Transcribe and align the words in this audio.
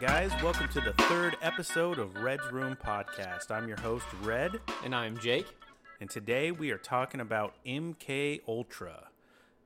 right, 0.00 0.30
guys, 0.30 0.42
welcome 0.42 0.68
to 0.68 0.80
the 0.80 0.92
third 1.04 1.36
episode 1.42 1.98
of 1.98 2.16
Red's 2.16 2.50
Room 2.52 2.76
Podcast. 2.76 3.50
I'm 3.50 3.68
your 3.68 3.78
host, 3.78 4.06
Red, 4.22 4.60
And 4.84 4.94
I'm 4.94 5.16
Jake. 5.18 5.46
and 6.00 6.10
today 6.10 6.50
we 6.50 6.70
are 6.70 6.78
talking 6.78 7.20
about 7.20 7.54
MK 7.64 8.40
Ultra. 8.48 9.08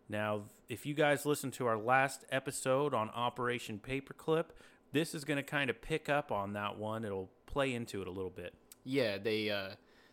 Now, 0.08 0.42
if 0.68 0.86
you 0.86 0.94
guys 0.94 1.26
listened 1.26 1.52
to 1.54 1.66
our 1.66 1.76
last 1.76 2.24
episode 2.30 2.94
on 2.94 3.10
Operation 3.10 3.80
Paperclip, 3.82 4.46
this 4.92 5.14
is 5.14 5.24
going 5.24 5.36
to 5.36 5.42
kind 5.42 5.70
of 5.70 5.80
pick 5.80 6.08
up 6.08 6.30
on 6.32 6.52
that 6.52 6.78
one. 6.78 7.04
It'll 7.04 7.30
play 7.46 7.72
into 7.74 8.02
it 8.02 8.08
a 8.08 8.10
little 8.10 8.30
bit. 8.30 8.54
Yeah, 8.84 9.18
they 9.18 9.50
uh, 9.50 9.70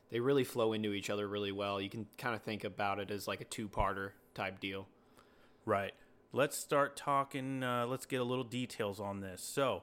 they 0.10 0.20
really 0.20 0.43
flow 0.43 0.74
into 0.74 0.93
each 0.93 1.10
other 1.10 1.28
really 1.28 1.52
well. 1.52 1.82
You 1.82 1.89
can 1.89 2.06
kind 2.18 2.36
of 2.36 2.42
think 2.43 2.64
about 2.64 3.00
it 3.00 3.11
as 3.11 3.28
like 3.28 3.42
a 3.42 3.46
two-parter 3.46 4.11
type 4.36 4.60
deal. 4.60 4.88
Right. 5.65 5.93
Let's 6.34 6.57
start 6.57 6.96
talking. 6.96 7.64
Uh, 7.64 7.86
let's 7.88 8.06
get 8.06 8.20
a 8.21 8.24
little 8.24 8.43
details 8.43 9.00
on 9.00 9.21
this. 9.21 9.42
So, 9.42 9.82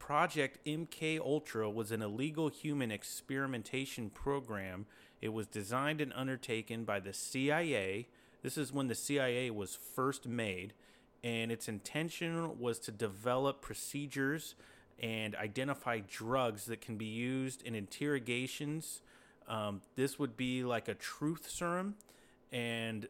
Project 0.00 0.66
MK 0.66 1.20
Ultra 1.20 1.70
was 1.70 1.92
an 1.92 2.02
illegal 2.02 2.48
human 2.48 2.90
experimentation 2.90 4.10
program. 4.10 4.86
It 5.20 5.28
was 5.28 5.46
designed 5.46 6.00
and 6.00 6.12
undertaken 6.16 6.84
by 6.84 6.98
the 6.98 7.12
CIA. 7.12 8.08
This 8.42 8.58
is 8.58 8.72
when 8.72 8.88
the 8.88 8.94
CIA 8.94 9.50
was 9.50 9.76
first 9.76 10.26
made, 10.26 10.72
and 11.22 11.52
its 11.52 11.68
intention 11.68 12.58
was 12.58 12.80
to 12.80 12.90
develop 12.90 13.60
procedures 13.60 14.56
and 14.98 15.36
identify 15.36 16.00
drugs 16.00 16.64
that 16.64 16.80
can 16.80 16.96
be 16.96 17.04
used 17.04 17.62
in 17.62 17.74
interrogations. 17.74 19.02
Um, 19.46 19.82
this 19.96 20.18
would 20.18 20.36
be 20.36 20.64
like 20.64 20.88
a 20.88 20.94
truth 20.94 21.48
serum, 21.48 21.94
and 22.50 23.06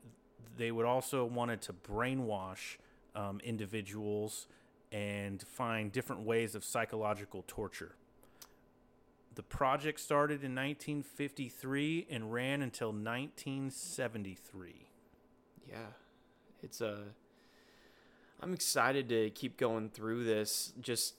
they 0.59 0.73
would 0.73 0.87
also 0.87 1.25
wanted 1.25 1.63
to 1.63 1.73
brainwash 1.73 2.77
um, 3.15 3.41
individuals 3.45 4.49
and 4.93 5.43
find 5.43 5.93
different 5.93 6.23
ways 6.23 6.55
of 6.55 6.65
psychological 6.65 7.45
torture. 7.47 7.95
The 9.35 9.43
project 9.45 10.01
started 10.01 10.43
in 10.45 10.55
1953 10.55 12.09
and 12.11 12.33
ran 12.33 12.63
until 12.63 12.89
1973. 12.93 14.87
Yeah, 15.69 15.77
it's 16.63 16.81
a. 16.81 17.05
I'm 18.43 18.53
excited 18.55 19.09
to 19.11 19.31
keep 19.31 19.57
going 19.57 19.91
through 19.91 20.25
this. 20.25 20.73
Just 20.81 21.15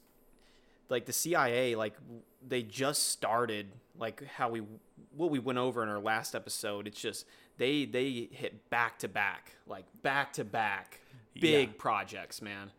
like 0.89 1.05
the 1.05 1.13
CIA, 1.13 1.75
like 1.75 1.93
they 2.45 2.63
just 2.63 3.09
started, 3.09 3.67
like 3.97 4.23
how 4.25 4.49
we 4.49 4.61
what 5.15 5.29
we 5.31 5.39
went 5.39 5.59
over 5.59 5.81
in 5.83 5.89
our 5.89 5.99
last 5.99 6.35
episode. 6.35 6.87
It's 6.87 6.99
just 6.99 7.25
they 7.57 7.85
they 7.85 8.27
hit 8.31 8.69
back 8.69 8.99
to 8.99 9.07
back, 9.07 9.55
like 9.67 9.85
back 10.03 10.33
to 10.33 10.43
back, 10.43 10.99
big 11.39 11.69
Yeah. 11.69 11.75
projects, 11.77 12.41
man. 12.41 12.71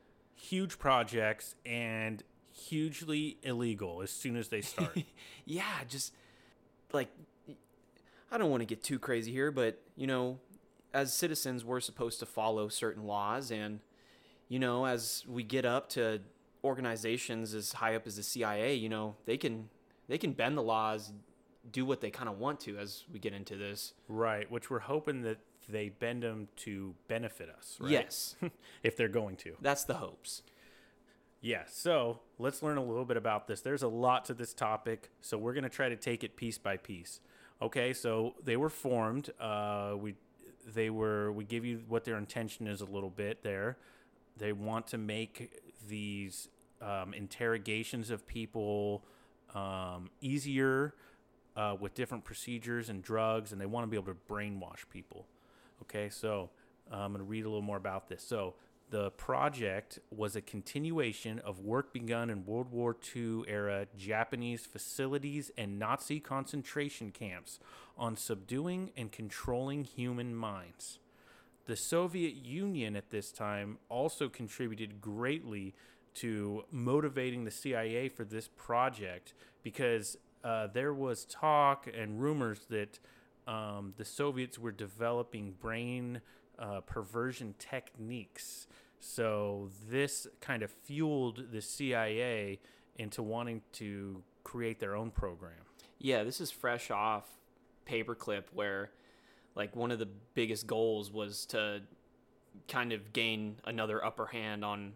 Huge 0.42 0.78
projects 0.78 1.54
and 1.64 2.22
hugely 2.52 3.38
illegal 3.42 4.02
as 4.02 4.10
soon 4.10 4.36
as 4.36 4.48
they 4.48 4.60
start. 4.72 4.98
yeah, 5.44 5.84
just 5.88 6.12
like 6.92 7.08
I 8.30 8.38
don't 8.38 8.50
want 8.50 8.62
to 8.62 8.66
get 8.66 8.82
too 8.82 8.98
crazy 8.98 9.30
here, 9.30 9.50
but 9.50 9.80
you 9.94 10.06
know, 10.06 10.38
as 10.92 11.14
citizens, 11.14 11.64
we're 11.64 11.80
supposed 11.80 12.18
to 12.20 12.26
follow 12.26 12.68
certain 12.68 13.06
laws, 13.06 13.50
and 13.50 13.80
you 14.48 14.58
know, 14.58 14.84
as 14.84 15.24
we 15.28 15.42
get 15.42 15.64
up 15.64 15.88
to 15.90 16.20
organizations 16.64 17.54
as 17.54 17.74
high 17.74 17.94
up 17.94 18.06
as 18.06 18.16
the 18.16 18.22
CIA, 18.22 18.74
you 18.74 18.88
know, 18.88 19.16
they 19.26 19.36
can 19.36 19.68
they 20.08 20.18
can 20.18 20.32
bend 20.32 20.56
the 20.56 20.62
laws, 20.62 21.12
do 21.70 21.84
what 21.84 22.00
they 22.00 22.10
kind 22.10 22.28
of 22.28 22.38
want 22.38 22.60
to 22.60 22.78
as 22.78 23.04
we 23.12 23.18
get 23.18 23.32
into 23.32 23.56
this. 23.56 23.94
right, 24.08 24.50
which 24.50 24.70
we're 24.70 24.80
hoping 24.80 25.22
that 25.22 25.38
they 25.68 25.88
bend 25.88 26.22
them 26.22 26.48
to 26.56 26.94
benefit 27.08 27.48
us, 27.48 27.76
right? 27.80 27.90
Yes, 27.90 28.36
if 28.82 28.96
they're 28.96 29.08
going 29.08 29.36
to. 29.36 29.54
that's 29.60 29.84
the 29.84 29.94
hopes. 29.94 30.42
Yeah, 31.40 31.64
so 31.68 32.20
let's 32.38 32.62
learn 32.62 32.76
a 32.76 32.84
little 32.84 33.04
bit 33.04 33.16
about 33.16 33.48
this. 33.48 33.60
There's 33.60 33.82
a 33.82 33.88
lot 33.88 34.24
to 34.26 34.34
this 34.34 34.54
topic, 34.54 35.10
so 35.20 35.36
we're 35.36 35.54
going 35.54 35.64
to 35.64 35.70
try 35.70 35.88
to 35.88 35.96
take 35.96 36.22
it 36.22 36.36
piece 36.36 36.56
by 36.56 36.76
piece. 36.76 37.20
Okay, 37.60 37.92
so 37.92 38.34
they 38.44 38.56
were 38.56 38.68
formed. 38.68 39.30
Uh, 39.40 39.94
we 39.96 40.14
they 40.74 40.90
were 40.90 41.32
we 41.32 41.44
give 41.44 41.64
you 41.64 41.82
what 41.88 42.04
their 42.04 42.16
intention 42.16 42.66
is 42.66 42.80
a 42.80 42.84
little 42.84 43.10
bit 43.10 43.42
there. 43.42 43.76
They 44.36 44.52
want 44.52 44.86
to 44.88 44.98
make 44.98 45.60
these 45.88 46.48
um, 46.80 47.14
interrogations 47.14 48.10
of 48.10 48.26
people 48.26 49.04
um, 49.54 50.10
easier 50.20 50.94
uh, 51.56 51.76
with 51.78 51.94
different 51.94 52.24
procedures 52.24 52.88
and 52.88 53.02
drugs, 53.02 53.52
and 53.52 53.60
they 53.60 53.66
want 53.66 53.84
to 53.84 53.88
be 53.88 53.96
able 53.96 54.12
to 54.12 54.18
brainwash 54.28 54.88
people. 54.90 55.26
Okay, 55.82 56.08
so 56.08 56.50
uh, 56.90 56.96
I'm 56.96 57.12
going 57.12 57.24
to 57.24 57.28
read 57.28 57.44
a 57.44 57.48
little 57.48 57.62
more 57.62 57.76
about 57.76 58.08
this. 58.08 58.22
So, 58.22 58.54
the 58.90 59.10
project 59.12 60.00
was 60.10 60.36
a 60.36 60.42
continuation 60.42 61.38
of 61.38 61.60
work 61.60 61.94
begun 61.94 62.28
in 62.28 62.44
World 62.44 62.70
War 62.70 62.94
II 63.16 63.42
era 63.48 63.86
Japanese 63.96 64.66
facilities 64.66 65.50
and 65.56 65.78
Nazi 65.78 66.20
concentration 66.20 67.10
camps 67.10 67.58
on 67.96 68.18
subduing 68.18 68.90
and 68.94 69.10
controlling 69.10 69.84
human 69.84 70.34
minds. 70.34 70.98
The 71.64 71.74
Soviet 71.74 72.34
Union 72.34 72.94
at 72.94 73.08
this 73.08 73.32
time 73.32 73.78
also 73.88 74.28
contributed 74.28 75.00
greatly 75.00 75.74
to 76.16 76.64
motivating 76.70 77.44
the 77.44 77.50
CIA 77.50 78.10
for 78.10 78.24
this 78.24 78.46
project 78.46 79.32
because 79.62 80.18
uh, 80.44 80.68
there 80.68 80.92
was 80.92 81.24
talk 81.24 81.88
and 81.92 82.20
rumors 82.20 82.60
that 82.70 82.98
um, 83.46 83.94
the 83.96 84.04
Soviets 84.04 84.58
were 84.58 84.72
developing 84.72 85.54
brain 85.60 86.20
uh, 86.58 86.80
perversion 86.80 87.54
techniques. 87.58 88.66
So 88.98 89.70
this 89.88 90.26
kind 90.40 90.62
of 90.62 90.70
fueled 90.70 91.50
the 91.52 91.60
CIA 91.60 92.60
into 92.96 93.22
wanting 93.22 93.62
to 93.72 94.22
create 94.44 94.78
their 94.78 94.94
own 94.94 95.10
program. 95.10 95.54
Yeah, 95.98 96.24
this 96.24 96.40
is 96.40 96.50
fresh 96.50 96.90
off 96.90 97.28
Paperclip, 97.86 98.44
where 98.52 98.90
like 99.54 99.74
one 99.76 99.90
of 99.90 99.98
the 99.98 100.08
biggest 100.34 100.66
goals 100.66 101.10
was 101.10 101.46
to 101.46 101.82
kind 102.68 102.92
of 102.92 103.12
gain 103.12 103.56
another 103.64 104.04
upper 104.04 104.26
hand 104.26 104.64
on 104.64 104.92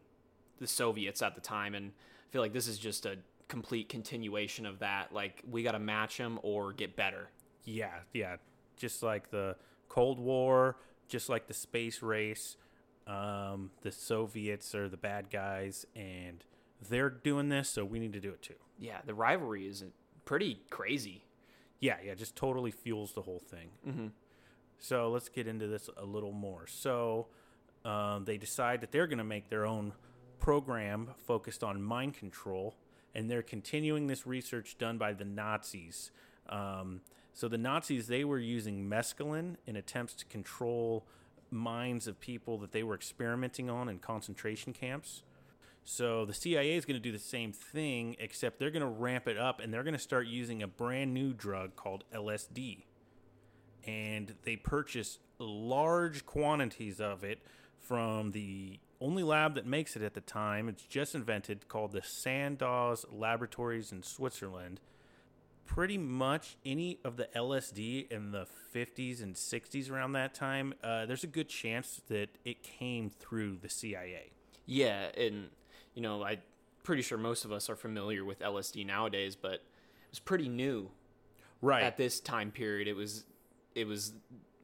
the 0.59 0.67
Soviets 0.67 1.23
at 1.23 1.35
the 1.35 1.41
time, 1.41 1.75
and 1.75 1.91
I 1.91 2.33
feel 2.33 2.43
like 2.43 2.53
this 2.53 2.69
is 2.69 2.79
just 2.79 3.07
a 3.07 3.19
complete 3.49 3.89
continuation 3.89 4.67
of 4.67 4.81
that. 4.81 5.13
Like 5.13 5.43
we 5.49 5.63
got 5.63 5.73
to 5.73 5.79
match 5.79 6.19
them 6.19 6.39
or 6.43 6.73
get 6.73 6.97
better. 6.97 7.31
Yeah, 7.65 7.95
yeah. 8.13 8.37
Just 8.77 9.03
like 9.03 9.31
the 9.31 9.57
Cold 9.89 10.19
War, 10.19 10.77
just 11.09 11.29
like 11.29 11.47
the 11.47 11.55
space 11.55 12.03
race, 12.03 12.57
um, 13.07 13.71
the 13.83 13.93
Soviets 13.93 14.75
are 14.75 14.89
the 14.89 14.97
bad 14.97 15.31
guys, 15.31 15.87
and 15.95 16.45
they're 16.89 17.11
doing 17.11 17.49
this, 17.49 17.69
so 17.69 17.85
we 17.85 17.99
need 17.99 18.13
to 18.13 18.21
do 18.21 18.31
it 18.31 18.43
too. 18.43 18.55
Yeah, 18.79 18.99
the 19.05 19.15
rivalry 19.15 19.67
is 19.67 19.85
pretty 20.25 20.61
crazy. 20.71 21.25
Yeah, 21.81 21.97
yeah, 22.05 22.15
just 22.15 22.37
totally 22.37 22.71
fuels 22.71 23.13
the 23.13 23.23
whole 23.23 23.39
thing. 23.39 23.69
Mm-hmm. 23.87 24.07
So 24.79 25.11
let's 25.11 25.29
get 25.29 25.47
into 25.47 25.67
this 25.67 25.89
a 25.97 26.05
little 26.05 26.33
more. 26.33 26.67
So 26.67 27.29
um, 27.85 28.25
they 28.25 28.37
decide 28.37 28.81
that 28.83 28.93
they're 28.93 29.07
going 29.07 29.19
to 29.19 29.25
make 29.25 29.49
their 29.49 29.67
own 29.67 29.93
program 30.39 31.11
focused 31.27 31.65
on 31.65 31.83
mind 31.83 32.15
control, 32.15 32.75
and 33.17 33.31
they're 33.31 33.43
continuing 33.43 34.07
this 34.07 34.27
research 34.27 34.77
done 34.79 34.99
by 34.99 35.15
the 35.15 35.25
Nazis. 35.25 36.11
Um, 36.51 37.01
so 37.33 37.49
the 37.49 37.59
Nazis 37.59 38.07
they 38.07 38.25
were 38.25 38.39
using 38.39 38.89
mescaline 38.89 39.57
in 39.67 39.75
attempts 39.75 40.15
to 40.17 40.27
control 40.27 41.07
minds 41.51 42.07
of 42.07 42.21
people 42.21 42.59
that 42.59 42.73
they 42.73 42.83
were 42.83 42.95
experimenting 42.95 43.71
on 43.71 43.89
in 43.89 43.99
concentration 43.99 44.75
camps. 44.75 45.23
So 45.83 46.27
the 46.27 46.35
CIA 46.35 46.77
is 46.77 46.85
going 46.85 47.01
to 47.01 47.03
do 47.03 47.13
the 47.13 47.19
same 47.19 47.53
thing, 47.53 48.17
except 48.19 48.59
they're 48.59 48.71
going 48.71 48.83
to 48.83 48.89
ramp 48.89 49.27
it 49.29 49.39
up 49.39 49.61
and 49.61 49.73
they're 49.73 49.85
going 49.85 49.95
to 49.95 49.99
start 49.99 50.27
using 50.27 50.63
a 50.63 50.67
brand 50.67 51.15
new 51.15 51.33
drug 51.33 51.75
called 51.75 52.05
LSD 52.13 52.83
and 53.87 54.35
they 54.43 54.57
purchase 54.57 55.19
large 55.39 56.27
quantities 56.27 57.01
of 57.01 57.25
it 57.25 57.41
from 57.79 58.33
the 58.33 58.79
only 59.01 59.23
lab 59.23 59.55
that 59.55 59.67
makes 59.67 59.97
it 59.97 60.03
at 60.03 60.15
the 60.15 60.21
time. 60.21 60.69
It's 60.69 60.85
just 60.85 61.15
invented 61.15 61.69
called 61.69 61.93
the 61.93 62.03
Sandoz 62.03 63.05
Laboratories 63.11 63.93
in 63.93 64.03
Switzerland. 64.03 64.81
Pretty 65.67 65.99
much 65.99 66.57
any 66.65 66.99
of 67.05 67.17
the 67.17 67.29
LSD 67.35 68.11
in 68.11 68.31
the 68.31 68.47
50s 68.75 69.21
and 69.23 69.35
60s 69.35 69.91
around 69.91 70.13
that 70.13 70.33
time, 70.33 70.75
uh, 70.85 71.07
there's 71.07 71.25
a 71.25 71.29
good 71.29 71.49
chance 71.49 72.01
that 72.09 72.29
it 72.45 72.63
came 72.63 73.11
through 73.11 73.57
the 73.61 73.69
CIA. 73.69 74.31
Yeah, 74.65 75.09
and 75.17 75.49
you 75.95 76.03
know, 76.03 76.23
I'm 76.23 76.39
pretty 76.85 77.03
sure 77.03 77.19
most 77.19 77.45
of 77.45 77.51
us 77.53 77.69
are 77.69 77.75
familiar 77.77 78.25
with 78.25 78.39
LSD 78.41 78.87
nowadays, 78.87 79.35
but 79.35 79.55
it 79.55 79.63
was 80.11 80.21
pretty 80.21 80.49
new 80.49 80.91
Right. 81.61 81.83
at 81.83 81.97
this 81.97 82.21
time 82.21 82.53
period. 82.53 82.87
It 82.87 82.95
was, 82.95 83.25
it 83.75 83.87
was, 83.89 84.13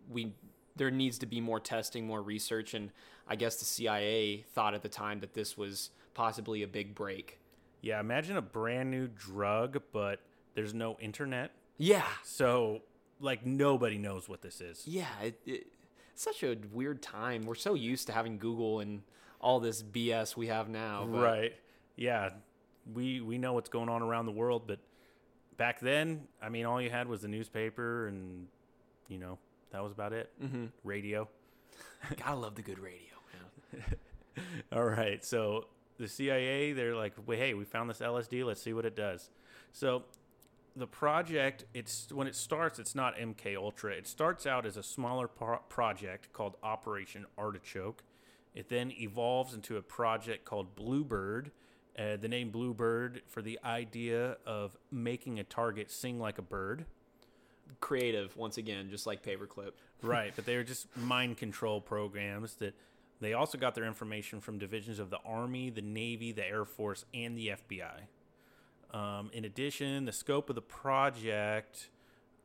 we 0.08 0.34
there 0.76 0.90
needs 0.90 1.18
to 1.18 1.26
be 1.26 1.40
more 1.40 1.60
testing, 1.60 2.06
more 2.06 2.22
research, 2.22 2.74
and 2.74 2.90
I 3.28 3.36
guess 3.36 3.56
the 3.56 3.64
CIA 3.64 4.44
thought 4.54 4.74
at 4.74 4.82
the 4.82 4.88
time 4.88 5.20
that 5.20 5.34
this 5.34 5.56
was 5.56 5.90
possibly 6.14 6.62
a 6.62 6.66
big 6.68 6.94
break. 6.94 7.38
yeah, 7.80 7.98
imagine 8.00 8.36
a 8.36 8.42
brand 8.42 8.90
new 8.90 9.08
drug, 9.08 9.82
but 9.92 10.20
there's 10.54 10.72
no 10.74 10.96
internet. 11.00 11.50
Yeah, 11.78 12.06
So, 12.22 12.82
like, 13.20 13.44
nobody 13.46 13.98
knows 13.98 14.28
what 14.28 14.40
this 14.42 14.60
is. 14.60 14.86
yeah, 14.86 15.06
it, 15.22 15.40
it, 15.46 15.66
such 16.14 16.42
a 16.44 16.56
weird 16.72 17.02
time. 17.02 17.42
We're 17.46 17.54
so 17.54 17.74
used 17.74 18.06
to 18.08 18.12
having 18.12 18.38
Google 18.38 18.80
and 18.80 19.02
all 19.40 19.58
this 19.58 19.82
BS 19.82 20.36
we 20.36 20.46
have 20.48 20.68
now. 20.68 21.06
but- 21.10 21.20
Right. 21.22 21.54
Yeah. 21.96 22.30
we 22.94 23.20
we 23.20 23.38
know 23.38 23.52
what's 23.54 23.68
going 23.70 23.88
on 23.88 24.02
around 24.02 24.26
the 24.26 24.32
world, 24.32 24.62
but 24.66 24.78
back 25.56 25.80
then, 25.80 26.26
I 26.42 26.48
mean, 26.48 26.66
all 26.66 26.80
you 26.80 26.90
had 26.90 27.06
was 27.08 27.22
the 27.22 27.28
newspaper, 27.28 28.06
and 28.08 28.48
you 29.08 29.18
know 29.18 29.38
that 29.72 29.82
was 29.82 29.92
about 29.92 30.12
it. 30.12 30.30
Mm-hmm. 30.42 30.66
Radio. 30.84 31.28
Gotta 32.16 32.36
love 32.36 32.54
the 32.54 32.62
good 32.62 32.78
radio. 32.78 32.98
All 34.72 34.84
right. 34.84 35.24
So 35.24 35.66
the 35.98 36.08
CIA, 36.08 36.72
they're 36.72 36.94
like, 36.94 37.14
"Wait, 37.26 37.38
hey, 37.38 37.54
we 37.54 37.64
found 37.64 37.90
this 37.90 37.98
LSD. 37.98 38.44
Let's 38.44 38.62
see 38.62 38.72
what 38.72 38.84
it 38.84 38.96
does." 38.96 39.30
So 39.72 40.04
the 40.76 40.86
project, 40.86 41.64
it's 41.74 42.08
when 42.12 42.26
it 42.26 42.34
starts, 42.34 42.78
it's 42.78 42.94
not 42.94 43.16
MK 43.16 43.56
Ultra. 43.56 43.92
It 43.92 44.06
starts 44.06 44.46
out 44.46 44.66
as 44.66 44.76
a 44.76 44.82
smaller 44.82 45.28
pro- 45.28 45.58
project 45.68 46.32
called 46.32 46.56
Operation 46.62 47.26
Artichoke. 47.36 48.02
It 48.54 48.68
then 48.68 48.92
evolves 48.92 49.54
into 49.54 49.76
a 49.76 49.82
project 49.82 50.44
called 50.44 50.74
Bluebird. 50.74 51.50
Uh, 51.98 52.16
the 52.16 52.28
name 52.28 52.50
Bluebird 52.50 53.22
for 53.28 53.42
the 53.42 53.58
idea 53.64 54.36
of 54.46 54.76
making 54.90 55.38
a 55.38 55.44
target 55.44 55.90
sing 55.90 56.18
like 56.18 56.38
a 56.38 56.42
bird. 56.42 56.86
Creative, 57.80 58.34
once 58.36 58.58
again, 58.58 58.90
just 58.90 59.06
like 59.06 59.24
paperclip. 59.24 59.72
right, 60.02 60.32
but 60.34 60.46
they 60.46 60.56
were 60.56 60.62
just 60.62 60.86
mind 60.96 61.36
control 61.36 61.80
programs 61.80 62.54
that 62.56 62.74
they 63.20 63.34
also 63.34 63.56
got 63.56 63.74
their 63.74 63.84
information 63.84 64.40
from 64.40 64.58
divisions 64.58 64.98
of 64.98 65.10
the 65.10 65.18
Army, 65.24 65.70
the 65.70 65.80
Navy, 65.80 66.32
the 66.32 66.46
Air 66.46 66.64
Force, 66.64 67.04
and 67.14 67.38
the 67.38 67.48
FBI. 67.48 68.06
Um, 68.92 69.30
in 69.32 69.44
addition, 69.44 70.04
the 70.04 70.12
scope 70.12 70.50
of 70.50 70.56
the 70.56 70.62
project, 70.62 71.88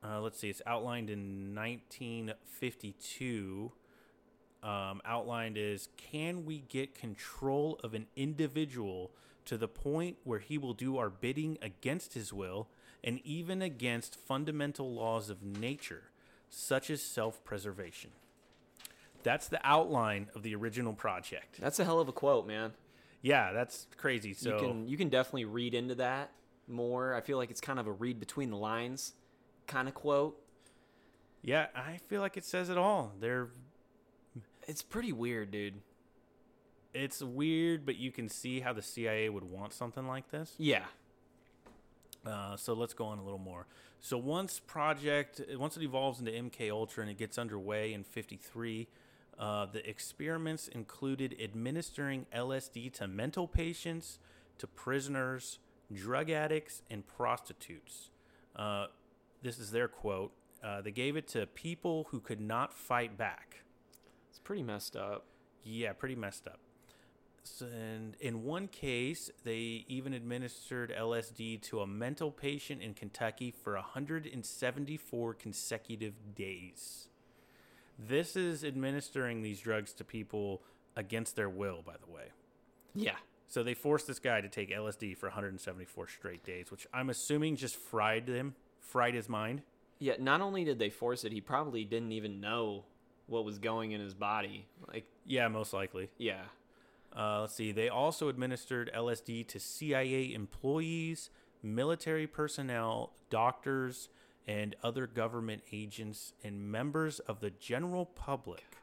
uh, 0.04 0.22
let's 0.22 0.40
see, 0.40 0.50
it's 0.50 0.62
outlined 0.66 1.10
in 1.10 1.54
1952. 1.56 3.72
Um, 4.64 5.02
outlined 5.06 5.58
is 5.58 5.90
can 5.98 6.46
we 6.46 6.60
get 6.60 6.96
control 6.96 7.80
of 7.84 7.94
an 7.94 8.08
individual 8.16 9.12
to 9.46 9.58
the 9.58 9.68
point 9.68 10.18
where 10.24 10.40
he 10.40 10.58
will 10.58 10.74
do 10.74 10.98
our 10.98 11.10
bidding 11.10 11.58
against 11.62 12.14
his 12.14 12.32
will 12.34 12.70
and 13.04 13.20
even 13.24 13.62
against 13.62 14.16
fundamental 14.20 14.94
laws 14.94 15.30
of 15.30 15.44
nature, 15.44 16.04
such 16.50 16.90
as 16.90 17.02
self 17.02 17.44
preservation? 17.44 18.12
That's 19.24 19.48
the 19.48 19.60
outline 19.64 20.28
of 20.36 20.44
the 20.44 20.56
original 20.56 20.94
project. 20.94 21.60
That's 21.60 21.80
a 21.80 21.86
hell 21.86 22.00
of 22.00 22.08
a 22.08 22.14
quote, 22.14 22.48
man. 22.48 22.74
Yeah, 23.22 23.52
that's 23.52 23.88
crazy. 23.98 24.34
So 24.34 24.54
you 24.54 24.60
can 24.60 24.88
you 24.88 24.98
can 24.98 25.10
definitely 25.10 25.46
read 25.46 25.74
into 25.74 25.96
that 25.96 26.32
more. 26.68 27.14
I 27.16 27.22
feel 27.22 27.38
like 27.38 27.50
it's 27.50 27.60
kind 27.62 27.80
of 27.80 27.88
a 27.88 27.92
read 27.92 28.20
between 28.20 28.52
the 28.52 28.58
lines 28.58 29.14
kind 29.66 29.88
of 29.88 29.94
quote. 29.94 30.40
Yeah, 31.42 31.68
I 31.76 31.98
feel 32.08 32.22
like 32.22 32.38
it 32.38 32.46
says 32.46 32.70
it 32.70 32.78
all. 32.78 33.14
They're 33.20 33.50
It's 34.68 34.82
pretty 34.82 35.12
weird, 35.12 35.52
dude. 35.52 35.76
it's 36.94 37.22
weird, 37.22 37.86
but 37.86 37.96
you 37.98 38.12
can 38.12 38.28
see 38.30 38.60
how 38.62 38.74
the 38.74 38.82
CIA 38.82 39.30
would 39.30 39.44
want 39.44 39.74
something 39.74 40.08
like 40.08 40.30
this. 40.30 40.54
Yeah. 40.58 40.86
Uh, 42.28 42.58
so 42.58 42.74
let's 42.74 42.94
go 42.94 43.06
on 43.06 43.20
a 43.20 43.24
little 43.24 43.40
more. 43.40 43.66
So 44.00 44.18
once 44.18 44.60
project 44.60 45.42
once 45.56 45.78
it 45.78 45.84
evolves 45.84 46.20
into 46.20 46.32
MK 46.32 46.70
Ultra 46.70 47.02
and 47.02 47.12
it 47.12 47.18
gets 47.18 47.38
underway 47.38 47.94
in 47.94 48.04
'53, 48.04 48.88
uh, 49.40 49.66
the 49.66 49.88
experiments 49.90 50.68
included 50.68 51.36
administering 51.42 52.26
LSD 52.36 52.92
to 52.94 53.08
mental 53.08 53.48
patients, 53.48 54.20
to 54.58 54.68
prisoners, 54.68 55.60
drug 55.94 56.30
addicts, 56.30 56.82
and 56.90 57.08
prostitutes. 57.08 58.10
Uh, 58.56 58.88
this 59.42 59.60
is 59.60 59.72
their 59.72 59.88
quote. 59.88 60.32
Uh, 60.64 60.82
they 60.82 60.92
gave 60.92 61.16
it 61.16 61.28
to 61.30 61.46
people 61.48 62.08
who 62.10 62.20
could 62.20 62.42
not 62.42 62.74
fight 62.74 63.18
back. 63.18 63.62
It's 64.30 64.40
pretty 64.40 64.64
messed 64.64 64.96
up. 64.96 65.26
Yeah, 65.64 65.94
pretty 65.94 66.16
messed 66.16 66.48
up. 66.48 66.60
And 67.62 68.16
in 68.20 68.44
one 68.44 68.68
case, 68.68 69.30
they 69.44 69.86
even 69.88 70.14
administered 70.14 70.94
LSD 70.98 71.62
to 71.64 71.82
a 71.82 71.88
mental 71.88 72.32
patient 72.32 72.82
in 72.82 72.94
Kentucky 72.94 73.52
for 73.52 73.74
174 73.74 75.34
consecutive 75.34 76.14
days. 76.36 77.08
This 78.00 78.36
is 78.36 78.64
administering 78.64 79.42
these 79.42 79.60
drugs 79.60 79.94
to 79.94 80.04
people 80.04 80.62
against 80.96 81.36
their 81.36 81.50
will, 81.50 81.82
by 81.86 81.94
the 82.06 82.12
way. 82.12 82.26
Yeah. 82.94 83.16
So 83.48 83.64
they 83.64 83.74
forced 83.74 84.08
this 84.08 84.20
guy 84.20 84.42
to 84.42 84.50
take 84.50 84.70
LSD 84.72 85.18
for 85.18 85.28
174 85.28 86.08
straight 86.08 86.44
days, 86.44 86.70
which 86.70 86.86
I'm 86.94 87.10
assuming 87.10 87.56
just 87.56 87.76
fried 87.76 88.28
him, 88.28 88.56
fried 88.80 89.14
his 89.16 89.30
mind. 89.30 89.62
Yeah, 90.00 90.14
not 90.20 90.42
only 90.42 90.64
did 90.64 90.78
they 90.80 90.90
force 90.90 91.24
it, 91.24 91.32
he 91.32 91.42
probably 91.42 91.84
didn't 91.86 92.12
even 92.12 92.40
know 92.40 92.84
what 93.26 93.46
was 93.46 93.58
going 93.58 93.92
in 93.92 94.02
his 94.02 94.14
body. 94.14 94.68
Like, 94.88 95.06
Yeah, 95.26 95.48
most 95.48 95.74
likely. 95.74 96.10
yeah. 96.18 96.44
Uh, 97.16 97.42
let's 97.42 97.56
see. 97.56 97.72
They 97.72 97.90
also 97.90 98.30
administered 98.30 98.92
LSD 98.96 99.48
to 99.48 99.60
CIA 99.60 100.34
employees, 100.34 101.30
military 101.64 102.28
personnel, 102.28 103.14
doctors, 103.30 104.10
and 104.48 104.76
other 104.84 105.08
government 105.08 105.64
agents 105.72 106.34
and 106.44 106.72
members 106.72 107.20
of 107.20 107.42
the 107.42 107.50
general 107.50 108.06
public 108.06 108.78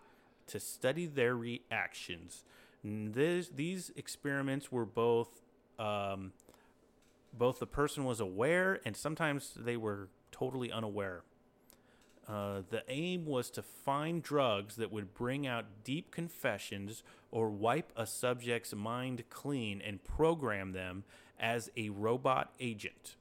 to 0.46 0.60
study 0.60 1.06
their 1.06 1.34
reactions. 1.34 2.44
This, 2.82 3.48
these 3.48 3.90
experiments 3.96 4.70
were 4.70 4.84
both 4.84 5.40
um, 5.78 6.32
both 7.36 7.58
the 7.58 7.66
person 7.66 8.04
was 8.04 8.20
aware 8.20 8.80
and 8.84 8.96
sometimes 8.96 9.52
they 9.56 9.76
were 9.76 10.08
totally 10.30 10.70
unaware. 10.70 11.22
Uh, 12.26 12.62
the 12.70 12.82
aim 12.88 13.26
was 13.26 13.50
to 13.50 13.62
find 13.62 14.22
drugs 14.22 14.76
that 14.76 14.90
would 14.90 15.12
bring 15.14 15.46
out 15.46 15.66
deep 15.84 16.10
confessions 16.10 17.02
or 17.30 17.50
wipe 17.50 17.92
a 17.96 18.06
subject's 18.06 18.74
mind 18.74 19.24
clean 19.28 19.82
and 19.82 20.02
program 20.04 20.72
them 20.72 21.04
as 21.38 21.70
a 21.76 21.90
robot 21.90 22.54
agent. 22.60 23.16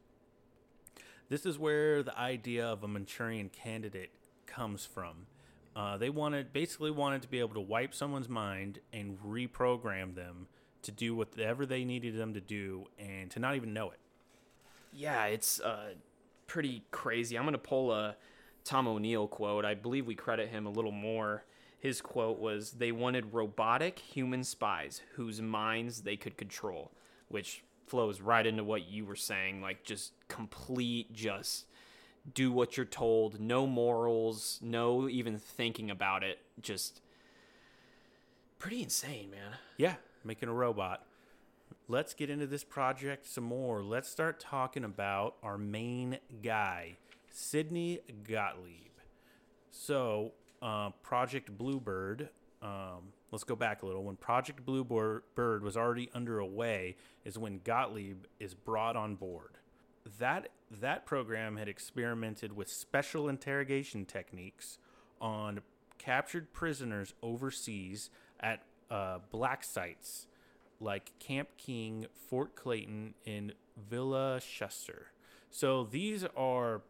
This 1.29 1.45
is 1.45 1.57
where 1.57 2.03
the 2.03 2.17
idea 2.17 2.65
of 2.65 2.83
a 2.83 2.87
Manchurian 2.87 3.49
candidate 3.49 4.11
comes 4.45 4.85
from. 4.85 5.27
Uh, 5.75 5.97
they 5.97 6.09
wanted 6.09 6.53
basically 6.53 6.91
wanted 6.91 7.21
to 7.23 7.27
be 7.27 7.39
able 7.39 7.55
to 7.55 7.59
wipe 7.59 7.93
someone's 7.93 8.29
mind 8.29 8.79
and 8.93 9.17
reprogram 9.19 10.15
them 10.15 10.47
to 10.83 10.91
do 10.91 11.15
whatever 11.15 11.65
they 11.65 11.83
needed 11.83 12.15
them 12.15 12.33
to 12.33 12.41
do 12.41 12.85
and 12.99 13.31
to 13.31 13.39
not 13.39 13.55
even 13.55 13.73
know 13.73 13.89
it. 13.89 13.99
Yeah, 14.91 15.25
it's 15.25 15.59
uh, 15.59 15.93
pretty 16.45 16.83
crazy. 16.91 17.35
I'm 17.37 17.43
to 17.53 17.57
pull 17.57 17.91
a 17.91 18.15
Tom 18.63 18.87
O'Neill 18.87 19.27
quote. 19.27 19.65
I 19.65 19.73
believe 19.73 20.07
we 20.07 20.15
credit 20.15 20.49
him 20.49 20.65
a 20.65 20.71
little 20.71 20.91
more. 20.91 21.43
His 21.79 22.01
quote 22.01 22.39
was 22.39 22.71
They 22.71 22.91
wanted 22.91 23.33
robotic 23.33 23.99
human 23.99 24.43
spies 24.43 25.01
whose 25.15 25.41
minds 25.41 26.01
they 26.01 26.15
could 26.15 26.37
control, 26.37 26.91
which 27.27 27.63
flows 27.85 28.21
right 28.21 28.45
into 28.45 28.63
what 28.63 28.87
you 28.87 29.05
were 29.05 29.15
saying. 29.15 29.61
Like, 29.61 29.83
just 29.83 30.13
complete, 30.27 31.13
just 31.13 31.65
do 32.33 32.51
what 32.51 32.77
you're 32.77 32.85
told, 32.85 33.39
no 33.39 33.67
morals, 33.67 34.59
no 34.61 35.09
even 35.09 35.37
thinking 35.37 35.91
about 35.91 36.23
it. 36.23 36.39
Just 36.61 37.01
pretty 38.59 38.81
insane, 38.81 39.29
man. 39.29 39.57
Yeah, 39.77 39.95
making 40.23 40.49
a 40.49 40.53
robot. 40.53 41.05
Let's 41.89 42.13
get 42.13 42.29
into 42.29 42.47
this 42.47 42.63
project 42.63 43.27
some 43.27 43.43
more. 43.43 43.83
Let's 43.83 44.07
start 44.07 44.39
talking 44.39 44.85
about 44.85 45.35
our 45.43 45.57
main 45.57 46.19
guy, 46.41 46.95
Sidney 47.35 47.99
Gottlieb. 48.29 48.91
So, 49.71 50.33
uh, 50.61 50.91
Project 51.01 51.57
Bluebird. 51.57 52.29
Um, 52.61 53.11
let's 53.31 53.43
go 53.43 53.55
back 53.55 53.81
a 53.81 53.87
little. 53.87 54.03
When 54.03 54.15
Project 54.15 54.63
Bluebird 54.63 55.63
was 55.63 55.75
already 55.75 56.11
underway, 56.13 56.95
is 57.25 57.37
when 57.39 57.59
Gottlieb 57.63 58.25
is 58.39 58.53
brought 58.53 58.95
on 58.95 59.15
board. 59.15 59.57
That 60.19 60.49
that 60.69 61.07
program 61.07 61.57
had 61.57 61.67
experimented 61.67 62.55
with 62.55 62.69
special 62.69 63.27
interrogation 63.27 64.05
techniques 64.05 64.77
on 65.19 65.61
captured 65.97 66.53
prisoners 66.53 67.15
overseas 67.23 68.11
at 68.39 68.61
uh, 68.91 69.19
black 69.31 69.63
sites 69.63 70.27
like 70.79 71.17
Camp 71.17 71.49
King, 71.57 72.05
Fort 72.13 72.55
Clayton, 72.55 73.15
and 73.25 73.53
Villa 73.89 74.39
Chester. 74.39 75.07
So 75.49 75.83
these 75.83 76.25
are 76.35 76.81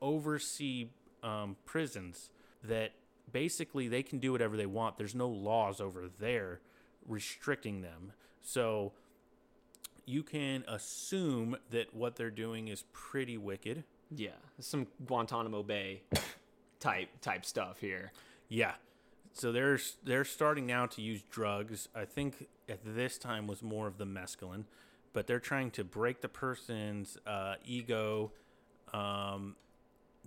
overseas 0.00 0.88
um, 1.22 1.56
prisons 1.64 2.30
that 2.62 2.92
basically 3.32 3.88
they 3.88 4.02
can 4.02 4.18
do 4.18 4.32
whatever 4.32 4.56
they 4.56 4.66
want. 4.66 4.96
There's 4.98 5.14
no 5.14 5.28
laws 5.28 5.80
over 5.80 6.08
there 6.18 6.60
restricting 7.06 7.80
them. 7.82 8.12
So 8.40 8.92
you 10.06 10.22
can 10.22 10.64
assume 10.66 11.56
that 11.70 11.94
what 11.94 12.16
they're 12.16 12.30
doing 12.30 12.68
is 12.68 12.84
pretty 12.92 13.38
wicked. 13.38 13.84
Yeah, 14.14 14.30
some 14.58 14.88
Guantanamo 15.06 15.62
Bay 15.62 16.02
type 16.80 17.08
type 17.20 17.44
stuff 17.44 17.80
here. 17.80 18.12
Yeah. 18.48 18.72
So 19.32 19.52
they're 19.52 19.78
they're 20.02 20.24
starting 20.24 20.66
now 20.66 20.86
to 20.86 21.02
use 21.02 21.22
drugs. 21.30 21.88
I 21.94 22.04
think 22.04 22.48
at 22.68 22.80
this 22.84 23.18
time 23.18 23.46
was 23.46 23.62
more 23.62 23.86
of 23.86 23.98
the 23.98 24.06
mescaline, 24.06 24.64
but 25.12 25.28
they're 25.28 25.38
trying 25.38 25.70
to 25.72 25.84
break 25.84 26.20
the 26.20 26.28
person's 26.28 27.16
uh, 27.26 27.54
ego. 27.64 28.32
Um, 28.92 29.54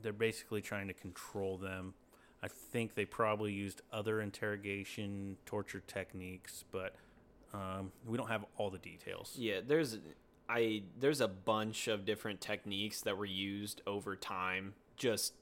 they're 0.03 0.13
basically 0.13 0.62
trying 0.62 0.88
to 0.88 0.93
control 0.93 1.57
them. 1.57 1.93
I 2.43 2.50
think 2.50 2.93
they 2.93 3.05
probably 3.05 3.53
used 3.53 3.81
other 3.91 4.22
interrogation 4.22 5.38
torture 5.45 5.81
techniques, 5.88 6.65
but 6.72 6.93
um, 7.53 7.91
we 8.05 8.17
don't 8.17 8.27
have 8.27 8.45
all 8.57 8.69
the 8.69 8.77
details. 8.77 9.33
Yeah, 9.39 9.62
there's 9.65 9.98
I 10.50 10.83
there's 11.00 11.22
a 11.22 11.27
bunch 11.27 11.88
of 11.88 12.05
different 12.05 12.41
techniques 12.41 13.01
that 13.01 13.17
were 13.17 13.25
used 13.25 13.81
over 13.88 14.15
time. 14.15 14.74
Just 14.98 15.33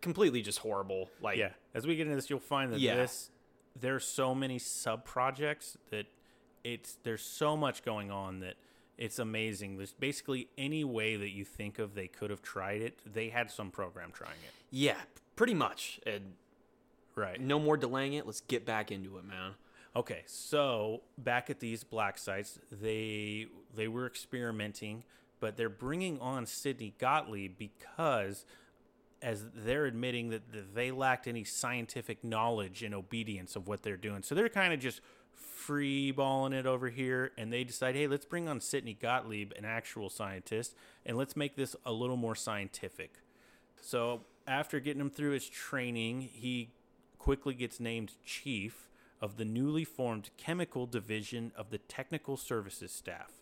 completely 0.00 0.40
just 0.40 0.58
horrible. 0.60 1.10
Like 1.20 1.36
Yeah, 1.36 1.50
as 1.74 1.86
we 1.86 1.94
get 1.94 2.06
into 2.06 2.16
this, 2.16 2.30
you'll 2.30 2.40
find 2.40 2.72
that 2.72 2.80
Yeah. 2.80 2.96
this 2.96 3.30
there's 3.78 4.04
so 4.04 4.34
many 4.34 4.58
sub 4.58 5.04
projects 5.04 5.76
that 5.90 6.06
it's 6.64 6.96
there's 7.04 7.22
so 7.22 7.56
much 7.56 7.84
going 7.84 8.10
on 8.10 8.40
that 8.40 8.54
it's 9.00 9.18
amazing. 9.18 9.76
There's 9.78 9.92
basically 9.94 10.48
any 10.56 10.84
way 10.84 11.16
that 11.16 11.30
you 11.30 11.44
think 11.44 11.78
of 11.80 11.94
they 11.94 12.06
could 12.06 12.30
have 12.30 12.42
tried 12.42 12.82
it, 12.82 13.00
they 13.04 13.30
had 13.30 13.50
some 13.50 13.70
program 13.72 14.12
trying 14.12 14.38
it. 14.46 14.52
yeah, 14.70 14.98
pretty 15.34 15.54
much. 15.54 15.98
And 16.06 16.34
Right. 17.16 17.40
no 17.40 17.58
more 17.58 17.76
delaying 17.76 18.12
it. 18.12 18.24
Let's 18.26 18.40
get 18.42 18.64
back 18.64 18.92
into 18.92 19.18
it, 19.18 19.24
man. 19.24 19.54
Okay, 19.96 20.22
so 20.26 21.02
back 21.18 21.50
at 21.50 21.58
these 21.58 21.82
black 21.82 22.16
sites, 22.18 22.60
they 22.70 23.46
they 23.74 23.88
were 23.88 24.06
experimenting, 24.06 25.02
but 25.40 25.56
they're 25.56 25.68
bringing 25.68 26.20
on 26.20 26.46
Sidney 26.46 26.94
Gottlieb 26.98 27.58
because, 27.58 28.44
as 29.20 29.46
they're 29.54 29.86
admitting 29.86 30.30
that, 30.30 30.52
that 30.52 30.74
they 30.74 30.90
lacked 30.92 31.26
any 31.26 31.42
scientific 31.42 32.22
knowledge 32.22 32.82
and 32.84 32.94
obedience 32.94 33.56
of 33.56 33.66
what 33.66 33.82
they're 33.82 33.96
doing, 33.96 34.22
so 34.22 34.34
they're 34.36 34.48
kind 34.48 34.72
of 34.72 34.78
just 34.78 35.00
free 35.40 36.10
balling 36.10 36.52
it 36.52 36.66
over 36.66 36.88
here, 36.88 37.32
and 37.36 37.52
they 37.52 37.64
decide, 37.64 37.94
hey, 37.94 38.06
let's 38.06 38.24
bring 38.24 38.48
on 38.48 38.60
Sidney 38.60 38.94
Gottlieb, 38.94 39.52
an 39.56 39.64
actual 39.64 40.08
scientist, 40.08 40.74
and 41.04 41.16
let's 41.16 41.36
make 41.36 41.56
this 41.56 41.74
a 41.84 41.92
little 41.92 42.16
more 42.16 42.34
scientific. 42.34 43.14
So 43.80 44.22
after 44.46 44.80
getting 44.80 45.00
him 45.00 45.10
through 45.10 45.32
his 45.32 45.48
training, 45.48 46.22
he 46.32 46.70
quickly 47.18 47.54
gets 47.54 47.80
named 47.80 48.12
chief 48.24 48.88
of 49.20 49.36
the 49.36 49.44
newly 49.44 49.84
formed 49.84 50.30
chemical 50.36 50.86
division 50.86 51.52
of 51.56 51.70
the 51.70 51.78
technical 51.78 52.36
services 52.36 52.92
staff. 52.92 53.32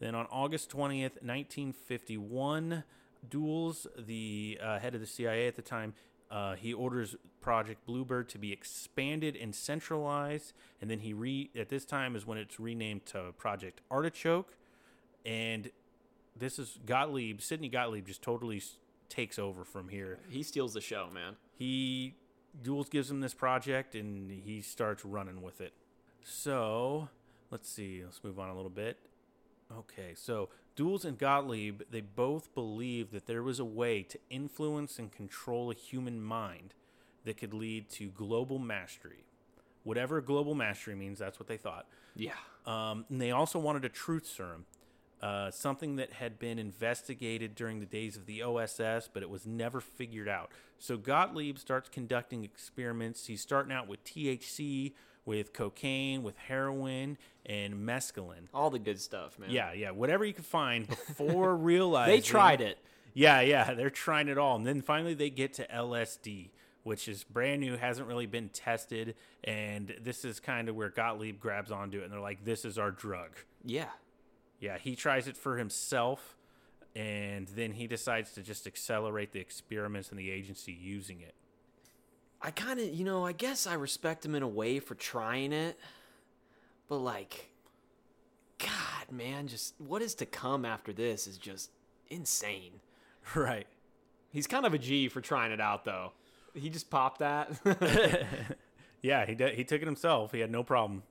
Then 0.00 0.14
on 0.14 0.26
August 0.30 0.70
20th, 0.70 1.22
1951, 1.22 2.84
Dulles, 3.30 3.86
the 3.98 4.58
uh, 4.62 4.78
head 4.78 4.94
of 4.94 5.00
the 5.00 5.06
CIA 5.06 5.48
at 5.48 5.56
the 5.56 5.62
time, 5.62 5.94
uh, 6.30 6.54
he 6.54 6.72
orders 6.72 7.16
Project 7.40 7.84
Bluebird 7.86 8.28
to 8.30 8.38
be 8.38 8.52
expanded 8.52 9.36
and 9.36 9.54
centralized, 9.54 10.52
and 10.80 10.90
then 10.90 11.00
he 11.00 11.12
re 11.12 11.50
at 11.58 11.68
this 11.68 11.84
time 11.84 12.16
is 12.16 12.26
when 12.26 12.38
it's 12.38 12.58
renamed 12.58 13.06
to 13.06 13.32
Project 13.36 13.80
Artichoke, 13.90 14.54
and 15.24 15.70
this 16.36 16.58
is 16.58 16.78
Gottlieb, 16.86 17.40
Sidney 17.40 17.68
Gottlieb, 17.68 18.06
just 18.06 18.22
totally 18.22 18.62
takes 19.08 19.38
over 19.38 19.64
from 19.64 19.88
here 19.88 20.18
He 20.28 20.42
steals 20.42 20.74
the 20.74 20.80
show, 20.80 21.08
man. 21.12 21.36
he 21.56 22.14
Dulles 22.62 22.88
gives 22.88 23.10
him 23.10 23.20
this 23.20 23.34
project 23.34 23.94
and 23.94 24.30
he 24.30 24.62
starts 24.62 25.04
running 25.04 25.42
with 25.42 25.60
it. 25.60 25.72
So 26.22 27.08
let's 27.50 27.68
see, 27.68 28.02
let's 28.04 28.22
move 28.24 28.38
on 28.38 28.48
a 28.48 28.54
little 28.54 28.70
bit. 28.70 28.98
Okay, 29.72 30.14
so 30.14 30.50
Dulles 30.76 31.04
and 31.04 31.18
Gottlieb, 31.18 31.82
they 31.90 32.00
both 32.00 32.54
believed 32.54 33.12
that 33.12 33.26
there 33.26 33.42
was 33.42 33.58
a 33.58 33.64
way 33.64 34.02
to 34.02 34.18
influence 34.30 34.98
and 34.98 35.10
control 35.10 35.70
a 35.70 35.74
human 35.74 36.22
mind 36.22 36.74
that 37.24 37.36
could 37.36 37.54
lead 37.54 37.88
to 37.90 38.08
global 38.08 38.58
mastery. 38.58 39.24
Whatever 39.82 40.20
global 40.20 40.54
mastery 40.54 40.94
means, 40.94 41.18
that's 41.18 41.38
what 41.38 41.48
they 41.48 41.56
thought. 41.56 41.86
Yeah. 42.16 42.32
Um, 42.66 43.04
and 43.10 43.20
they 43.20 43.30
also 43.30 43.58
wanted 43.58 43.84
a 43.84 43.88
truth 43.88 44.26
serum, 44.26 44.66
uh, 45.20 45.50
something 45.50 45.96
that 45.96 46.14
had 46.14 46.38
been 46.38 46.58
investigated 46.58 47.54
during 47.54 47.80
the 47.80 47.86
days 47.86 48.16
of 48.16 48.26
the 48.26 48.42
OSS, 48.42 49.08
but 49.12 49.22
it 49.22 49.30
was 49.30 49.46
never 49.46 49.80
figured 49.80 50.28
out. 50.28 50.50
So 50.78 50.96
Gottlieb 50.96 51.58
starts 51.58 51.88
conducting 51.88 52.44
experiments. 52.44 53.26
He's 53.26 53.42
starting 53.42 53.72
out 53.72 53.88
with 53.88 54.04
THC, 54.04 54.92
with 55.26 55.52
cocaine, 55.52 56.22
with 56.22 56.36
heroin, 56.36 57.16
and 57.46 57.74
mescaline. 57.74 58.46
All 58.52 58.70
the 58.70 58.78
good 58.78 59.00
stuff, 59.00 59.38
man. 59.38 59.50
Yeah, 59.50 59.72
yeah, 59.72 59.90
whatever 59.90 60.24
you 60.24 60.32
could 60.32 60.44
find 60.46 60.86
before 60.86 61.56
realizing 61.56 62.14
They 62.16 62.20
tried 62.20 62.60
it. 62.60 62.78
yeah, 63.14 63.40
yeah, 63.40 63.74
they're 63.74 63.90
trying 63.90 64.28
it 64.28 64.38
all. 64.38 64.56
And 64.56 64.66
then 64.66 64.82
finally 64.82 65.14
they 65.14 65.30
get 65.30 65.54
to 65.54 65.66
LSD, 65.66 66.50
which 66.82 67.08
is 67.08 67.24
brand 67.24 67.60
new, 67.60 67.76
hasn't 67.76 68.06
really 68.08 68.26
been 68.26 68.48
tested. 68.50 69.14
And 69.42 69.94
this 70.02 70.24
is 70.24 70.40
kind 70.40 70.68
of 70.68 70.74
where 70.76 70.90
Gottlieb 70.90 71.40
grabs 71.40 71.70
onto 71.70 72.00
it 72.00 72.04
and 72.04 72.12
they're 72.12 72.20
like, 72.20 72.44
this 72.44 72.64
is 72.64 72.78
our 72.78 72.90
drug. 72.90 73.30
Yeah. 73.64 73.88
Yeah, 74.60 74.78
he 74.78 74.94
tries 74.96 75.26
it 75.28 75.36
for 75.36 75.56
himself 75.58 76.36
and 76.96 77.48
then 77.48 77.72
he 77.72 77.86
decides 77.86 78.32
to 78.32 78.42
just 78.42 78.66
accelerate 78.66 79.32
the 79.32 79.40
experiments 79.40 80.10
and 80.10 80.18
the 80.18 80.30
agency 80.30 80.72
using 80.72 81.20
it. 81.20 81.34
I 82.44 82.50
kind 82.50 82.78
of, 82.78 82.92
you 82.92 83.04
know, 83.04 83.24
I 83.24 83.32
guess 83.32 83.66
I 83.66 83.72
respect 83.74 84.24
him 84.24 84.34
in 84.34 84.42
a 84.42 84.48
way 84.48 84.78
for 84.78 84.94
trying 84.94 85.52
it. 85.52 85.80
But 86.88 86.98
like 86.98 87.48
God, 88.58 89.10
man, 89.10 89.48
just 89.48 89.74
what 89.78 90.02
is 90.02 90.14
to 90.16 90.26
come 90.26 90.66
after 90.66 90.92
this 90.92 91.26
is 91.26 91.38
just 91.38 91.70
insane. 92.08 92.72
Right. 93.34 93.66
He's 94.32 94.46
kind 94.46 94.66
of 94.66 94.74
a 94.74 94.78
G 94.78 95.08
for 95.08 95.22
trying 95.22 95.50
it 95.50 95.58
out 95.58 95.86
though. 95.86 96.12
He 96.52 96.68
just 96.68 96.90
popped 96.90 97.20
that. 97.20 97.50
yeah, 99.00 99.24
he 99.24 99.34
did, 99.34 99.54
he 99.54 99.64
took 99.64 99.80
it 99.80 99.86
himself. 99.86 100.30
He 100.30 100.40
had 100.40 100.50
no 100.50 100.62
problem. 100.62 101.04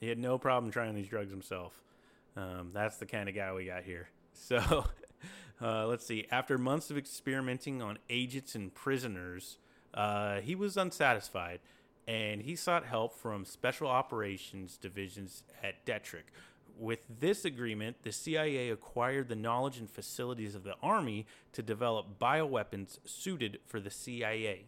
He 0.00 0.08
had 0.08 0.18
no 0.18 0.36
problem 0.36 0.72
trying 0.72 0.96
these 0.96 1.06
drugs 1.06 1.30
himself. 1.30 1.80
Um, 2.36 2.70
that's 2.72 2.96
the 2.96 3.06
kind 3.06 3.28
of 3.28 3.36
guy 3.36 3.52
we 3.52 3.66
got 3.66 3.84
here. 3.84 4.08
So, 4.32 4.86
uh, 5.62 5.86
let's 5.86 6.04
see. 6.04 6.26
After 6.32 6.58
months 6.58 6.90
of 6.90 6.98
experimenting 6.98 7.80
on 7.80 7.98
agents 8.08 8.56
and 8.56 8.74
prisoners, 8.74 9.58
uh, 9.94 10.40
he 10.40 10.54
was 10.54 10.76
unsatisfied, 10.76 11.60
and 12.06 12.42
he 12.42 12.56
sought 12.56 12.84
help 12.86 13.14
from 13.14 13.44
special 13.44 13.88
operations 13.88 14.76
divisions 14.76 15.42
at 15.62 15.84
Detrick. 15.86 16.24
With 16.78 17.00
this 17.20 17.44
agreement, 17.44 17.96
the 18.02 18.12
CIA 18.12 18.70
acquired 18.70 19.28
the 19.28 19.36
knowledge 19.36 19.78
and 19.78 19.90
facilities 19.90 20.54
of 20.54 20.64
the 20.64 20.74
Army 20.82 21.26
to 21.52 21.62
develop 21.62 22.18
bioweapons 22.18 22.98
suited 23.04 23.58
for 23.66 23.80
the 23.80 23.90
CIA. 23.90 24.64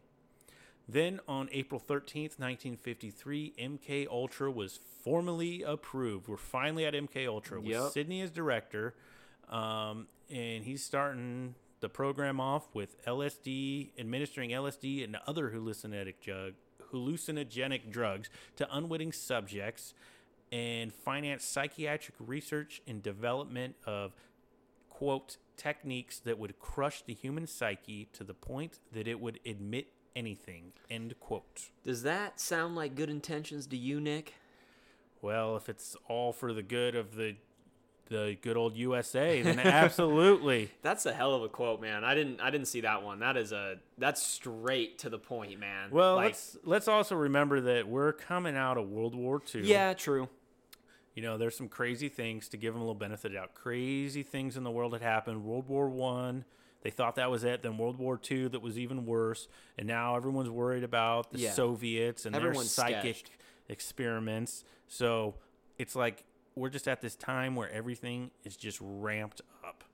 Then 0.89 1.21
on 1.27 1.49
April 1.53 1.81
13th, 1.81 2.39
1953, 2.39 3.55
MK 3.59 4.07
Ultra 4.11 4.51
was 4.51 4.79
formally 5.03 5.63
approved. 5.63 6.29
We're 6.29 6.37
finally 6.37 6.85
at 6.85 6.93
MK 6.93 7.27
Ultra 7.29 7.61
with 7.61 7.71
Yep. 7.71 7.93
Sidney 7.93 8.21
as 8.21 8.31
director. 8.31 8.95
Um, 9.49 10.07
and 10.31 10.65
he's 10.65 10.83
starting 10.85 11.55
the 11.83 11.91
program 11.91 12.41
off 12.41 12.69
with 12.73 13.05
LSD, 13.05 13.91
administering 13.99 14.51
LSD 14.51 15.05
and 15.05 15.19
other 15.27 15.51
hallucinogenic, 15.51 16.15
drug, 16.23 16.55
hallucinogenic 16.91 17.91
drugs 17.91 18.31
to 18.57 18.67
unwitting 18.75 19.13
subjects 19.13 19.93
and 20.51 20.95
finance 20.95 21.45
psychiatric 21.45 22.15
research 22.21 22.81
and 22.87 23.03
development 23.03 23.75
of 23.85 24.13
quote 24.89 25.39
techniques 25.57 26.19
that 26.21 26.39
would 26.39 26.59
crush 26.61 27.03
the 27.03 27.15
human 27.15 27.47
psyche 27.47 28.09
to 28.13 28.23
the 28.23 28.35
point 28.35 28.79
that 28.93 29.09
it 29.09 29.21
would 29.21 29.41
admit 29.45 29.89
anything 30.15 30.73
end 30.91 31.15
quote 31.19 31.71
Does 31.85 32.03
that 32.03 32.39
sound 32.39 32.77
like 32.77 32.95
good 32.95 33.11
intentions 33.11 33.67
to 33.69 33.77
you, 33.77 34.01
Nick? 34.01 34.35
well 35.21 35.57
if 35.57 35.69
it's 35.69 35.97
all 36.09 36.33
for 36.33 36.53
the 36.53 36.63
good 36.63 36.95
of 36.95 37.17
the 37.17 37.37
the 38.13 38.37
good 38.43 38.57
old 38.57 38.77
usa 38.77 39.43
then 39.43 39.59
absolutely 39.59 40.71
That's 40.83 41.05
a 41.07 41.13
hell 41.13 41.35
of 41.35 41.43
a 41.43 41.49
quote, 41.49 41.81
man. 41.81 42.05
I 42.05 42.15
didn't 42.15 42.41
I 42.41 42.51
didn't 42.51 42.69
see 42.69 42.83
that 42.83 43.03
one. 43.03 43.19
That 43.19 43.37
is 43.37 43.51
a 43.53 43.77
that's 43.99 44.23
straight 44.23 44.99
to 45.01 45.11
the 45.11 45.19
point, 45.19 45.59
man. 45.59 45.91
well 45.91 46.15
Like, 46.17 46.27
let's 46.27 46.57
let's 46.65 46.89
also 46.89 47.17
remember 47.17 47.61
that 47.63 47.89
we're 47.89 48.13
coming 48.13 48.57
out 48.57 48.79
of 48.79 48.89
world 48.89 49.15
war 49.17 49.43
ii 49.55 49.63
Yeah, 49.63 49.93
true. 49.95 50.29
you 51.15 51.23
know 51.23 51.37
there's 51.39 51.57
some 51.57 51.69
crazy 51.69 52.09
things 52.09 52.49
to 52.51 52.57
give 52.57 52.73
them 52.75 52.81
a 52.83 52.85
little 52.85 52.95
benefit 52.95 53.35
out. 53.37 53.55
crazy 53.55 54.23
things 54.23 54.57
in 54.57 54.63
the 54.65 54.71
world 54.71 54.93
had 54.93 55.03
happened 55.03 55.45
world 55.45 55.67
war 55.69 55.89
one 55.89 56.45
they 56.83 56.91
thought 56.91 57.15
that 57.17 57.31
was 57.31 57.45
it 57.45 57.63
then 57.63 57.77
world 57.79 57.99
war 57.99 58.17
two 58.17 58.49
that 58.49 58.61
was 58.63 58.79
even 58.79 59.07
worse 59.07 59.49
and 59.79 59.87
now 59.87 60.17
everyone's 60.17 60.51
worried 60.51 60.85
about 60.85 61.31
the 61.31 61.39
Yeah. 61.39 61.51
soviets 61.53 62.27
and 62.27 62.35
Everyone's 62.37 62.75
their 62.75 62.87
psychic 62.87 63.17
sketched. 63.17 63.31
experiments 63.69 64.65
so 64.89 65.35
it's 65.79 65.95
like 65.97 66.25
we're 66.55 66.69
just 66.71 66.87
at 66.89 67.01
this 67.01 67.17
time 67.17 67.57
where 67.57 67.71
everything 67.71 68.31
is 68.45 68.57
just 68.57 68.79
ramped 68.81 69.41
up 69.65 69.85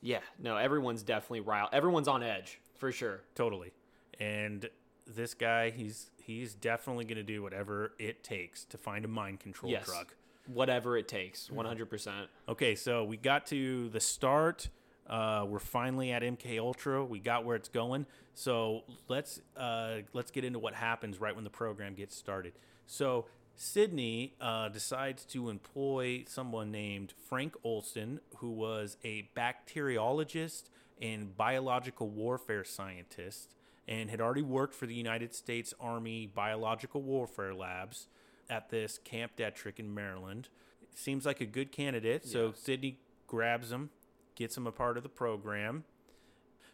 Yeah, 0.00 0.18
no, 0.38 0.56
everyone's 0.56 1.02
definitely 1.02 1.40
riled. 1.40 1.70
Everyone's 1.72 2.08
on 2.08 2.22
edge 2.22 2.60
for 2.76 2.90
sure. 2.92 3.20
totally 3.34 3.72
and 4.20 4.68
this 5.06 5.34
guy 5.34 5.70
he's 5.70 6.10
he's 6.22 6.54
definitely 6.54 7.04
going 7.04 7.16
to 7.16 7.22
do 7.22 7.42
whatever 7.42 7.92
it 7.98 8.22
takes 8.22 8.64
to 8.66 8.78
find 8.78 9.04
a 9.04 9.08
mind 9.08 9.40
control 9.40 9.70
Yes. 9.72 9.86
drug 9.86 10.12
Whatever 10.46 10.96
it 10.96 11.06
takes, 11.06 11.48
one 11.52 11.66
hundred 11.66 11.88
percent. 11.88 12.28
Okay, 12.48 12.74
so 12.74 13.04
we 13.04 13.16
got 13.16 13.46
to 13.46 13.88
the 13.90 14.00
start. 14.00 14.70
Uh, 15.06 15.46
we're 15.48 15.60
finally 15.60 16.10
at 16.10 16.22
MK 16.22 16.58
Ultra. 16.58 17.04
We 17.04 17.20
got 17.20 17.44
where 17.44 17.54
it's 17.54 17.68
going. 17.68 18.06
So 18.34 18.82
let's 19.06 19.40
uh, 19.56 19.98
let's 20.12 20.32
get 20.32 20.44
into 20.44 20.58
what 20.58 20.74
happens 20.74 21.20
right 21.20 21.32
when 21.32 21.44
the 21.44 21.50
program 21.50 21.94
gets 21.94 22.16
started. 22.16 22.54
So 22.88 23.26
Sidney 23.54 24.34
uh, 24.40 24.68
decides 24.68 25.24
to 25.26 25.48
employ 25.48 26.24
someone 26.26 26.70
named 26.70 27.12
Frank 27.28 27.54
Olson, 27.62 28.20
who 28.38 28.50
was 28.50 28.96
a 29.04 29.28
bacteriologist 29.36 30.64
and 31.00 31.36
biological 31.36 32.08
warfare 32.08 32.64
scientist, 32.64 33.54
and 33.86 34.10
had 34.10 34.20
already 34.20 34.42
worked 34.42 34.74
for 34.74 34.86
the 34.86 34.94
United 34.94 35.34
States 35.34 35.74
Army 35.80 36.26
Biological 36.26 37.02
Warfare 37.02 37.54
Labs 37.54 38.06
at 38.48 38.70
this 38.70 38.98
Camp 38.98 39.32
Detrick 39.36 39.78
in 39.78 39.94
Maryland. 39.94 40.48
seems 40.94 41.24
like 41.24 41.40
a 41.40 41.46
good 41.46 41.72
candidate. 41.72 42.22
So 42.26 42.48
Yeah. 42.48 42.52
Sidney 42.54 42.98
grabs 43.26 43.72
him, 43.72 43.88
gets 44.34 44.58
him 44.58 44.66
a 44.66 44.72
part 44.72 44.98
of 44.98 45.02
the 45.02 45.08
program. 45.08 45.84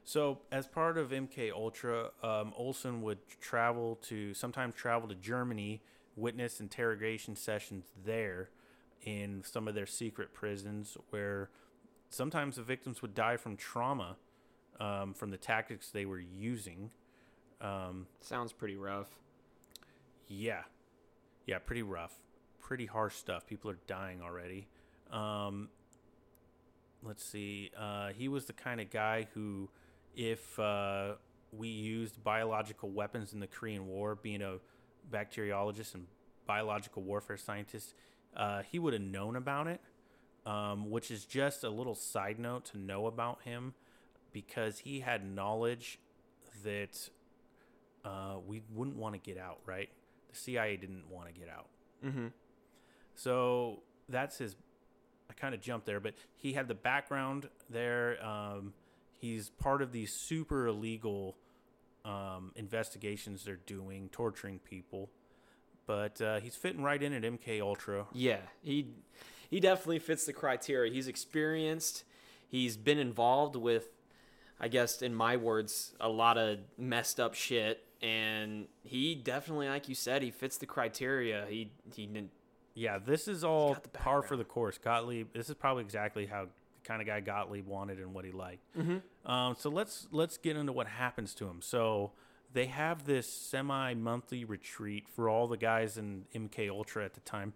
So 0.04 0.40
as 0.50 0.66
part 0.66 0.98
of 0.98 1.12
MK 1.12 1.52
Ultra, 1.52 2.10
um, 2.22 2.52
Olson 2.56 3.00
would 3.02 3.18
travel 3.40 3.94
to 4.02 4.34
sometimes 4.34 4.74
travel 4.74 5.08
to 5.08 5.14
Germany, 5.14 5.82
witness 6.18 6.60
interrogation 6.60 7.36
sessions 7.36 7.86
there 8.04 8.50
in 9.02 9.42
some 9.44 9.68
of 9.68 9.74
their 9.74 9.86
secret 9.86 10.34
prisons, 10.34 10.96
where 11.10 11.50
sometimes 12.10 12.56
the 12.56 12.62
victims 12.62 13.00
would 13.02 13.14
die 13.14 13.36
from 13.36 13.56
trauma 13.56 14.16
um, 14.80 15.14
from 15.14 15.30
the 15.30 15.36
tactics 15.36 15.90
they 15.90 16.04
were 16.04 16.20
using. 16.20 16.90
Um, 17.60 18.06
Sounds 18.20 18.52
pretty 18.52 18.76
rough. 18.76 19.08
yeah. 20.28 20.62
Yeah, 21.46 21.58
pretty 21.58 21.82
rough. 21.82 22.12
Pretty 22.60 22.84
harsh 22.84 23.14
stuff. 23.16 23.46
People 23.46 23.70
are 23.70 23.78
dying 23.86 24.20
already. 24.20 24.68
Um, 25.10 25.70
let's 27.02 27.24
see. 27.24 27.70
Uh, 27.78 28.08
he 28.08 28.28
was 28.28 28.44
the 28.44 28.52
kind 28.52 28.80
of 28.82 28.90
guy 28.90 29.28
who, 29.32 29.70
if 30.14 30.58
uh, 30.58 31.12
we 31.50 31.68
used 31.68 32.22
biological 32.22 32.90
weapons 32.90 33.32
in 33.32 33.40
the 33.40 33.46
Korean 33.46 33.86
War, 33.86 34.14
being 34.14 34.42
a 34.42 34.56
bacteriologist 35.10 35.94
and 35.94 36.06
biological 36.46 37.02
warfare 37.02 37.36
scientist, 37.36 37.94
uh, 38.36 38.62
he 38.62 38.78
would 38.78 38.92
have 38.92 39.02
known 39.02 39.36
about 39.36 39.66
it, 39.66 39.80
um, 40.46 40.90
which 40.90 41.10
is 41.10 41.24
just 41.24 41.64
a 41.64 41.70
little 41.70 41.94
side 41.94 42.38
note 42.38 42.64
to 42.66 42.78
know 42.78 43.06
about 43.06 43.42
him 43.42 43.74
because 44.32 44.80
he 44.80 45.00
had 45.00 45.24
knowledge 45.24 45.98
that 46.64 47.10
uh, 48.04 48.36
we 48.46 48.62
wouldn't 48.74 48.96
want 48.96 49.14
to 49.14 49.20
get 49.20 49.38
out, 49.38 49.58
right? 49.66 49.88
The 50.30 50.36
CIA 50.36 50.76
didn't 50.76 51.04
want 51.10 51.32
to 51.32 51.38
get 51.38 51.48
out. 51.48 51.66
Mm-hmm. 52.04 52.28
So 53.14 53.82
that's 54.08 54.38
his. 54.38 54.56
I 55.30 55.34
kind 55.34 55.54
of 55.54 55.60
jumped 55.60 55.86
there, 55.86 56.00
but 56.00 56.14
he 56.36 56.54
had 56.54 56.68
the 56.68 56.74
background 56.74 57.48
there. 57.68 58.24
Um, 58.24 58.72
he's 59.12 59.50
part 59.50 59.82
of 59.82 59.92
these 59.92 60.12
super 60.12 60.66
illegal 60.66 61.36
um, 62.08 62.52
investigations 62.56 63.44
they're 63.44 63.60
doing, 63.66 64.08
torturing 64.10 64.58
people. 64.58 65.10
But 65.86 66.20
uh, 66.20 66.40
he's 66.40 66.56
fitting 66.56 66.82
right 66.82 67.02
in 67.02 67.12
at 67.12 67.22
MK 67.22 67.60
Ultra. 67.60 68.06
Yeah, 68.12 68.40
he 68.62 68.88
he 69.50 69.60
definitely 69.60 70.00
fits 70.00 70.26
the 70.26 70.32
criteria. 70.32 70.92
He's 70.92 71.08
experienced. 71.08 72.04
He's 72.46 72.76
been 72.76 72.98
involved 72.98 73.56
with, 73.56 73.88
I 74.60 74.68
guess, 74.68 75.02
in 75.02 75.14
my 75.14 75.36
words, 75.36 75.94
a 76.00 76.08
lot 76.08 76.36
of 76.36 76.58
messed 76.76 77.20
up 77.20 77.34
shit. 77.34 77.84
And 78.02 78.68
he 78.82 79.14
definitely, 79.14 79.68
like 79.68 79.88
you 79.88 79.94
said, 79.94 80.22
he 80.22 80.30
fits 80.30 80.58
the 80.58 80.66
criteria. 80.66 81.46
He 81.48 81.72
he 81.94 82.06
didn't. 82.06 82.30
Yeah, 82.74 82.98
this 82.98 83.26
is 83.26 83.42
all 83.42 83.76
par 83.92 84.22
for 84.22 84.36
the 84.36 84.44
course. 84.44 84.78
Gottlieb. 84.78 85.32
This 85.32 85.48
is 85.48 85.54
probably 85.54 85.82
exactly 85.82 86.26
how 86.26 86.48
the 86.82 86.88
kind 86.88 87.00
of 87.00 87.06
guy 87.06 87.20
Gottlieb 87.20 87.66
wanted 87.66 87.98
and 87.98 88.14
what 88.14 88.24
he 88.24 88.32
liked. 88.32 88.64
Mm-hmm. 88.76 89.30
Um, 89.30 89.56
so 89.58 89.70
let's 89.70 90.08
let's 90.10 90.36
get 90.36 90.56
into 90.56 90.72
what 90.72 90.86
happens 90.86 91.34
to 91.34 91.46
him. 91.46 91.60
So 91.60 92.12
they 92.52 92.66
have 92.66 93.04
this 93.04 93.30
semi-monthly 93.30 94.44
retreat 94.44 95.06
for 95.08 95.28
all 95.28 95.46
the 95.46 95.56
guys 95.56 95.98
in 95.98 96.24
MK 96.34 96.70
Ultra 96.70 97.04
at 97.04 97.14
the 97.14 97.20
time. 97.20 97.52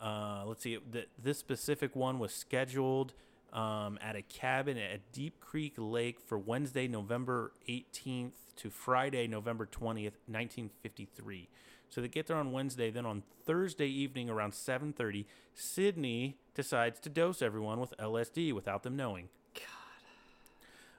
Uh, 0.00 0.42
let's 0.46 0.62
see, 0.62 0.78
th- 0.92 1.08
this 1.22 1.38
specific 1.38 1.94
one 1.94 2.18
was 2.18 2.32
scheduled 2.34 3.14
um, 3.52 3.98
at 4.02 4.16
a 4.16 4.22
cabin 4.22 4.76
at 4.76 5.12
Deep 5.12 5.40
Creek 5.40 5.74
Lake 5.78 6.18
for 6.20 6.36
Wednesday, 6.36 6.88
November 6.88 7.52
18th 7.68 8.32
to 8.56 8.70
Friday, 8.70 9.26
November 9.28 9.66
20th, 9.66 10.18
1953. 10.26 11.48
So 11.94 12.00
they 12.00 12.08
get 12.08 12.26
there 12.26 12.38
on 12.38 12.50
Wednesday. 12.50 12.90
Then 12.90 13.06
on 13.06 13.22
Thursday 13.46 13.86
evening 13.86 14.28
around 14.28 14.52
7:30, 14.52 15.26
Sidney 15.54 16.36
decides 16.52 16.98
to 17.00 17.08
dose 17.08 17.40
everyone 17.40 17.78
with 17.78 17.94
LSD 18.00 18.52
without 18.52 18.82
them 18.82 18.96
knowing. 18.96 19.28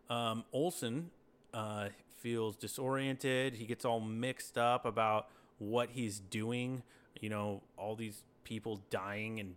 Um, 0.09 0.45
Olson 0.53 1.11
uh, 1.53 1.89
feels 2.19 2.55
disoriented. 2.55 3.55
He 3.55 3.65
gets 3.65 3.83
all 3.83 3.99
mixed 3.99 4.57
up 4.57 4.85
about 4.85 5.27
what 5.57 5.89
he's 5.89 6.19
doing. 6.19 6.81
You 7.19 7.29
know, 7.29 7.63
all 7.77 7.95
these 7.95 8.23
people 8.45 8.81
dying 8.89 9.39
in 9.39 9.55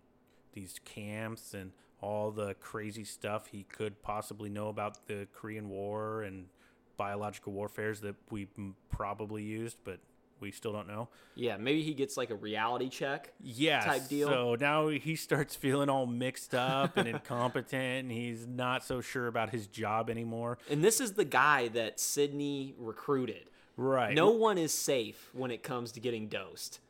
these 0.54 0.80
camps 0.84 1.54
and 1.54 1.70
all 2.00 2.32
the 2.32 2.54
crazy 2.54 3.04
stuff 3.04 3.46
he 3.46 3.62
could 3.62 4.02
possibly 4.02 4.48
know 4.48 4.70
about 4.70 5.06
the 5.06 5.28
Korean 5.32 5.68
War 5.68 6.22
and 6.22 6.46
biological 6.96 7.52
warfares 7.52 8.00
that 8.00 8.16
we 8.28 8.48
probably 8.90 9.44
used, 9.44 9.76
but 9.84 10.00
we 10.40 10.50
still 10.50 10.72
don't 10.72 10.88
know. 10.88 11.08
Yeah, 11.34 11.56
maybe 11.56 11.82
he 11.82 11.94
gets 11.94 12.16
like 12.16 12.30
a 12.30 12.34
reality 12.34 12.88
check. 12.88 13.32
Yeah. 13.42 13.80
type 13.80 14.08
deal. 14.08 14.28
So 14.28 14.56
now 14.58 14.88
he 14.88 15.16
starts 15.16 15.54
feeling 15.54 15.88
all 15.88 16.06
mixed 16.06 16.54
up 16.54 16.96
and 16.96 17.08
incompetent, 17.08 18.04
and 18.04 18.12
he's 18.12 18.46
not 18.46 18.84
so 18.84 19.00
sure 19.00 19.26
about 19.26 19.50
his 19.50 19.66
job 19.66 20.10
anymore. 20.10 20.58
And 20.70 20.82
this 20.82 21.00
is 21.00 21.12
the 21.12 21.24
guy 21.24 21.68
that 21.68 22.00
Sidney 22.00 22.74
recruited. 22.78 23.50
Right. 23.76 24.14
No 24.14 24.30
one 24.30 24.58
is 24.58 24.72
safe 24.72 25.30
when 25.32 25.50
it 25.50 25.62
comes 25.62 25.92
to 25.92 26.00
getting 26.00 26.28
dosed. 26.28 26.80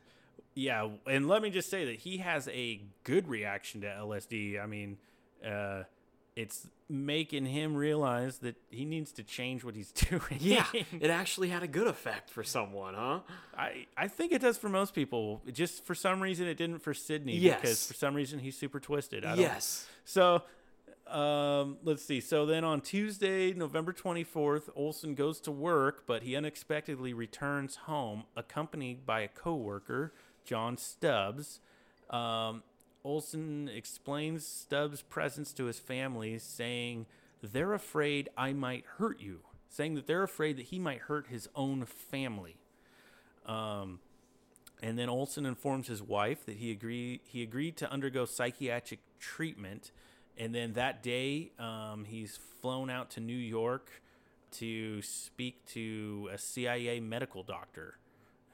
Yeah, 0.55 0.89
and 1.05 1.27
let 1.27 1.41
me 1.41 1.51
just 1.51 1.69
say 1.69 1.85
that 1.85 1.95
he 1.99 2.17
has 2.17 2.47
a 2.49 2.81
good 3.03 3.27
reaction 3.27 3.81
to 3.81 3.87
LSD. 3.87 4.61
I 4.61 4.65
mean, 4.65 4.97
uh, 5.45 5.83
it's 6.35 6.67
making 6.91 7.45
him 7.45 7.75
realize 7.75 8.39
that 8.39 8.55
he 8.71 8.83
needs 8.83 9.11
to 9.13 9.23
change 9.23 9.63
what 9.63 9.75
he's 9.75 9.91
doing. 10.09 10.37
Yeah, 10.39 10.65
it 10.73 11.09
actually 11.11 11.49
had 11.49 11.61
a 11.61 11.67
good 11.67 11.85
effect 11.87 12.29
for 12.31 12.43
someone, 12.43 12.95
huh? 12.95 13.19
I, 13.55 13.85
I 13.95 14.07
think 14.07 14.31
it 14.31 14.41
does 14.41 14.57
for 14.57 14.69
most 14.69 14.95
people. 14.95 15.41
Just 15.53 15.85
for 15.85 15.93
some 15.93 16.19
reason, 16.21 16.47
it 16.47 16.55
didn't 16.57 16.79
for 16.79 16.93
Sidney 16.95 17.37
Yes. 17.37 17.61
because 17.61 17.87
for 17.87 17.93
some 17.93 18.15
reason 18.15 18.39
he's 18.39 18.57
super 18.57 18.79
twisted. 18.79 19.23
I 19.23 19.29
don't, 19.35 19.39
Yes. 19.39 19.87
So, 20.03 20.41
um, 21.07 21.77
let's 21.83 22.03
see. 22.03 22.21
So 22.21 22.45
then 22.45 22.63
on 22.63 22.81
Tuesday, 22.81 23.53
November 23.53 23.93
24th, 23.93 24.69
Olson 24.75 25.15
goes 25.15 25.39
to 25.41 25.51
work, 25.51 26.03
but 26.07 26.23
he 26.23 26.35
unexpectedly 26.35 27.13
returns 27.13 27.75
home 27.75 28.23
accompanied 28.35 29.05
by 29.05 29.21
a 29.21 29.27
coworker, 29.27 30.13
John 30.45 30.77
Stubbs. 30.77 31.59
Um, 32.09 32.63
Olson 33.03 33.69
explains 33.73 34.45
Stubbs' 34.45 35.01
presence 35.01 35.53
to 35.53 35.65
his 35.65 35.79
family, 35.79 36.37
saying 36.37 37.05
they're 37.41 37.73
afraid 37.73 38.29
I 38.37 38.53
might 38.53 38.85
hurt 38.97 39.21
you, 39.21 39.41
saying 39.69 39.95
that 39.95 40.07
they're 40.07 40.23
afraid 40.23 40.57
that 40.57 40.67
he 40.67 40.79
might 40.79 40.99
hurt 41.01 41.27
his 41.27 41.47
own 41.55 41.85
family. 41.85 42.57
Um, 43.45 43.99
and 44.81 44.97
then 44.97 45.09
Olson 45.09 45.45
informs 45.45 45.87
his 45.87 46.01
wife 46.01 46.45
that 46.45 46.57
he 46.57 46.71
agreed 46.71 47.21
he 47.23 47.41
agreed 47.43 47.77
to 47.77 47.91
undergo 47.91 48.25
psychiatric 48.25 48.99
treatment, 49.19 49.91
and 50.37 50.53
then 50.53 50.73
that 50.73 51.01
day 51.01 51.51
um, 51.59 52.05
he's 52.05 52.37
flown 52.61 52.89
out 52.89 53.09
to 53.11 53.19
New 53.19 53.33
York 53.33 54.01
to 54.51 55.01
speak 55.01 55.65
to 55.67 56.29
a 56.33 56.37
CIA 56.37 56.99
medical 56.99 57.43
doctor 57.43 57.97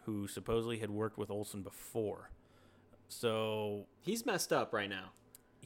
who 0.06 0.28
supposedly 0.28 0.80
had 0.80 0.90
worked 0.90 1.18
with 1.18 1.32
Olson 1.32 1.62
before. 1.62 2.30
So 3.08 3.86
He's 4.02 4.26
messed 4.26 4.52
up 4.54 4.74
right 4.74 4.90
now. 4.90 5.12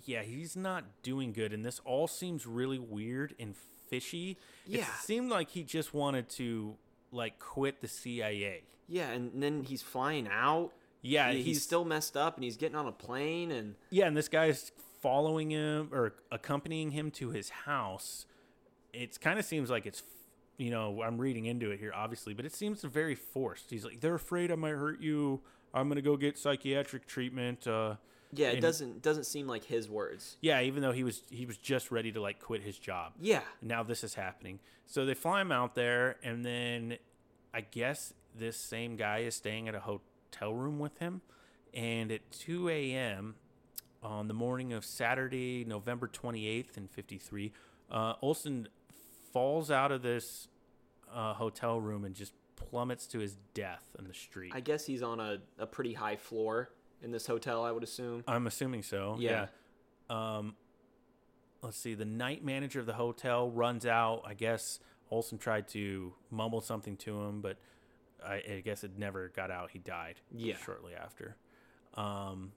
yeah, 0.05 0.23
he's 0.23 0.55
not 0.55 0.83
doing 1.03 1.33
good, 1.33 1.53
and 1.53 1.63
this 1.63 1.79
all 1.85 2.07
seems 2.07 2.45
really 2.45 2.79
weird 2.79 3.35
and 3.39 3.55
fishy. 3.89 4.37
Yeah. 4.65 4.81
it 4.81 4.85
seemed 5.03 5.29
like 5.31 5.49
he 5.49 5.63
just 5.63 5.93
wanted 5.93 6.29
to 6.31 6.75
like 7.11 7.39
quit 7.39 7.81
the 7.81 7.87
CIA. 7.87 8.63
Yeah, 8.87 9.09
and 9.11 9.41
then 9.41 9.63
he's 9.63 9.81
flying 9.81 10.27
out. 10.31 10.71
Yeah, 11.01 11.31
He- 11.31 11.37
he's, 11.37 11.45
he's 11.45 11.63
still 11.63 11.85
messed 11.85 12.15
up 12.17 12.35
and 12.35 12.43
he's 12.43 12.57
getting 12.57 12.75
on 12.75 12.87
a 12.87 12.91
plane 12.91 13.51
and 13.51 13.75
Yeah, 13.89 14.05
and 14.07 14.15
this 14.17 14.27
guy's 14.27 14.71
following 15.01 15.51
him 15.51 15.89
or 15.93 16.13
accompanying 16.31 16.91
him 16.91 17.09
to 17.11 17.29
his 17.29 17.49
house. 17.49 18.25
It 18.93 19.19
kind 19.21 19.39
of 19.39 19.45
seems 19.45 19.69
like 19.69 19.85
it's, 19.85 20.03
you 20.57 20.71
know, 20.71 21.01
I'm 21.01 21.17
reading 21.17 21.45
into 21.45 21.71
it 21.71 21.79
here, 21.79 21.93
obviously, 21.95 22.33
but 22.33 22.45
it 22.45 22.53
seems 22.53 22.81
very 22.83 23.15
forced. 23.15 23.69
He's 23.69 23.85
like, 23.85 24.01
they're 24.01 24.15
afraid 24.15 24.51
I 24.51 24.55
might 24.55 24.71
hurt 24.71 24.99
you. 25.01 25.41
I'm 25.73 25.87
gonna 25.87 26.01
go 26.01 26.17
get 26.17 26.37
psychiatric 26.37 27.05
treatment. 27.07 27.67
Uh, 27.67 27.95
yeah, 28.31 28.49
it 28.49 28.53
And- 28.53 28.61
doesn't 28.61 29.01
doesn't 29.01 29.23
seem 29.25 29.47
like 29.47 29.63
his 29.65 29.89
words. 29.89 30.37
yeah, 30.41 30.61
even 30.61 30.81
though 30.81 30.91
he 30.91 31.03
was 31.03 31.23
he 31.29 31.45
was 31.45 31.57
just 31.57 31.91
ready 31.91 32.11
to 32.11 32.21
like 32.21 32.39
quit 32.39 32.61
his 32.63 32.77
job. 32.77 33.13
Yeah. 33.19 33.41
Now 33.61 33.83
this 33.83 34.03
is 34.03 34.13
happening. 34.15 34.59
So 34.85 35.05
they 35.05 35.13
fly 35.13 35.41
him 35.41 35.51
out 35.51 35.75
there, 35.75 36.17
and 36.23 36.43
then 36.45 36.97
I 37.53 37.61
guess 37.61 38.13
this 38.35 38.57
same 38.57 38.95
guy 38.95 39.19
is 39.19 39.35
staying 39.35 39.67
at 39.67 39.75
a 39.75 39.79
hotel 39.79 40.53
room 40.53 40.79
with 40.79 40.97
him. 40.99 41.21
And 41.73 42.11
at 42.11 42.31
2 42.31 42.67
a.m. 42.69 43.35
on 44.01 44.27
the 44.27 44.33
morning 44.33 44.73
of 44.73 44.83
Saturday, 44.83 45.63
November 45.65 46.07
28th, 46.07 46.77
in 46.77 46.87
53, 46.87 47.51
uh, 47.91 48.13
Olson 48.23 48.67
falls 49.31 49.69
out 49.69 49.91
of 49.91 50.01
this 50.01 50.47
uh, 51.13 51.33
hotel 51.35 51.79
room 51.79 52.05
and 52.05 52.15
just 52.15 52.33
plummets 52.59 53.07
to 53.07 53.19
his 53.19 53.37
death 53.53 53.83
in 53.97 54.07
the 54.07 54.13
street. 54.13 54.51
I 54.53 54.59
guess 54.59 54.85
he's 54.85 55.01
on 55.01 55.19
a, 55.19 55.37
a 55.57 55.65
pretty 55.65 55.93
high 55.93 56.15
floor 56.17 56.69
in 57.01 57.11
this 57.11 57.25
hotel, 57.25 57.63
I 57.63 57.71
would 57.71 57.83
assume. 57.83 58.23
I'm 58.27 58.45
assuming 58.47 58.83
so. 58.83 59.15
Yeah. 59.19 59.47
Yeah. 60.09 60.37
Um, 60.37 60.55
let's 61.61 61.77
see. 61.77 61.93
The 61.95 62.05
night 62.05 62.43
manager 62.43 62.79
of 62.79 62.85
the 62.85 62.93
hotel 62.93 63.49
runs 63.49 63.85
out. 63.85 64.23
I 64.25 64.33
guess 64.33 64.79
Olson 65.09 65.37
tried 65.37 65.67
to 65.69 66.13
mumble 66.29 66.61
something 66.61 66.97
to 66.97 67.21
him, 67.21 67.41
but 67.41 67.57
I, 68.25 68.35
I 68.35 68.61
guess 68.63 68.83
it 68.83 68.97
never 68.97 69.29
got 69.29 69.49
out. 69.49 69.71
He 69.71 69.79
died. 69.79 70.15
Yeah. 70.31 70.57
Shortly 70.57 70.93
after. 70.93 71.35
Um, 71.95 72.51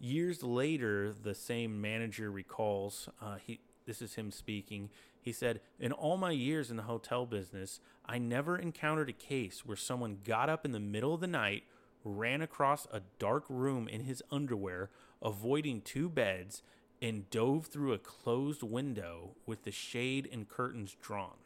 Years 0.00 0.42
later, 0.42 1.14
the 1.14 1.34
same 1.34 1.80
manager 1.80 2.30
recalls. 2.30 3.08
Uh, 3.22 3.36
he 3.46 3.60
this 3.86 4.02
is 4.02 4.14
him 4.14 4.30
speaking. 4.30 4.90
He 5.24 5.32
said, 5.32 5.62
"In 5.80 5.90
all 5.90 6.18
my 6.18 6.32
years 6.32 6.70
in 6.70 6.76
the 6.76 6.82
hotel 6.82 7.24
business, 7.24 7.80
I 8.04 8.18
never 8.18 8.58
encountered 8.58 9.08
a 9.08 9.14
case 9.14 9.64
where 9.64 9.76
someone 9.76 10.20
got 10.22 10.50
up 10.50 10.66
in 10.66 10.72
the 10.72 10.78
middle 10.78 11.14
of 11.14 11.22
the 11.22 11.26
night, 11.26 11.64
ran 12.04 12.42
across 12.42 12.86
a 12.92 13.00
dark 13.18 13.46
room 13.48 13.88
in 13.88 14.02
his 14.02 14.22
underwear, 14.30 14.90
avoiding 15.22 15.80
two 15.80 16.10
beds, 16.10 16.62
and 17.00 17.30
dove 17.30 17.68
through 17.68 17.94
a 17.94 17.98
closed 17.98 18.62
window 18.62 19.34
with 19.46 19.62
the 19.62 19.70
shade 19.70 20.28
and 20.30 20.46
curtains 20.46 20.94
drawn." 21.00 21.38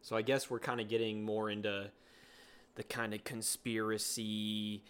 So 0.00 0.16
I 0.16 0.22
guess 0.22 0.50
we're 0.50 0.58
kind 0.58 0.80
of 0.80 0.88
getting 0.88 1.22
more 1.22 1.48
into 1.48 1.92
the 2.74 2.82
kind 2.82 3.14
of 3.14 3.22
conspiracy, 3.22 4.82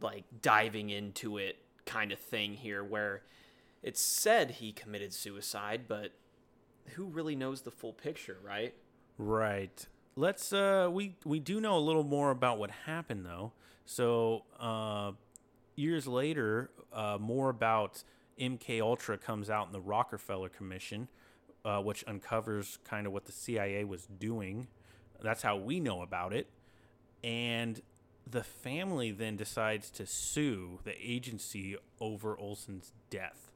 like 0.00 0.24
diving 0.42 0.90
into 0.90 1.38
it 1.38 1.58
kind 1.86 2.12
of 2.12 2.20
thing 2.20 2.54
here, 2.54 2.84
where 2.84 3.24
it's 3.82 4.00
said 4.00 4.52
he 4.52 4.72
committed 4.72 5.12
suicide, 5.12 5.88
but 5.88 6.12
who 6.94 7.06
really 7.06 7.36
knows 7.36 7.62
the 7.62 7.70
full 7.70 7.92
picture, 7.92 8.38
right? 8.42 8.74
Right. 9.18 9.86
Let's 10.14 10.52
uh 10.52 10.88
we 10.90 11.16
we 11.24 11.40
do 11.40 11.60
know 11.60 11.76
a 11.76 11.80
little 11.80 12.04
more 12.04 12.30
about 12.30 12.58
what 12.58 12.70
happened 12.70 13.26
though. 13.26 13.52
So, 13.84 14.44
uh 14.58 15.12
years 15.74 16.06
later, 16.06 16.70
uh 16.92 17.18
more 17.20 17.50
about 17.50 18.02
MK 18.40 18.80
Ultra 18.80 19.18
comes 19.18 19.50
out 19.50 19.66
in 19.66 19.72
the 19.72 19.80
Rockefeller 19.80 20.48
Commission, 20.48 21.08
uh, 21.64 21.80
which 21.80 22.04
uncovers 22.06 22.78
kind 22.84 23.06
of 23.06 23.12
what 23.12 23.24
the 23.24 23.32
CIA 23.32 23.84
was 23.84 24.06
doing. 24.06 24.68
That's 25.22 25.42
how 25.42 25.56
we 25.56 25.80
know 25.80 26.02
about 26.02 26.32
it. 26.32 26.48
And 27.24 27.80
the 28.28 28.44
family 28.44 29.10
then 29.10 29.36
decides 29.36 29.90
to 29.90 30.06
sue 30.06 30.80
the 30.84 30.94
agency 31.00 31.76
over 32.00 32.36
Olson's 32.38 32.92
death. 33.08 33.50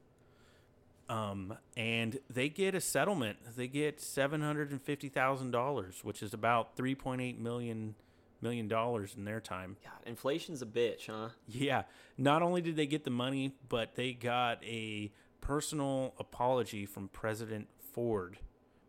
Um, 1.11 1.57
and 1.75 2.19
they 2.29 2.47
get 2.47 2.73
a 2.73 2.79
settlement. 2.79 3.37
They 3.57 3.67
get 3.67 3.99
seven 3.99 4.41
hundred 4.41 4.71
and 4.71 4.81
fifty 4.81 5.09
thousand 5.09 5.51
dollars, 5.51 5.99
which 6.03 6.23
is 6.23 6.33
about 6.33 6.77
three 6.77 6.95
point 6.95 7.19
eight 7.19 7.37
million 7.37 7.95
million 8.41 8.69
dollars 8.69 9.13
in 9.17 9.25
their 9.25 9.41
time. 9.41 9.75
God, 9.83 9.99
inflation's 10.05 10.61
a 10.61 10.65
bitch, 10.65 11.07
huh? 11.07 11.29
Yeah. 11.47 11.83
Not 12.17 12.41
only 12.41 12.61
did 12.61 12.77
they 12.77 12.85
get 12.85 13.03
the 13.03 13.11
money, 13.11 13.55
but 13.67 13.95
they 13.95 14.13
got 14.13 14.63
a 14.63 15.11
personal 15.41 16.13
apology 16.17 16.85
from 16.85 17.09
President 17.09 17.67
Ford 17.93 18.37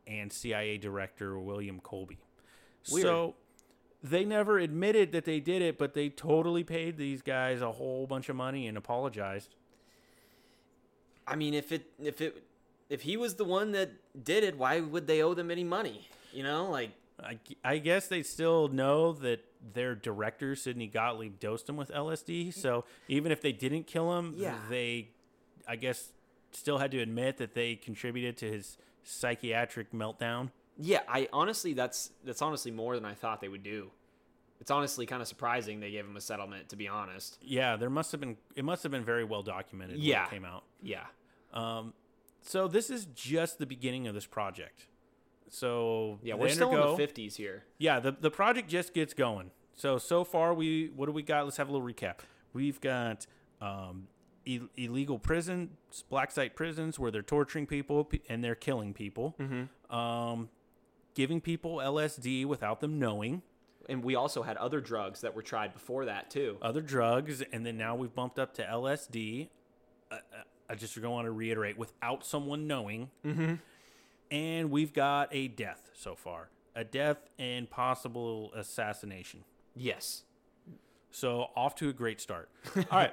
and 0.07 0.33
CIA 0.33 0.79
Director 0.79 1.37
William 1.41 1.81
Colby. 1.81 2.19
Weird. 2.93 3.05
So 3.05 3.35
they 4.01 4.25
never 4.25 4.61
admitted 4.61 5.11
that 5.11 5.25
they 5.25 5.41
did 5.41 5.61
it, 5.61 5.77
but 5.77 5.95
they 5.95 6.09
totally 6.09 6.63
paid 6.63 6.97
these 6.97 7.21
guys 7.21 7.61
a 7.63 7.73
whole 7.73 8.07
bunch 8.07 8.29
of 8.29 8.37
money 8.37 8.69
and 8.69 8.79
apologized. 8.79 9.57
I 11.27 11.37
mean, 11.37 11.55
if 11.55 11.73
it 11.73 11.87
if 12.03 12.21
it 12.21 12.43
if 12.91 13.03
he 13.03 13.17
was 13.17 13.35
the 13.35 13.45
one 13.45 13.73
that 13.73 13.91
did 14.25 14.45
it, 14.45 14.57
why 14.59 14.81
would 14.81 15.07
they 15.07 15.23
owe 15.23 15.35
them 15.35 15.51
any 15.51 15.65
money? 15.65 16.09
You 16.33 16.43
know, 16.43 16.71
like 16.71 16.91
I, 17.23 17.39
I 17.65 17.79
guess 17.79 18.09
they 18.09 18.23
still 18.23 18.69
know 18.69 19.13
that 19.15 19.45
their 19.75 19.95
director 19.95 20.57
Sidney 20.57 20.89
Gottlieb 20.89 21.39
dosed 21.39 21.69
him 21.69 21.77
with 21.77 21.91
LSD. 21.91 22.53
So 22.53 22.85
even 23.09 23.31
if 23.31 23.41
they 23.41 23.53
didn't 23.53 23.87
kill 23.87 24.19
him, 24.19 24.35
Yeah. 24.37 24.57
they, 24.69 25.11
I 25.69 25.77
guess, 25.77 26.11
still 26.51 26.79
had 26.79 26.91
to 26.91 26.99
admit 26.99 27.37
that 27.37 27.55
they 27.55 27.77
contributed 27.77 28.37
to 28.39 28.51
his 28.51 28.77
psychiatric 29.05 29.93
meltdown. 29.93 30.51
yeah, 30.79 31.01
I 31.09 31.29
honestly 31.33 31.75
that's 31.75 32.11
that's 32.25 32.43
honestly 32.43 32.71
more 32.73 32.95
than 32.97 33.05
I 33.05 33.15
thought 33.15 33.41
they 33.41 33.49
would 33.49 33.63
do. 33.63 33.91
It's 34.63 34.71
honestly 34.71 35.07
kind 35.07 35.21
of 35.21 35.27
surprising 35.27 35.81
they 35.81 35.91
gave 35.91 36.05
him 36.07 36.17
a 36.17 36.21
settlement, 36.21 36.69
to 36.69 36.77
be 36.77 36.87
honest. 36.87 37.37
Yeah, 37.43 37.75
there 37.77 37.91
must 37.91 38.13
have 38.13 38.21
been. 38.21 38.37
It 38.55 38.65
must 38.65 38.85
have 38.85 38.93
been 38.93 39.05
very 39.05 39.25
well 39.25 39.43
documented. 39.43 39.97
when 39.97 40.05
Yeah. 40.07 40.25
it 40.27 40.31
came 40.31 40.45
out. 40.45 40.63
Yeah. 40.81 41.03
Um, 41.53 41.95
so 42.43 42.69
this 42.69 42.89
is 42.89 43.07
just 43.07 43.59
the 43.59 43.67
beginning 43.67 44.07
of 44.07 44.15
this 44.15 44.25
project. 44.25 44.87
So 45.49 46.21
Yeah, 46.23 46.35
we're 46.35 46.49
still 46.51 46.71
in 46.71 46.81
the 46.91 46.97
fifties 46.97 47.35
here. 47.37 47.65
Yeah, 47.79 47.99
the 47.99 48.13
the 48.13 48.31
project 48.31 48.69
just 48.69 48.95
gets 48.95 49.15
going. 49.15 49.51
So 49.75 49.99
so 49.99 50.23
far 50.23 50.55
we 50.55 50.93
what 50.95 51.07
do 51.07 51.13
we 51.13 51.23
got? 51.25 51.45
Let's 51.45 51.57
have 51.57 51.69
a 51.69 51.73
little 51.73 51.87
recap. 51.87 52.19
We've 52.53 52.81
got 52.81 53.27
um, 53.61 54.07
Ill- 54.45 54.69
illegal 54.77 55.19
prisons, 55.19 55.71
black 56.09 56.31
site 56.31 56.55
prisons 56.55 56.99
where 57.01 57.11
they're 57.11 57.23
torturing 57.23 57.67
people 57.67 58.05
pe- 58.05 58.21
and 58.29 58.43
they're 58.45 58.55
killing 58.55 58.95
people. 58.95 59.35
Mm-hmm. 59.41 59.95
Um, 59.95 60.51
giving 61.15 61.41
people 61.41 61.77
LSD 61.79 62.45
without 62.47 62.81
them 62.81 62.99
knowing. 63.01 63.43
And 63.89 64.05
we 64.05 64.15
also 64.15 64.43
had 64.43 64.57
other 64.57 64.81
drugs 64.81 65.21
that 65.23 65.35
were 65.35 65.43
tried 65.43 65.73
before 65.73 66.05
that 66.05 66.31
too. 66.31 66.59
Other 66.63 66.81
drugs, 66.81 67.43
and 67.53 67.67
then 67.67 67.77
now 67.77 67.95
we've 67.97 68.15
bumped 68.15 68.39
up 68.39 68.55
to 68.55 68.63
LSD. 68.63 69.49
Uh, 70.11 70.15
uh, 70.15 70.19
I 70.69 70.75
just 70.75 70.99
want 71.03 71.27
to 71.27 71.33
reiterate 71.33 71.77
without 71.77 72.25
someone 72.25 72.67
knowing. 72.67 73.11
Mm-hmm. 73.27 73.55
And 74.31 74.71
we've 74.71 74.93
got 74.93 75.29
a 75.31 75.49
death 75.49 75.91
so 75.93 76.15
far, 76.15 76.49
a 76.75 76.85
death 76.85 77.19
and 77.39 77.69
possible 77.69 78.51
assassination. 78.55 79.45
Yes. 79.77 80.23
So 81.11 81.51
off 81.55 81.75
to 81.77 81.91
a 81.91 81.93
great 81.93 82.21
start. 82.21 82.49
All 82.77 82.85
right. 82.91 83.13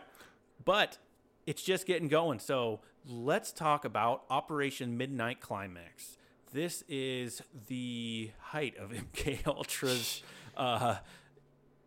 But 0.64 0.98
it's 1.46 1.62
just 1.62 1.86
getting 1.86 2.08
going. 2.08 2.40
So 2.40 2.80
let's 3.06 3.52
talk 3.52 3.84
about 3.84 4.24
Operation 4.30 4.98
Midnight 4.98 5.42
Climax. 5.42 6.18
This 6.54 6.84
is 6.88 7.42
the 7.68 8.32
height 8.40 8.78
of 8.78 8.92
MK 9.14 9.46
Ultra's 9.46 10.24
uh 10.60 10.98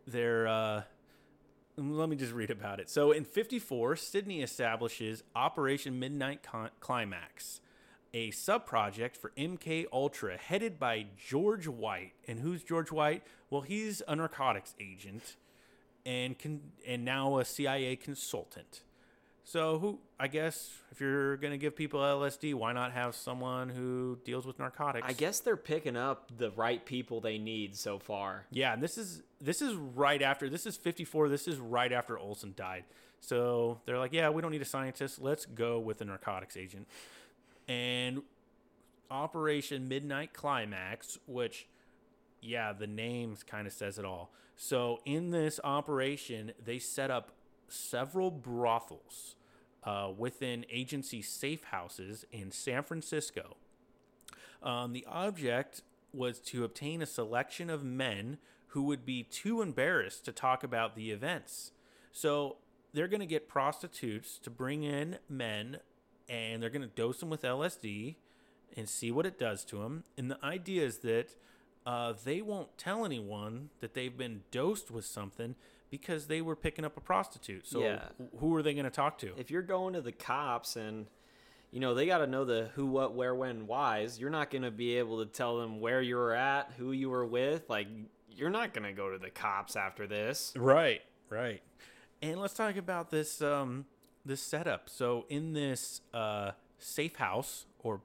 their 0.06 0.48
uh 0.48 0.82
let 1.76 2.08
me 2.08 2.16
just 2.16 2.32
read 2.32 2.50
about 2.50 2.80
it. 2.80 2.90
So 2.90 3.12
in 3.12 3.24
54, 3.24 3.96
Sidney 3.96 4.42
establishes 4.42 5.22
Operation 5.34 5.98
Midnight 5.98 6.42
Con- 6.42 6.68
Climax, 6.80 7.60
a 8.12 8.30
sub-project 8.30 9.16
for 9.16 9.32
MK 9.38 9.86
Ultra 9.90 10.36
headed 10.36 10.78
by 10.78 11.06
George 11.16 11.66
White. 11.66 12.12
And 12.28 12.40
who's 12.40 12.62
George 12.62 12.92
White? 12.92 13.22
Well, 13.48 13.62
he's 13.62 14.02
a 14.06 14.14
narcotics 14.14 14.74
agent 14.78 15.36
and 16.04 16.38
con- 16.38 16.72
and 16.86 17.04
now 17.04 17.38
a 17.38 17.44
CIA 17.44 17.96
consultant. 17.96 18.82
So 19.44 19.78
who 19.78 19.98
I 20.20 20.28
guess 20.28 20.70
if 20.90 21.00
you're 21.00 21.36
going 21.38 21.50
to 21.50 21.58
give 21.58 21.74
people 21.74 22.00
LSD, 22.00 22.54
why 22.54 22.72
not 22.72 22.92
have 22.92 23.14
someone 23.14 23.68
who 23.68 24.18
deals 24.24 24.46
with 24.46 24.58
narcotics? 24.58 25.06
I 25.08 25.12
guess 25.12 25.40
they're 25.40 25.56
picking 25.56 25.96
up 25.96 26.30
the 26.36 26.50
right 26.52 26.84
people 26.84 27.20
they 27.20 27.38
need 27.38 27.76
so 27.76 27.98
far. 27.98 28.46
Yeah, 28.50 28.72
and 28.72 28.82
this 28.82 28.96
is 28.96 29.22
this 29.40 29.60
is 29.60 29.74
right 29.74 30.22
after 30.22 30.48
this 30.48 30.66
is 30.66 30.76
54. 30.76 31.28
This 31.28 31.48
is 31.48 31.58
right 31.58 31.92
after 31.92 32.18
Olson 32.18 32.54
died. 32.56 32.84
So 33.20 33.80
they're 33.84 33.98
like, 33.98 34.12
yeah, 34.12 34.30
we 34.30 34.42
don't 34.42 34.50
need 34.50 34.62
a 34.62 34.66
scientist. 34.66 35.20
Let's 35.20 35.46
go 35.46 35.78
with 35.78 36.00
a 36.00 36.04
narcotics 36.04 36.56
agent. 36.56 36.88
And 37.68 38.22
Operation 39.10 39.88
Midnight 39.88 40.32
Climax, 40.32 41.18
which 41.26 41.66
yeah, 42.40 42.72
the 42.72 42.86
names 42.86 43.42
kind 43.42 43.66
of 43.66 43.72
says 43.72 43.98
it 43.98 44.04
all. 44.04 44.32
So 44.56 45.00
in 45.04 45.30
this 45.30 45.58
operation, 45.64 46.52
they 46.62 46.78
set 46.78 47.10
up 47.10 47.32
several 47.72 48.30
brothels 48.30 49.36
uh, 49.84 50.10
within 50.16 50.64
agency 50.70 51.22
safe 51.22 51.64
houses 51.64 52.24
in 52.30 52.50
San 52.50 52.82
Francisco. 52.82 53.56
Um, 54.62 54.92
the 54.92 55.04
object 55.08 55.82
was 56.12 56.38
to 56.38 56.64
obtain 56.64 57.02
a 57.02 57.06
selection 57.06 57.70
of 57.70 57.82
men 57.82 58.38
who 58.68 58.82
would 58.84 59.04
be 59.04 59.22
too 59.22 59.60
embarrassed 59.60 60.24
to 60.24 60.32
talk 60.32 60.62
about 60.62 60.94
the 60.94 61.10
events. 61.10 61.72
So 62.12 62.56
they're 62.92 63.08
going 63.08 63.20
to 63.20 63.26
get 63.26 63.48
prostitutes 63.48 64.38
to 64.38 64.50
bring 64.50 64.82
in 64.82 65.18
men 65.28 65.78
and 66.28 66.62
they're 66.62 66.70
going 66.70 66.82
to 66.82 66.88
dose 66.88 67.20
them 67.20 67.30
with 67.30 67.42
LSD 67.42 68.16
and 68.76 68.88
see 68.88 69.10
what 69.10 69.26
it 69.26 69.38
does 69.38 69.64
to 69.66 69.78
them. 69.78 70.04
And 70.16 70.30
the 70.30 70.42
idea 70.44 70.84
is 70.84 70.98
that 70.98 71.34
uh, 71.84 72.14
they 72.24 72.40
won't 72.40 72.78
tell 72.78 73.04
anyone 73.04 73.70
that 73.80 73.94
they've 73.94 74.16
been 74.16 74.42
dosed 74.50 74.90
with 74.90 75.04
something 75.04 75.56
because 75.92 76.26
they 76.26 76.40
were 76.40 76.56
picking 76.56 76.86
up 76.86 76.96
a 76.96 77.00
prostitute. 77.02 77.66
So 77.66 77.80
Yeah. 77.82 78.08
who 78.40 78.56
are 78.56 78.62
they 78.62 78.72
going 78.72 78.84
to 78.86 78.90
talk 78.90 79.18
to? 79.18 79.34
If 79.36 79.50
you're 79.50 79.60
going 79.60 79.92
to 79.92 80.00
the 80.00 80.10
cops 80.10 80.74
and 80.74 81.06
you 81.70 81.80
know 81.80 81.92
they 81.92 82.06
got 82.06 82.18
to 82.18 82.26
know 82.26 82.46
the 82.46 82.70
who, 82.74 82.86
what, 82.86 83.14
where, 83.14 83.34
when, 83.34 83.66
whys, 83.66 84.18
you're 84.18 84.30
not 84.30 84.50
going 84.50 84.62
to 84.62 84.70
be 84.70 84.96
able 84.96 85.22
to 85.22 85.30
tell 85.30 85.58
them 85.58 85.80
where 85.80 86.00
you 86.00 86.16
were 86.16 86.32
at, 86.34 86.72
who 86.78 86.92
you 86.92 87.10
were 87.10 87.26
with. 87.26 87.68
Like 87.68 87.88
you're 88.30 88.48
not 88.48 88.72
going 88.72 88.84
to 88.86 88.94
go 88.94 89.10
to 89.12 89.18
the 89.18 89.28
cops 89.28 89.76
after 89.76 90.06
this. 90.06 90.54
Right, 90.56 91.02
right. 91.28 91.60
And 92.22 92.40
let's 92.40 92.54
talk 92.54 92.76
about 92.76 93.10
this 93.10 93.42
um 93.42 93.84
this 94.24 94.40
setup. 94.42 94.88
So 94.88 95.26
in 95.28 95.52
this 95.52 96.00
uh 96.14 96.52
safe 96.78 97.16
house 97.16 97.66
or 97.80 98.00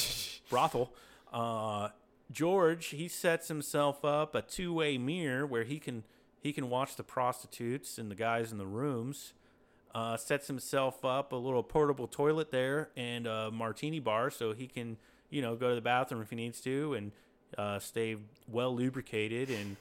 brothel, 0.48 0.92
uh 1.32 1.88
George, 2.30 2.86
he 2.86 3.08
sets 3.08 3.48
himself 3.48 4.04
up 4.04 4.34
a 4.36 4.42
two-way 4.42 4.96
mirror 4.96 5.44
where 5.44 5.64
he 5.64 5.78
can 5.80 6.04
he 6.42 6.52
can 6.52 6.68
watch 6.68 6.96
the 6.96 7.02
prostitutes 7.02 7.98
and 7.98 8.10
the 8.10 8.14
guys 8.14 8.52
in 8.52 8.58
the 8.58 8.66
rooms. 8.66 9.32
Uh, 9.94 10.16
sets 10.16 10.46
himself 10.46 11.04
up 11.04 11.32
a 11.32 11.36
little 11.36 11.62
portable 11.62 12.06
toilet 12.06 12.50
there 12.50 12.88
and 12.96 13.26
a 13.26 13.50
martini 13.50 14.00
bar 14.00 14.30
so 14.30 14.54
he 14.54 14.66
can, 14.66 14.96
you 15.28 15.42
know, 15.42 15.54
go 15.54 15.68
to 15.68 15.74
the 15.74 15.82
bathroom 15.82 16.22
if 16.22 16.30
he 16.30 16.36
needs 16.36 16.62
to 16.62 16.94
and 16.94 17.12
uh, 17.58 17.78
stay 17.78 18.16
well 18.48 18.74
lubricated 18.74 19.50
and 19.50 19.76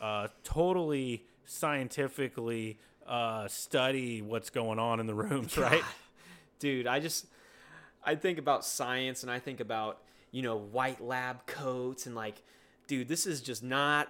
uh, 0.00 0.28
totally 0.44 1.22
scientifically 1.44 2.78
uh, 3.06 3.46
study 3.48 4.22
what's 4.22 4.48
going 4.48 4.78
on 4.78 4.98
in 4.98 5.06
the 5.06 5.14
rooms, 5.14 5.58
right? 5.58 5.84
dude 6.60 6.86
i 6.86 7.00
just 7.00 7.26
i 8.04 8.14
think 8.14 8.38
about 8.38 8.64
science 8.64 9.22
and 9.24 9.32
i 9.32 9.38
think 9.40 9.58
about 9.58 9.98
you 10.30 10.42
know 10.42 10.56
white 10.56 11.00
lab 11.02 11.44
coats 11.46 12.06
and 12.06 12.14
like 12.14 12.42
dude 12.86 13.08
this 13.08 13.26
is 13.26 13.40
just 13.40 13.64
not 13.64 14.08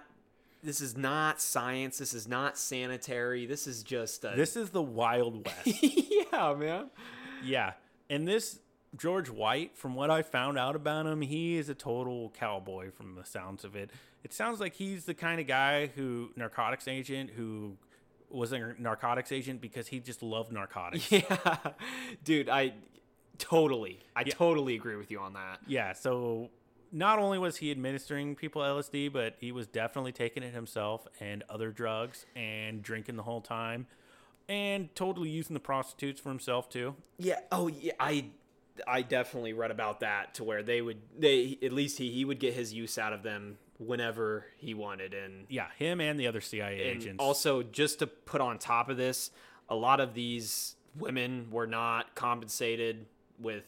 this 0.63 0.81
is 0.81 0.95
not 0.97 1.41
science 1.41 1.97
this 1.97 2.13
is 2.13 2.27
not 2.27 2.57
sanitary 2.57 3.45
this 3.45 3.67
is 3.67 3.83
just 3.83 4.23
a, 4.23 4.33
This 4.35 4.55
is 4.55 4.69
the 4.71 4.81
Wild 4.81 5.45
West. 5.65 5.83
yeah 5.83 6.53
man 6.53 6.89
yeah. 7.43 7.73
And 8.09 8.27
this 8.27 8.59
George 8.97 9.29
White, 9.29 9.75
from 9.77 9.95
what 9.95 10.11
I 10.11 10.21
found 10.21 10.59
out 10.59 10.75
about 10.75 11.05
him, 11.07 11.21
he 11.21 11.57
is 11.57 11.69
a 11.69 11.73
total 11.73 12.29
cowboy 12.37 12.91
from 12.91 13.15
the 13.15 13.23
sounds 13.23 13.63
of 13.63 13.75
it. 13.75 13.89
It 14.23 14.33
sounds 14.33 14.59
like 14.59 14.73
he's 14.75 15.05
the 15.05 15.13
kind 15.13 15.39
of 15.39 15.47
guy 15.47 15.87
who 15.87 16.29
narcotics 16.35 16.87
agent 16.87 17.29
who 17.31 17.77
was 18.29 18.51
a 18.51 18.75
narcotics 18.77 19.31
agent 19.31 19.59
because 19.61 19.87
he 19.87 19.99
just 19.99 20.21
loved 20.21 20.51
narcotics. 20.51 21.11
yeah 21.11 21.57
dude 22.23 22.47
i 22.49 22.73
totally 23.37 23.99
i 24.15 24.21
Yeah. 24.25 24.33
totally 24.33 24.75
agree 24.75 24.95
with 24.97 25.09
you 25.09 25.19
on 25.19 25.33
that 25.33 25.59
Yeah, 25.67 25.93
so 25.93 26.49
not 26.91 27.19
only 27.19 27.37
was 27.37 27.57
he 27.57 27.71
administering 27.71 28.35
people 28.35 28.61
LSD, 28.61 29.11
but 29.11 29.35
he 29.39 29.51
was 29.51 29.67
definitely 29.67 30.11
taking 30.11 30.43
it 30.43 30.53
himself 30.53 31.07
and 31.19 31.43
other 31.49 31.71
drugs 31.71 32.25
and 32.35 32.81
drinking 32.83 33.15
the 33.15 33.23
whole 33.23 33.41
time 33.41 33.87
and 34.49 34.93
totally 34.95 35.29
using 35.29 35.53
the 35.53 35.59
prostitutes 35.59 36.19
for 36.19 36.29
himself 36.29 36.69
too. 36.69 36.95
Yeah. 37.17 37.39
Oh, 37.51 37.67
yeah. 37.67 37.93
I 37.99 38.25
I 38.87 39.01
definitely 39.01 39.53
read 39.53 39.69
about 39.71 39.99
that 39.99 40.33
to 40.35 40.43
where 40.43 40.63
they 40.63 40.81
would 40.81 40.97
they 41.17 41.57
at 41.61 41.71
least 41.71 41.97
he 41.97 42.09
he 42.11 42.25
would 42.25 42.39
get 42.39 42.53
his 42.53 42.73
use 42.73 42.97
out 42.97 43.13
of 43.13 43.21
them 43.23 43.57
whenever 43.77 44.45
he 44.57 44.73
wanted 44.73 45.13
and 45.13 45.45
Yeah, 45.49 45.67
him 45.77 45.99
and 46.01 46.19
the 46.19 46.27
other 46.27 46.41
CIA 46.41 46.79
agents. 46.79 47.17
also 47.19 47.63
just 47.63 47.99
to 47.99 48.07
put 48.07 48.41
on 48.41 48.59
top 48.59 48.89
of 48.89 48.97
this, 48.97 49.31
a 49.69 49.75
lot 49.75 49.99
of 49.99 50.13
these 50.13 50.75
women 50.97 51.47
were 51.51 51.67
not 51.67 52.15
compensated 52.15 53.05
with 53.39 53.63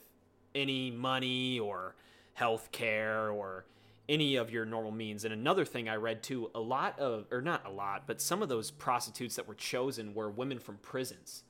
any 0.53 0.91
money 0.91 1.59
or 1.59 1.95
health 2.33 2.71
care 2.71 3.29
or 3.29 3.65
any 4.09 4.35
of 4.35 4.51
your 4.51 4.65
normal 4.65 4.91
means. 4.91 5.23
And 5.25 5.33
another 5.33 5.65
thing 5.65 5.87
I 5.87 5.95
read 5.95 6.23
too, 6.23 6.51
a 6.53 6.59
lot 6.59 6.99
of 6.99 7.25
or 7.31 7.41
not 7.41 7.65
a 7.65 7.71
lot, 7.71 8.03
but 8.05 8.21
some 8.21 8.41
of 8.41 8.49
those 8.49 8.71
prostitutes 8.71 9.35
that 9.35 9.47
were 9.47 9.55
chosen 9.55 10.13
were 10.13 10.29
women 10.29 10.59
from 10.59 10.77
prisons. 10.77 11.43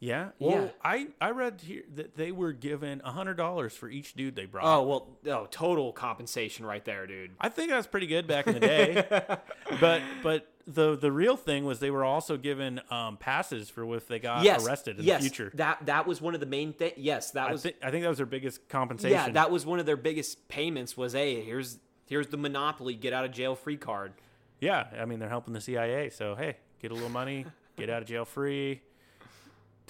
Yeah. 0.00 0.30
Well, 0.38 0.64
Yeah. 0.64 0.68
I 0.82 1.08
I 1.20 1.30
read 1.30 1.60
here 1.60 1.84
that 1.94 2.16
they 2.16 2.32
were 2.32 2.52
given 2.52 3.02
a 3.04 3.12
hundred 3.12 3.36
dollars 3.36 3.76
for 3.76 3.88
each 3.88 4.14
dude 4.14 4.34
they 4.34 4.46
brought. 4.46 4.64
Oh, 4.64 4.82
well, 4.82 5.18
oh, 5.26 5.46
total 5.50 5.92
compensation 5.92 6.64
right 6.64 6.84
there, 6.84 7.06
dude. 7.06 7.32
I 7.38 7.50
think 7.50 7.70
that's 7.70 7.86
pretty 7.86 8.06
good 8.06 8.26
back 8.26 8.46
in 8.46 8.54
the 8.54 8.60
day. 8.60 9.04
but 9.80 10.02
but 10.22 10.48
the 10.66 10.96
the 10.96 11.12
real 11.12 11.36
thing 11.36 11.66
was 11.66 11.80
they 11.80 11.90
were 11.90 12.04
also 12.04 12.38
given 12.38 12.80
um, 12.90 13.18
passes 13.18 13.68
for 13.68 13.94
if 13.94 14.08
they 14.08 14.18
got 14.18 14.42
yes, 14.42 14.66
arrested 14.66 14.98
in 14.98 15.04
yes, 15.04 15.22
the 15.22 15.28
future. 15.28 15.52
That 15.54 15.84
that 15.86 16.06
was 16.06 16.20
one 16.20 16.34
of 16.34 16.40
the 16.40 16.46
main 16.46 16.72
things. 16.72 16.94
Yes, 16.96 17.32
that 17.32 17.48
I, 17.48 17.52
was 17.52 17.62
thi- 17.62 17.74
I 17.82 17.90
think 17.90 18.02
that 18.02 18.08
was 18.08 18.18
their 18.18 18.26
biggest 18.26 18.68
compensation. 18.68 19.12
yeah, 19.12 19.28
that 19.30 19.50
was 19.50 19.66
one 19.66 19.78
of 19.80 19.86
their 19.86 19.96
biggest 19.98 20.48
payments. 20.48 20.96
Was 20.96 21.12
hey, 21.12 21.42
here's 21.42 21.78
here's 22.06 22.28
the 22.28 22.36
monopoly 22.38 22.94
get 22.94 23.12
out 23.12 23.24
of 23.24 23.32
jail 23.32 23.54
free 23.54 23.76
card. 23.76 24.14
Yeah, 24.60 24.86
I 24.98 25.04
mean 25.04 25.18
they're 25.18 25.28
helping 25.28 25.52
the 25.52 25.60
CIA, 25.60 26.08
so 26.10 26.34
hey, 26.34 26.56
get 26.80 26.90
a 26.90 26.94
little 26.94 27.10
money, 27.10 27.44
get 27.76 27.90
out 27.90 28.02
of 28.02 28.08
jail 28.08 28.24
free. 28.24 28.80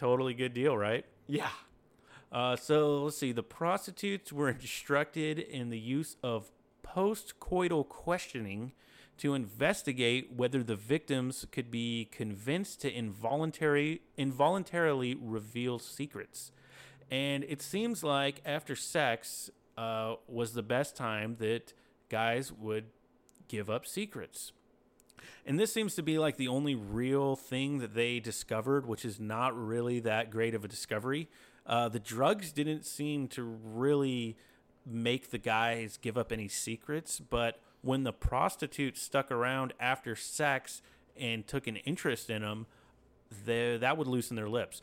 Totally 0.00 0.32
good 0.32 0.54
deal, 0.54 0.78
right? 0.78 1.04
Yeah, 1.26 1.50
Uh, 2.32 2.56
so 2.56 3.04
let's 3.04 3.18
see. 3.18 3.32
The 3.32 3.42
prostitutes 3.42 4.32
were 4.32 4.48
instructed 4.60 5.38
in 5.38 5.68
the 5.68 5.78
use 5.78 6.16
of 6.22 6.50
post-coital 6.82 7.86
questioning 7.86 8.72
to 9.18 9.34
investigate 9.34 10.32
whether 10.34 10.62
the 10.62 10.74
victims 10.74 11.44
could 11.52 11.70
be 11.70 12.08
convinced 12.10 12.80
to 12.80 12.90
involuntary 12.90 14.00
involuntarily 14.16 15.14
reveal 15.20 15.78
secrets. 15.78 16.50
And 17.10 17.44
it 17.44 17.60
seems 17.60 18.02
like 18.02 18.40
after 18.46 18.74
sex 18.74 19.50
uh, 19.76 20.14
was 20.26 20.54
the 20.54 20.62
best 20.62 20.96
time 20.96 21.36
that 21.40 21.74
guys 22.08 22.50
would 22.50 22.86
give 23.48 23.68
up 23.68 23.86
secrets. 23.86 24.52
And 25.46 25.58
this 25.58 25.72
seems 25.72 25.94
to 25.96 26.02
be 26.02 26.18
like 26.18 26.36
the 26.36 26.48
only 26.48 26.74
real 26.74 27.36
thing 27.36 27.78
that 27.78 27.94
they 27.94 28.20
discovered, 28.20 28.86
which 28.86 29.04
is 29.04 29.18
not 29.18 29.56
really 29.56 30.00
that 30.00 30.30
great 30.30 30.54
of 30.54 30.64
a 30.64 30.68
discovery. 30.68 31.28
Uh, 31.66 31.88
the 31.88 32.00
drugs 32.00 32.52
didn't 32.52 32.84
seem 32.84 33.28
to 33.28 33.42
really 33.42 34.36
make 34.86 35.30
the 35.30 35.38
guys 35.38 35.98
give 36.00 36.16
up 36.16 36.32
any 36.32 36.48
secrets, 36.48 37.20
but 37.20 37.60
when 37.82 38.04
the 38.04 38.12
prostitutes 38.12 39.00
stuck 39.00 39.30
around 39.30 39.72
after 39.78 40.16
sex 40.16 40.82
and 41.16 41.46
took 41.46 41.66
an 41.66 41.76
interest 41.76 42.30
in 42.30 42.42
them, 42.42 42.66
they, 43.44 43.76
that 43.76 43.96
would 43.96 44.06
loosen 44.06 44.36
their 44.36 44.48
lips. 44.48 44.80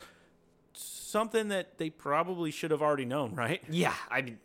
Something 0.72 1.48
that 1.48 1.78
they 1.78 1.90
probably 1.90 2.50
should 2.50 2.70
have 2.70 2.82
already 2.82 3.04
known, 3.04 3.34
right? 3.34 3.62
yeah. 3.70 3.94
I 4.10 4.22
mean, 4.22 4.38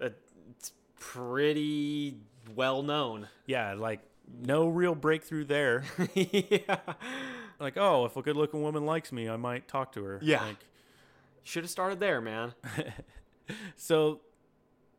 it's 0.00 0.72
pretty 0.98 2.16
well 2.54 2.82
known. 2.82 3.28
Yeah, 3.46 3.74
like 3.74 4.00
no 4.40 4.68
real 4.68 4.94
breakthrough 4.94 5.44
there. 5.44 5.84
yeah, 6.14 6.78
like, 7.58 7.76
oh, 7.76 8.04
if 8.04 8.16
a 8.16 8.22
good 8.22 8.36
looking 8.36 8.62
woman 8.62 8.86
likes 8.86 9.12
me, 9.12 9.28
I 9.28 9.36
might 9.36 9.68
talk 9.68 9.92
to 9.92 10.04
her. 10.04 10.18
Yeah. 10.22 10.42
Like, 10.42 10.56
should 11.42 11.64
have 11.64 11.70
started 11.70 12.00
there, 12.00 12.20
man. 12.20 12.54
so 13.76 14.20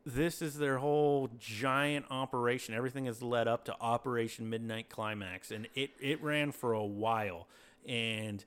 this 0.06 0.42
is 0.42 0.58
their 0.58 0.78
whole 0.78 1.30
giant 1.40 2.06
operation. 2.12 2.76
Everything 2.76 3.08
is 3.08 3.22
led 3.22 3.48
up 3.48 3.66
to 3.66 3.76
Operation 3.82 4.50
Midnight 4.50 4.90
Climax, 4.90 5.52
and 5.52 5.68
it 5.74 5.92
it 6.00 6.22
ran 6.22 6.52
for 6.52 6.74
a 6.74 6.86
while. 6.86 7.48
And 7.88 8.46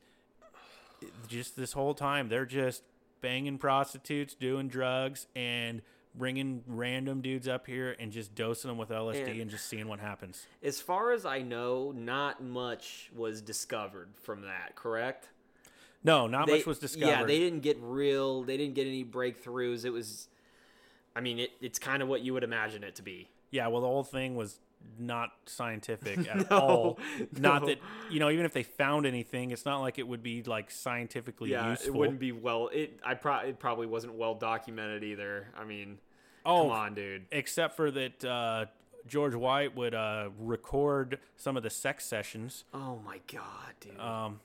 just 1.29 1.57
this 1.57 1.73
whole 1.73 1.95
time, 1.95 2.29
they're 2.29 2.47
just 2.47 2.83
banging 3.21 3.59
prostitutes, 3.59 4.35
doing 4.35 4.69
drugs, 4.69 5.27
and 5.35 5.83
bringing 6.15 6.63
random 6.67 7.21
dudes 7.21 7.47
up 7.47 7.67
here 7.67 7.95
and 8.01 8.11
just 8.11 8.35
dosing 8.35 8.69
them 8.69 8.79
with 8.79 8.91
LSD 8.91 9.31
And- 9.33 9.41
and 9.43 9.51
just 9.51 9.67
seeing 9.67 9.89
what 9.89 10.01
happens. 10.01 10.47
As 10.63 10.81
far 10.81 11.13
as 11.13 11.25
I 11.25 11.43
know, 11.43 11.93
not 11.93 12.43
much 12.43 13.11
was 13.15 13.41
discovered 13.41 14.09
from 14.21 14.43
that. 14.43 14.75
Correct? 14.75 15.29
No, 16.03 16.27
not 16.27 16.47
They- 16.47 16.59
much 16.59 16.67
was 16.67 16.79
discovered. 16.79 17.07
Yeah, 17.07 17.25
they 17.25 17.39
didn't 17.39 17.61
get 17.61 17.77
real. 17.81 18.43
They 18.43 18.57
didn't 18.57 18.75
get 18.75 18.87
any 18.87 19.05
breakthroughs. 19.05 19.85
It 19.85 19.91
was, 19.91 20.29
I 21.15 21.21
mean, 21.21 21.39
it, 21.39 21.53
it's 21.61 21.79
kind 21.79 22.03
of 22.03 22.09
what 22.09 22.23
you 22.23 22.33
would 22.35 22.45
imagine 22.45 22.83
it 22.85 22.95
to 22.97 23.03
be. 23.03 23.29
Yeah, 23.51 23.67
well, 23.69 23.81
the 23.81 23.87
whole 23.89 24.05
thing 24.05 24.37
was 24.37 24.61
not 24.99 25.31
scientific 25.47 26.27
at 26.29 26.51
No, 26.51 26.59
all. 26.59 26.99
Not 27.39 27.63
no. 27.63 27.69
that 27.69 27.79
you 28.11 28.19
know, 28.21 28.31
even 28.31 28.45
if 28.45 28.53
they 28.53 28.63
found 28.63 29.07
anything, 29.07 29.51
it's 29.51 29.65
not 29.65 29.79
like 29.81 29.99
it 29.99 30.07
would 30.09 30.23
be 30.23 30.43
like 30.43 30.71
scientifically 30.71 31.51
Yeah, 31.51 31.71
useful. 31.71 31.89
it 31.95 31.99
wouldn't 31.99 32.19
be 32.21 32.33
well. 32.33 32.69
It 32.73 32.99
I 33.05 33.15
pro- 33.15 33.41
it 33.41 33.59
probably 33.59 33.87
wasn't 33.87 34.15
well 34.15 34.35
documented 34.35 35.05
either. 35.05 35.49
I 35.57 35.65
mean, 35.65 35.99
oh, 36.45 36.63
come 36.65 36.73
on, 36.73 36.95
dude. 36.95 37.27
except 37.31 37.77
for 37.77 37.91
that 37.93 38.25
uh, 38.25 38.67
George 39.07 39.35
White 39.35 39.77
would 39.77 39.95
uh, 39.95 40.31
record 40.39 41.19
some 41.37 41.57
of 41.57 41.63
the 41.63 41.71
sex 41.71 42.05
sessions. 42.05 42.65
Oh 42.75 42.99
my 43.05 43.21
god, 43.33 43.75
dude. 43.81 43.99
Um, 44.01 44.41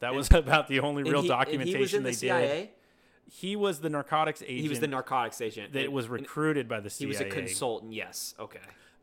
that 0.00 0.08
And- 0.08 0.16
was 0.16 0.30
about 0.32 0.68
the 0.68 0.80
only 0.80 1.02
real 1.02 1.22
he- 1.22 1.28
documentation 1.28 1.76
he 1.76 1.80
was 1.82 1.94
in 1.94 2.02
the 2.02 2.10
they 2.10 2.14
CIA. 2.14 2.46
did. 2.60 2.68
He 3.30 3.56
was 3.56 3.80
the 3.80 3.90
narcotics 3.90 4.40
agent. 4.40 4.60
He 4.60 4.68
was 4.70 4.80
the 4.80 4.86
narcotics 4.86 5.42
agent. 5.42 5.74
that 5.74 5.92
was 5.92 6.08
recruited 6.08 6.66
by 6.66 6.80
the 6.80 6.88
CIA. 6.88 7.04
He 7.04 7.06
was 7.08 7.20
a 7.20 7.24
consultant. 7.28 7.92
Yes. 7.92 8.34
Okay. 8.40 8.58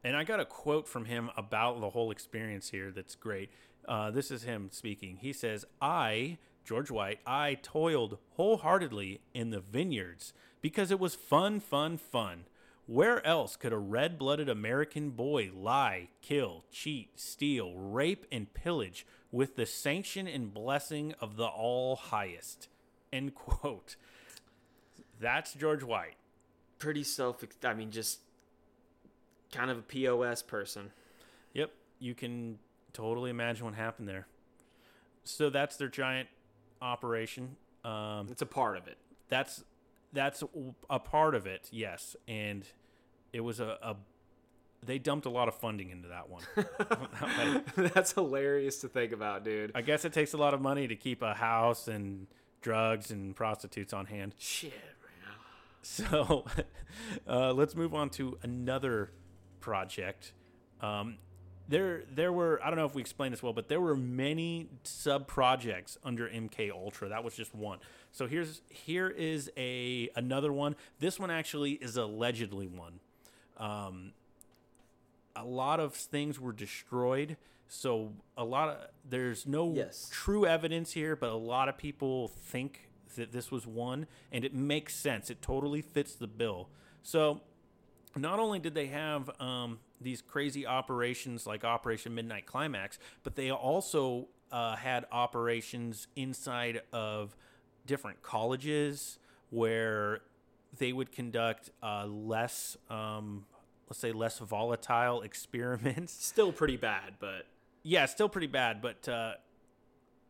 And 0.05 0.15
I 0.15 0.23
got 0.23 0.39
a 0.39 0.45
quote 0.45 0.87
from 0.87 1.05
him 1.05 1.31
about 1.35 1.81
the 1.81 1.89
whole 1.89 2.11
experience 2.11 2.69
here 2.69 2.91
that's 2.91 3.15
great. 3.15 3.49
Uh, 3.87 4.11
this 4.11 4.29
is 4.29 4.43
him 4.43 4.69
speaking. 4.71 5.17
He 5.19 5.33
says, 5.33 5.65
I, 5.81 6.37
George 6.63 6.91
White, 6.91 7.21
I 7.25 7.57
toiled 7.63 8.19
wholeheartedly 8.35 9.21
in 9.33 9.49
the 9.49 9.61
vineyards 9.61 10.31
because 10.61 10.91
it 10.91 10.99
was 10.99 11.15
fun, 11.15 11.59
fun, 11.59 11.97
fun. 11.97 12.45
Where 12.85 13.25
else 13.25 13.55
could 13.55 13.73
a 13.73 13.79
red 13.79 14.19
blooded 14.19 14.47
American 14.47 15.09
boy 15.09 15.49
lie, 15.51 16.09
kill, 16.21 16.65
cheat, 16.71 17.19
steal, 17.19 17.73
rape, 17.73 18.27
and 18.31 18.53
pillage 18.53 19.07
with 19.31 19.55
the 19.55 19.65
sanction 19.65 20.27
and 20.27 20.53
blessing 20.53 21.15
of 21.19 21.35
the 21.35 21.47
All 21.47 21.95
Highest? 21.95 22.69
End 23.11 23.33
quote. 23.33 23.95
That's 25.19 25.55
George 25.55 25.81
White. 25.81 26.17
Pretty 26.77 27.03
self. 27.03 27.43
I 27.63 27.73
mean, 27.73 27.89
just 27.89 28.19
kind 29.55 29.71
of 29.71 29.77
a 29.77 29.81
pos 29.81 30.41
person. 30.41 30.91
Yep, 31.53 31.71
you 31.99 32.13
can 32.13 32.59
totally 32.93 33.29
imagine 33.29 33.65
what 33.65 33.75
happened 33.75 34.07
there. 34.07 34.27
So 35.23 35.49
that's 35.49 35.77
their 35.77 35.87
giant 35.87 36.29
operation. 36.81 37.55
Um, 37.83 38.27
It's 38.31 38.41
a 38.41 38.45
part 38.47 38.77
of 38.77 38.87
it. 38.87 38.97
that's 39.29 39.63
that's 40.13 40.43
a 40.89 40.99
part 40.99 41.35
of 41.35 41.45
it, 41.45 41.67
yes, 41.71 42.15
and 42.27 42.65
it 43.33 43.41
was 43.41 43.59
a, 43.59 43.77
a 43.81 43.95
they 44.81 44.97
dumped 44.97 45.25
a 45.25 45.29
lot 45.29 45.47
of 45.49 45.55
funding 45.55 45.89
into 45.89 46.07
that 46.09 46.29
one. 46.29 46.43
That's 47.93 48.11
hilarious 48.13 48.77
to 48.81 48.87
think 48.87 49.11
about, 49.13 49.43
dude. 49.43 49.71
I 49.73 49.81
guess 49.81 50.05
it 50.05 50.13
takes 50.13 50.33
a 50.33 50.37
lot 50.37 50.53
of 50.53 50.61
money 50.61 50.87
to 50.87 50.95
keep 50.95 51.21
a 51.23 51.33
house 51.33 51.87
and 51.87 52.27
drugs 52.61 53.09
and 53.11 53.35
prostitutes 53.35 53.93
on 53.93 54.05
hand. 54.05 54.35
Shit, 54.37 54.71
man. 54.73 55.35
So 55.81 56.45
uh, 57.27 57.51
let's 57.53 57.75
move 57.75 57.93
on 57.95 58.09
to 58.11 58.37
another 58.43 59.09
project. 59.65 60.31
Um, 60.79 61.17
there 61.67 62.03
there 62.13 62.31
were 62.31 62.61
I 62.63 62.69
don't 62.69 62.77
know 62.77 62.85
if 62.85 62.93
we 62.93 63.01
explained 63.01 63.33
this 63.33 63.41
well, 63.41 63.51
but 63.53 63.67
there 63.67 63.81
were 63.81 63.95
many 63.95 64.69
sub 64.83 65.25
projects 65.25 65.97
under 66.03 66.29
MK 66.29 66.69
Ultra. 66.71 67.09
That 67.09 67.23
was 67.23 67.33
just 67.35 67.55
one. 67.55 67.79
So 68.11 68.27
here's 68.27 68.61
here 68.69 69.09
is 69.09 69.51
a 69.57 70.09
another 70.15 70.53
one. 70.53 70.75
This 70.99 71.19
one 71.19 71.31
actually 71.31 71.71
is 71.71 71.97
allegedly 71.97 72.67
one. 72.67 72.99
Um, 73.57 74.13
a 75.35 75.43
lot 75.43 75.79
of 75.79 75.95
things 75.95 76.39
were 76.39 76.53
destroyed. 76.53 77.35
So 77.67 78.13
a 78.37 78.45
lot 78.45 78.69
of 78.69 78.77
there's 79.09 79.47
no 79.47 79.73
Yes. 79.73 80.07
true 80.11 80.45
evidence 80.45 80.91
here, 80.91 81.15
but 81.15 81.31
a 81.31 81.41
lot 81.55 81.67
of 81.67 81.77
people 81.79 82.27
think 82.27 82.91
that 83.15 83.31
this 83.31 83.49
was 83.49 83.65
one, 83.65 84.05
and 84.31 84.45
it 84.45 84.53
makes 84.53 84.93
sense. 84.95 85.31
It 85.31 85.41
totally 85.41 85.81
fits 85.81 86.13
the 86.13 86.27
bill. 86.27 86.69
So 87.01 87.41
not 88.17 88.39
only 88.39 88.59
did 88.59 88.73
they 88.73 88.87
have 88.87 89.29
um, 89.39 89.79
these 89.99 90.21
crazy 90.21 90.65
operations 90.65 91.45
like 91.45 91.63
Operation 91.63 92.15
Midnight 92.15 92.45
Climax, 92.45 92.97
but 93.23 93.35
they 93.35 93.51
also 93.51 94.27
uh, 94.51 94.75
had 94.75 95.05
operations 95.11 96.07
inside 96.15 96.81
of 96.93 97.35
different 97.85 98.21
colleges 98.21 99.19
where 99.49 100.21
they 100.77 100.93
would 100.93 101.11
conduct 101.11 101.69
uh, 101.83 102.05
less, 102.05 102.77
um, 102.89 103.45
let's 103.89 103.99
say, 103.99 104.11
less 104.11 104.39
volatile 104.39 105.21
experiments. 105.23 106.13
Still 106.13 106.51
pretty 106.51 106.77
bad, 106.77 107.15
but 107.19 107.47
Yeah, 107.83 108.05
still 108.05 108.29
pretty 108.29 108.47
bad, 108.47 108.81
but 108.81 109.07
uh, 109.07 109.33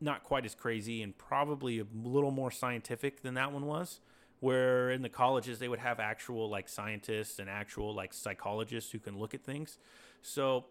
not 0.00 0.24
quite 0.24 0.44
as 0.44 0.54
crazy 0.54 1.02
and 1.02 1.16
probably 1.16 1.78
a 1.80 1.86
little 2.04 2.30
more 2.30 2.50
scientific 2.50 3.22
than 3.22 3.34
that 3.34 3.52
one 3.52 3.66
was. 3.66 4.00
Where 4.40 4.90
in 4.90 5.02
the 5.02 5.08
colleges 5.08 5.58
they 5.58 5.68
would 5.68 5.78
have 5.78 5.98
actual 5.98 6.48
like 6.48 6.68
scientists 6.68 7.38
and 7.38 7.48
actual 7.48 7.94
like 7.94 8.12
psychologists 8.12 8.92
who 8.92 8.98
can 8.98 9.18
look 9.18 9.34
at 9.34 9.42
things. 9.42 9.78
So 10.22 10.66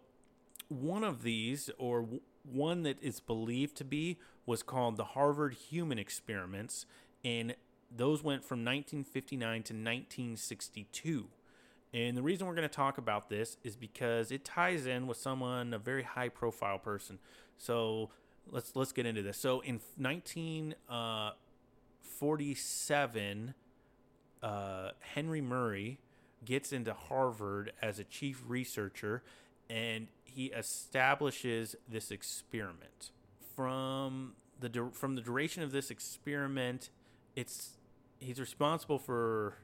one 0.68 1.04
of 1.04 1.22
these, 1.22 1.70
or 1.78 2.00
w- 2.00 2.20
one 2.44 2.82
that 2.84 3.02
is 3.02 3.20
believed 3.20 3.76
to 3.78 3.84
be, 3.84 4.18
was 4.44 4.62
called 4.62 4.96
the 4.96 5.04
Harvard 5.04 5.54
Human 5.54 5.98
Experiments, 5.98 6.86
and 7.24 7.54
those 7.94 8.22
went 8.22 8.44
from 8.44 8.64
1959 8.64 9.40
to 9.48 9.74
1962. 9.74 11.26
And 11.92 12.16
the 12.16 12.22
reason 12.22 12.46
we're 12.46 12.54
going 12.54 12.68
to 12.68 12.74
talk 12.74 12.98
about 12.98 13.30
this 13.30 13.56
is 13.64 13.76
because 13.76 14.30
it 14.30 14.44
ties 14.44 14.86
in 14.86 15.06
with 15.06 15.16
someone, 15.16 15.72
a 15.72 15.78
very 15.78 16.02
high 16.02 16.28
profile 16.28 16.78
person. 16.78 17.18
So 17.58 18.10
let's 18.50 18.74
let's 18.76 18.92
get 18.92 19.06
into 19.06 19.22
this. 19.22 19.38
So 19.38 19.60
in 19.60 19.80
19 19.96 20.74
uh, 20.88 21.30
Henry 25.00 25.40
Murray 25.40 25.98
gets 26.44 26.72
into 26.72 26.94
Harvard 26.94 27.72
as 27.82 27.98
a 27.98 28.04
chief 28.04 28.42
researcher, 28.46 29.22
and 29.68 30.08
he 30.24 30.46
establishes 30.46 31.76
this 31.88 32.10
experiment. 32.10 33.10
From 33.54 34.34
the 34.60 34.68
dur- 34.68 34.90
from 34.90 35.14
the 35.14 35.22
duration 35.22 35.62
of 35.62 35.72
this 35.72 35.90
experiment, 35.90 36.90
it's 37.34 37.78
he's 38.18 38.38
responsible 38.38 38.98
for 38.98 39.54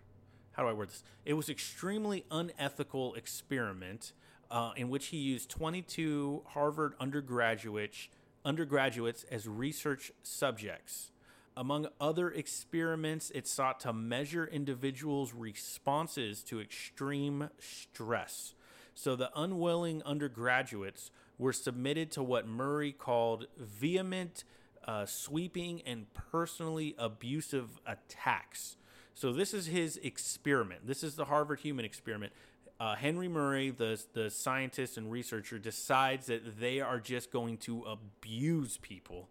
how 0.52 0.62
do 0.62 0.68
I 0.68 0.72
word 0.72 0.88
this? 0.88 1.02
It 1.24 1.35
was 1.35 1.48
extremely 1.48 2.24
unethical 2.31 3.14
experiment 3.14 4.12
uh, 4.50 4.72
in 4.76 4.90
which 4.90 5.07
he 5.07 5.16
used 5.16 5.50
22 5.50 6.42
Harvard 6.48 6.94
undergraduates 7.00 8.09
undergraduates 8.44 9.24
as 9.31 9.48
research 9.48 10.12
subjects. 10.22 11.11
Among 11.56 11.88
other 12.00 12.30
experiments, 12.30 13.30
it 13.34 13.46
sought 13.46 13.80
to 13.80 13.92
measure 13.92 14.46
individuals' 14.46 15.34
responses 15.34 16.42
to 16.44 16.60
extreme 16.60 17.50
stress. 17.58 18.54
So 18.94 19.16
the 19.16 19.30
unwilling 19.36 20.02
undergraduates 20.04 21.10
were 21.38 21.52
submitted 21.52 22.10
to 22.12 22.22
what 22.22 22.46
Murray 22.46 22.92
called 22.92 23.46
vehement, 23.58 24.44
uh, 24.86 25.04
sweeping, 25.06 25.82
and 25.82 26.06
personally 26.14 26.94
abusive 26.98 27.80
attacks. 27.86 28.76
So 29.14 29.32
this 29.32 29.52
is 29.52 29.66
his 29.66 29.98
experiment. 29.98 30.86
This 30.86 31.02
is 31.02 31.16
the 31.16 31.26
Harvard 31.26 31.60
Human 31.60 31.84
Experiment. 31.84 32.32
Uh, 32.80 32.94
Henry 32.96 33.28
Murray, 33.28 33.70
the 33.70 34.02
the 34.14 34.30
scientist 34.30 34.96
and 34.96 35.12
researcher, 35.12 35.58
decides 35.58 36.26
that 36.26 36.58
they 36.58 36.80
are 36.80 36.98
just 36.98 37.30
going 37.30 37.58
to 37.58 37.82
abuse 37.82 38.78
people 38.78 39.28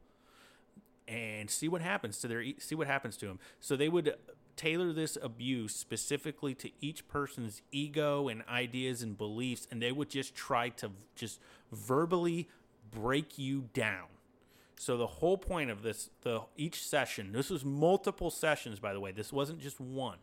and 1.07 1.49
see 1.49 1.67
what 1.67 1.81
happens 1.81 2.19
to 2.19 2.27
their 2.27 2.43
see 2.59 2.75
what 2.75 2.87
happens 2.87 3.17
to 3.17 3.27
them. 3.27 3.39
So 3.59 3.75
they 3.75 3.89
would 3.89 4.15
tailor 4.55 4.93
this 4.93 5.17
abuse 5.21 5.75
specifically 5.75 6.53
to 6.55 6.69
each 6.81 7.07
person's 7.07 7.61
ego 7.71 8.27
and 8.27 8.43
ideas 8.47 9.01
and 9.01 9.17
beliefs, 9.17 9.67
and 9.71 9.81
they 9.81 9.91
would 9.91 10.09
just 10.09 10.35
try 10.35 10.69
to 10.69 10.91
just 11.15 11.39
verbally 11.71 12.47
break 12.91 13.39
you 13.39 13.69
down. 13.73 14.07
So 14.77 14.97
the 14.97 15.07
whole 15.07 15.37
point 15.37 15.69
of 15.69 15.83
this, 15.83 16.09
the 16.21 16.41
each 16.57 16.83
session, 16.83 17.33
this 17.33 17.49
was 17.49 17.63
multiple 17.63 18.29
sessions, 18.31 18.79
by 18.79 18.93
the 18.93 18.99
way. 18.99 19.11
This 19.11 19.31
wasn't 19.31 19.59
just 19.59 19.79
one. 19.79 20.17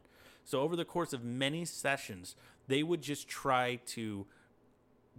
So 0.45 0.61
over 0.61 0.77
the 0.77 0.85
course 0.85 1.13
of 1.13 1.23
many 1.23 1.65
sessions, 1.65 2.35
they 2.67 2.83
would 2.83 3.03
just 3.03 3.29
try 3.29 3.77
to 3.87 4.27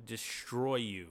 destroy 0.06 0.76
you 0.76 1.08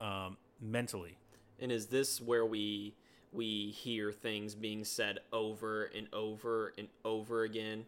um, 0.00 0.36
mentally. 0.60 1.18
and 1.60 1.72
is 1.72 1.86
this 1.86 2.20
where 2.20 2.44
we 2.44 2.94
we 3.36 3.70
hear 3.70 4.12
things 4.12 4.54
being 4.54 4.84
said 4.84 5.20
over 5.32 5.84
and 5.84 6.08
over 6.12 6.72
and 6.78 6.88
over 7.04 7.42
again? 7.42 7.84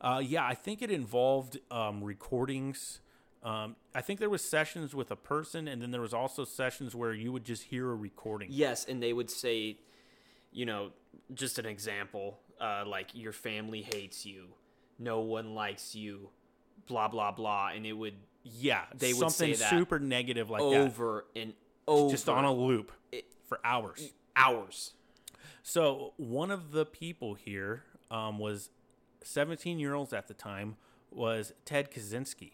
Uh, 0.00 0.22
yeah, 0.24 0.44
I 0.46 0.54
think 0.54 0.82
it 0.82 0.90
involved 0.90 1.58
um, 1.70 2.02
recordings. 2.02 3.00
Um, 3.42 3.76
I 3.94 4.00
think 4.02 4.20
there 4.20 4.30
was 4.30 4.42
sessions 4.42 4.94
with 4.94 5.10
a 5.10 5.16
person, 5.16 5.66
and 5.66 5.80
then 5.80 5.90
there 5.90 6.00
was 6.00 6.14
also 6.14 6.44
sessions 6.44 6.94
where 6.94 7.12
you 7.12 7.32
would 7.32 7.44
just 7.44 7.64
hear 7.64 7.90
a 7.90 7.94
recording. 7.94 8.48
Yes, 8.50 8.84
and 8.84 9.02
they 9.02 9.12
would 9.12 9.30
say, 9.30 9.78
you 10.52 10.66
know, 10.66 10.90
just 11.34 11.58
an 11.58 11.66
example, 11.66 12.38
uh, 12.60 12.84
like 12.86 13.14
your 13.14 13.32
family 13.32 13.82
hates 13.82 14.24
you, 14.26 14.48
no 14.98 15.20
one 15.20 15.54
likes 15.54 15.94
you, 15.94 16.28
blah 16.86 17.08
blah 17.08 17.32
blah, 17.32 17.68
and 17.74 17.86
it 17.86 17.92
would 17.92 18.14
Yeah, 18.42 18.84
They 18.96 19.12
would 19.12 19.30
something 19.30 19.54
say 19.54 19.60
that 19.64 19.70
super 19.70 19.98
negative 19.98 20.50
like 20.50 20.62
over 20.62 21.26
and 21.36 21.54
over 21.86 22.10
just 22.10 22.28
on 22.28 22.44
a 22.44 22.52
loop 22.52 22.92
It- 23.12 23.32
for 23.46 23.60
hours. 23.64 24.12
Hours. 24.36 24.94
So 25.62 26.14
one 26.16 26.50
of 26.50 26.72
the 26.72 26.86
people 26.86 27.34
here 27.34 27.84
um, 28.10 28.38
was 28.38 28.70
17 29.22 29.78
year 29.78 29.94
olds 29.94 30.12
at 30.12 30.28
the 30.28 30.34
time 30.34 30.76
was 31.10 31.52
Ted 31.64 31.90
Kaczynski. 31.90 32.52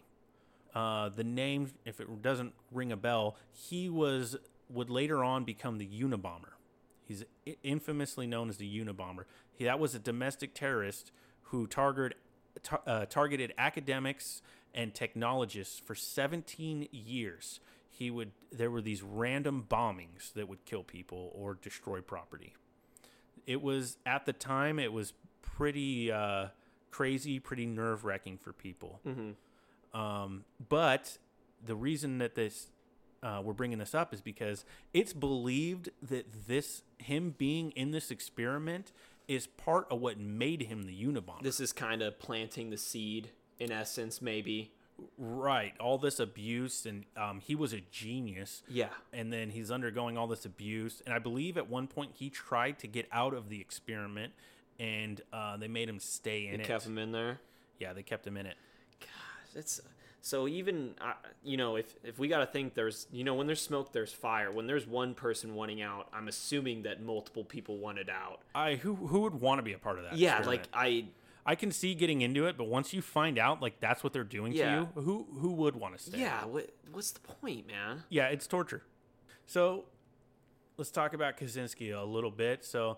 Uh, 0.73 1.09
the 1.09 1.23
name, 1.23 1.71
if 1.85 1.99
it 1.99 2.21
doesn't 2.21 2.53
ring 2.71 2.91
a 2.91 2.97
bell, 2.97 3.35
he 3.51 3.89
was 3.89 4.35
would 4.69 4.89
later 4.89 5.23
on 5.23 5.43
become 5.45 5.77
the 5.77 5.87
Unabomber. 5.87 6.53
He's 7.03 7.23
infamously 7.63 8.27
known 8.27 8.49
as 8.49 8.57
the 8.57 8.67
Unabomber. 8.67 9.23
He, 9.53 9.63
that 9.63 9.79
was 9.79 9.95
a 9.95 9.99
domestic 9.99 10.53
terrorist 10.53 11.11
who 11.43 11.67
targeted 11.67 12.17
tar, 12.61 12.81
uh, 12.85 13.05
targeted 13.05 13.53
academics 13.57 14.41
and 14.73 14.93
technologists 14.93 15.79
for 15.79 15.95
17 15.95 16.89
years. 16.91 17.59
He 17.97 18.11
would 18.11 18.31
there 18.51 18.69
were 18.69 18.81
these 18.81 19.01
random 19.01 19.65
bombings 19.67 20.33
that 20.33 20.47
would 20.47 20.63
kill 20.65 20.83
people 20.83 21.31
or 21.33 21.55
destroy 21.55 22.01
property 22.01 22.53
it 23.47 23.61
was 23.61 23.97
at 24.05 24.25
the 24.25 24.33
time 24.33 24.77
it 24.77 24.91
was 24.93 25.13
pretty 25.41 26.11
uh, 26.11 26.47
crazy, 26.91 27.39
pretty 27.39 27.65
nerve 27.65 28.03
wracking 28.03 28.37
for 28.37 28.53
people. 28.53 28.99
Um, 29.93 30.43
but 30.69 31.17
the 31.65 31.75
reason 31.75 32.19
that 32.19 32.35
this 32.35 32.67
uh, 33.23 33.41
we're 33.43 33.53
bringing 33.53 33.79
this 33.79 33.95
up 33.95 34.13
is 34.13 34.21
because 34.21 34.63
it's 34.93 35.13
believed 35.13 35.89
that 36.03 36.47
this 36.47 36.83
him 36.99 37.33
being 37.35 37.71
in 37.71 37.89
this 37.91 38.11
experiment 38.11 38.91
is 39.27 39.47
part 39.47 39.87
of 39.89 39.99
what 39.99 40.19
made 40.19 40.63
him 40.63 40.83
the 40.83 40.93
Unabomber. 41.03 41.41
This 41.41 41.59
is 41.59 41.73
kind 41.73 42.01
of 42.01 42.19
planting 42.19 42.69
the 42.69 42.77
seed, 42.77 43.31
in 43.59 43.71
essence, 43.71 44.21
maybe. 44.21 44.71
Right, 45.17 45.73
all 45.79 45.97
this 45.97 46.19
abuse, 46.19 46.85
and 46.85 47.05
um, 47.15 47.39
he 47.39 47.55
was 47.55 47.73
a 47.73 47.81
genius. 47.91 48.63
Yeah. 48.67 48.89
and 49.13 49.31
then 49.31 49.49
he's 49.49 49.71
undergoing 49.71 50.17
all 50.17 50.27
this 50.27 50.45
abuse. 50.45 51.01
And 51.05 51.13
I 51.13 51.19
believe 51.19 51.57
at 51.57 51.69
one 51.69 51.87
point 51.87 52.11
he 52.15 52.29
tried 52.29 52.79
to 52.79 52.87
get 52.87 53.07
out 53.11 53.33
of 53.33 53.49
the 53.49 53.59
experiment, 53.61 54.33
and 54.79 55.21
uh, 55.33 55.57
they 55.57 55.67
made 55.67 55.89
him 55.89 55.99
stay 55.99 56.47
in 56.47 56.57
They 56.57 56.63
it. 56.63 56.67
kept 56.67 56.85
him 56.85 56.97
in 56.97 57.11
there. 57.11 57.39
Yeah, 57.79 57.93
they 57.93 58.03
kept 58.03 58.25
him 58.25 58.37
in 58.37 58.45
it. 58.45 58.55
It's 59.55 59.81
so 60.21 60.47
even 60.47 60.93
uh, 61.01 61.13
you 61.43 61.57
know 61.57 61.77
if 61.77 61.95
if 62.03 62.19
we 62.19 62.27
got 62.27 62.39
to 62.39 62.45
think 62.45 62.73
there's 62.75 63.07
you 63.11 63.23
know 63.23 63.33
when 63.33 63.47
there's 63.47 63.61
smoke 63.61 63.91
there's 63.91 64.11
fire. 64.11 64.51
When 64.51 64.67
there's 64.67 64.85
one 64.85 65.15
person 65.15 65.55
wanting 65.55 65.81
out, 65.81 66.09
I'm 66.13 66.27
assuming 66.27 66.83
that 66.83 67.01
multiple 67.01 67.43
people 67.43 67.77
wanted 67.77 68.09
out. 68.09 68.41
I 68.53 68.75
who 68.75 68.93
who 68.95 69.21
would 69.21 69.35
want 69.41 69.59
to 69.59 69.63
be 69.63 69.73
a 69.73 69.77
part 69.79 69.97
of 69.97 70.03
that? 70.03 70.15
Yeah, 70.17 70.37
experiment? 70.37 70.67
like 70.73 70.79
I 70.79 71.05
I 71.49 71.55
can 71.55 71.71
see 71.71 71.95
getting 71.95 72.21
into 72.21 72.45
it, 72.45 72.57
but 72.57 72.65
once 72.65 72.93
you 72.93 73.01
find 73.01 73.39
out 73.39 73.61
like 73.61 73.79
that's 73.79 74.03
what 74.03 74.11
they're 74.13 74.23
doing 74.25 74.51
Yeah. 74.51 74.75
to 74.75 74.81
you, 74.95 75.01
who 75.01 75.27
who 75.39 75.53
would 75.53 75.75
want 75.75 75.97
to 75.97 76.03
stay? 76.03 76.19
yeah. 76.19 76.43
What 76.45 76.69
what's 76.91 77.11
the 77.11 77.21
point, 77.21 77.65
man? 77.67 78.03
Yeah, 78.09 78.27
it's 78.27 78.45
torture. 78.47 78.83
So 79.45 79.85
let's 80.77 80.91
talk 80.91 81.13
about 81.13 81.37
Kaczynski 81.37 81.97
a 81.97 82.03
little 82.03 82.31
bit. 82.31 82.65
So 82.65 82.97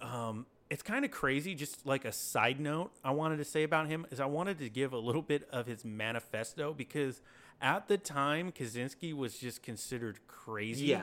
um, 0.00 0.46
it's 0.70 0.82
kind 0.82 1.04
of 1.04 1.10
crazy. 1.10 1.54
Just 1.54 1.86
like 1.86 2.04
a 2.04 2.12
side 2.12 2.60
note, 2.60 2.92
I 3.02 3.10
wanted 3.12 3.38
to 3.38 3.44
say 3.44 3.62
about 3.62 3.88
him 3.88 4.06
is 4.10 4.20
I 4.20 4.26
wanted 4.26 4.58
to 4.58 4.68
give 4.68 4.92
a 4.92 4.98
little 4.98 5.22
bit 5.22 5.48
of 5.50 5.66
his 5.66 5.84
manifesto 5.84 6.74
because 6.74 7.22
at 7.60 7.88
the 7.88 7.96
time, 7.98 8.52
Kaczynski 8.52 9.14
was 9.14 9.38
just 9.38 9.62
considered 9.62 10.20
crazy. 10.28 10.86
Yeah. 10.86 11.02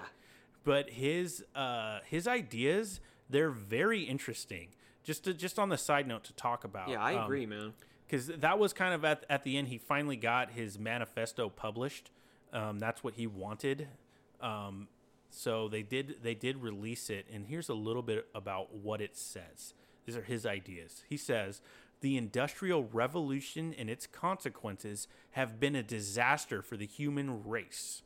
But 0.64 0.92
his 0.92 1.44
uh, 1.56 2.00
his 2.06 2.28
ideas 2.28 3.00
they're 3.28 3.50
very 3.50 4.02
interesting. 4.04 4.68
Just 5.06 5.24
to, 5.24 5.34
just 5.34 5.58
on 5.58 5.70
the 5.70 5.78
side 5.78 6.08
note 6.08 6.26
to 6.26 6.34
talk 6.34 6.66
about. 6.66 6.90
Yeah, 6.90 7.02
I 7.02 7.16
um, 7.16 7.24
agree, 7.24 7.46
man. 7.46 7.74
because 8.06 8.28
that 8.28 8.60
was 8.60 8.74
kind 8.74 8.94
of 8.94 9.06
at, 9.06 9.26
at 9.30 9.44
the 9.44 9.58
end 9.58 9.68
he 9.70 9.78
finally 9.78 10.16
got 10.16 10.52
his 10.52 10.78
manifesto 10.78 11.50
published 11.50 12.12
um, 12.54 12.80
that's 12.80 13.04
what 13.04 13.16
he 13.16 13.28
wanted 13.28 13.88
um, 14.42 14.88
so 15.30 15.68
they 15.68 15.82
did 15.82 16.18
they 16.22 16.36
did 16.36 16.58
release 16.58 17.10
it 17.10 17.26
and 17.34 17.48
here's 17.48 17.70
a 17.70 17.74
little 17.74 18.04
bit 18.04 18.28
about 18.34 18.74
what 18.76 19.02
it 19.02 19.16
says 19.18 19.74
these 20.06 20.16
are 20.16 20.24
his 20.24 20.46
ideas 20.46 21.04
he 21.10 21.18
says 21.18 21.62
the 22.02 22.18
industrial 22.18 22.88
revolution 22.92 23.74
and 23.78 23.90
its 23.90 24.06
consequences 24.06 25.08
have 25.32 25.60
been 25.60 25.76
a 25.76 25.84
disaster 25.84 26.62
for 26.62 26.78
the 26.78 26.86
human 26.86 27.44
race 27.44 28.02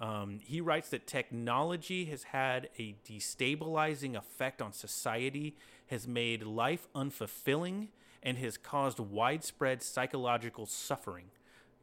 um, 0.00 0.38
he 0.42 0.62
writes 0.62 0.88
that 0.90 1.06
technology 1.06 2.06
has 2.06 2.22
had 2.22 2.70
a 2.78 2.94
destabilizing 3.06 4.16
effect 4.16 4.62
on 4.62 4.72
society, 4.72 5.54
has 5.90 6.06
made 6.06 6.42
life 6.44 6.86
unfulfilling, 6.94 7.88
and 8.22 8.38
has 8.38 8.56
caused 8.56 9.00
widespread 9.00 9.82
psychological 9.82 10.66
suffering. 10.66 11.26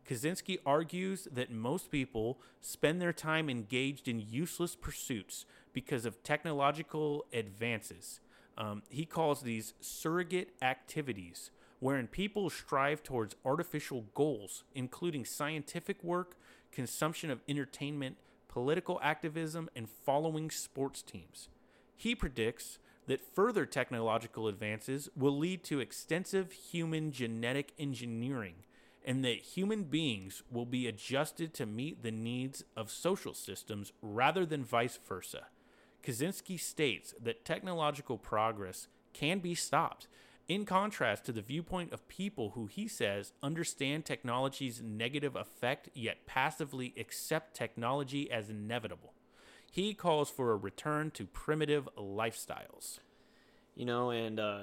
Kaczynski 0.07 0.59
argues 0.65 1.27
that 1.31 1.51
most 1.51 1.91
people 1.91 2.39
spend 2.61 3.01
their 3.01 3.11
time 3.11 3.49
engaged 3.49 4.07
in 4.07 4.19
useless 4.19 4.75
pursuits 4.75 5.45
because 5.73 6.05
of 6.05 6.23
technological 6.23 7.25
advances. 7.33 8.21
Um, 8.57 8.83
he 8.89 9.05
calls 9.05 9.41
these 9.41 9.73
surrogate 9.81 10.53
activities, 10.61 11.51
wherein 11.79 12.07
people 12.07 12.49
strive 12.49 13.03
towards 13.03 13.35
artificial 13.43 14.05
goals, 14.13 14.63
including 14.73 15.25
scientific 15.25 16.01
work, 16.03 16.37
consumption 16.71 17.29
of 17.29 17.41
entertainment, 17.49 18.15
political 18.47 18.99
activism, 19.03 19.69
and 19.75 19.89
following 19.89 20.49
sports 20.49 21.01
teams. 21.01 21.49
He 21.95 22.15
predicts 22.15 22.79
that 23.07 23.35
further 23.35 23.65
technological 23.65 24.47
advances 24.47 25.09
will 25.15 25.37
lead 25.37 25.63
to 25.63 25.79
extensive 25.79 26.51
human 26.51 27.11
genetic 27.11 27.73
engineering 27.79 28.55
and 29.05 29.23
that 29.23 29.39
human 29.39 29.83
beings 29.83 30.43
will 30.51 30.65
be 30.65 30.85
adjusted 30.85 31.53
to 31.53 31.65
meet 31.65 32.03
the 32.03 32.11
needs 32.11 32.63
of 32.75 32.91
social 32.91 33.33
systems 33.33 33.93
rather 34.01 34.45
than 34.45 34.63
vice 34.63 34.99
versa. 35.07 35.47
Kaczynski 36.03 36.59
states 36.59 37.15
that 37.21 37.45
technological 37.45 38.17
progress 38.17 38.87
can 39.13 39.39
be 39.39 39.55
stopped, 39.55 40.07
in 40.47 40.65
contrast 40.65 41.25
to 41.25 41.31
the 41.31 41.41
viewpoint 41.41 41.91
of 41.91 42.07
people 42.07 42.51
who 42.51 42.67
he 42.67 42.87
says 42.87 43.33
understand 43.41 44.05
technology's 44.05 44.81
negative 44.81 45.35
effect 45.35 45.89
yet 45.93 46.25
passively 46.25 46.93
accept 46.97 47.55
technology 47.55 48.31
as 48.31 48.49
inevitable. 48.49 49.13
He 49.71 49.93
calls 49.93 50.29
for 50.29 50.51
a 50.51 50.55
return 50.55 51.11
to 51.11 51.25
primitive 51.25 51.87
lifestyles. 51.97 52.99
You 53.75 53.85
know, 53.85 54.09
and 54.09 54.39
uh, 54.39 54.61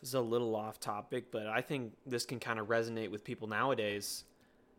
this 0.00 0.08
is 0.08 0.14
a 0.14 0.20
little 0.20 0.56
off 0.56 0.80
topic, 0.80 1.30
but 1.30 1.46
I 1.46 1.60
think 1.60 1.92
this 2.06 2.24
can 2.24 2.40
kind 2.40 2.58
of 2.58 2.66
resonate 2.66 3.10
with 3.10 3.22
people 3.22 3.46
nowadays 3.46 4.24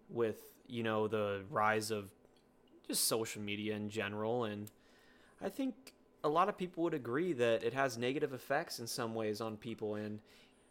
with, 0.10 0.38
you 0.68 0.84
know, 0.84 1.08
the 1.08 1.44
rise 1.50 1.90
of 1.92 2.12
just 2.88 3.08
social 3.08 3.42
media 3.42 3.76
in 3.76 3.90
general. 3.90 4.44
And 4.44 4.70
I 5.42 5.50
think 5.50 5.94
a 6.24 6.30
lot 6.30 6.50
of 6.50 6.58
people 6.58 6.84
would 6.84 6.94
agree 6.94 7.34
that 7.34 7.64
it 7.64 7.74
has 7.74 7.98
negative 7.98 8.34
effects 8.34 8.80
in 8.80 8.88
some 8.88 9.16
ways 9.16 9.40
on 9.40 9.58
people. 9.58 9.96
And 9.96 10.20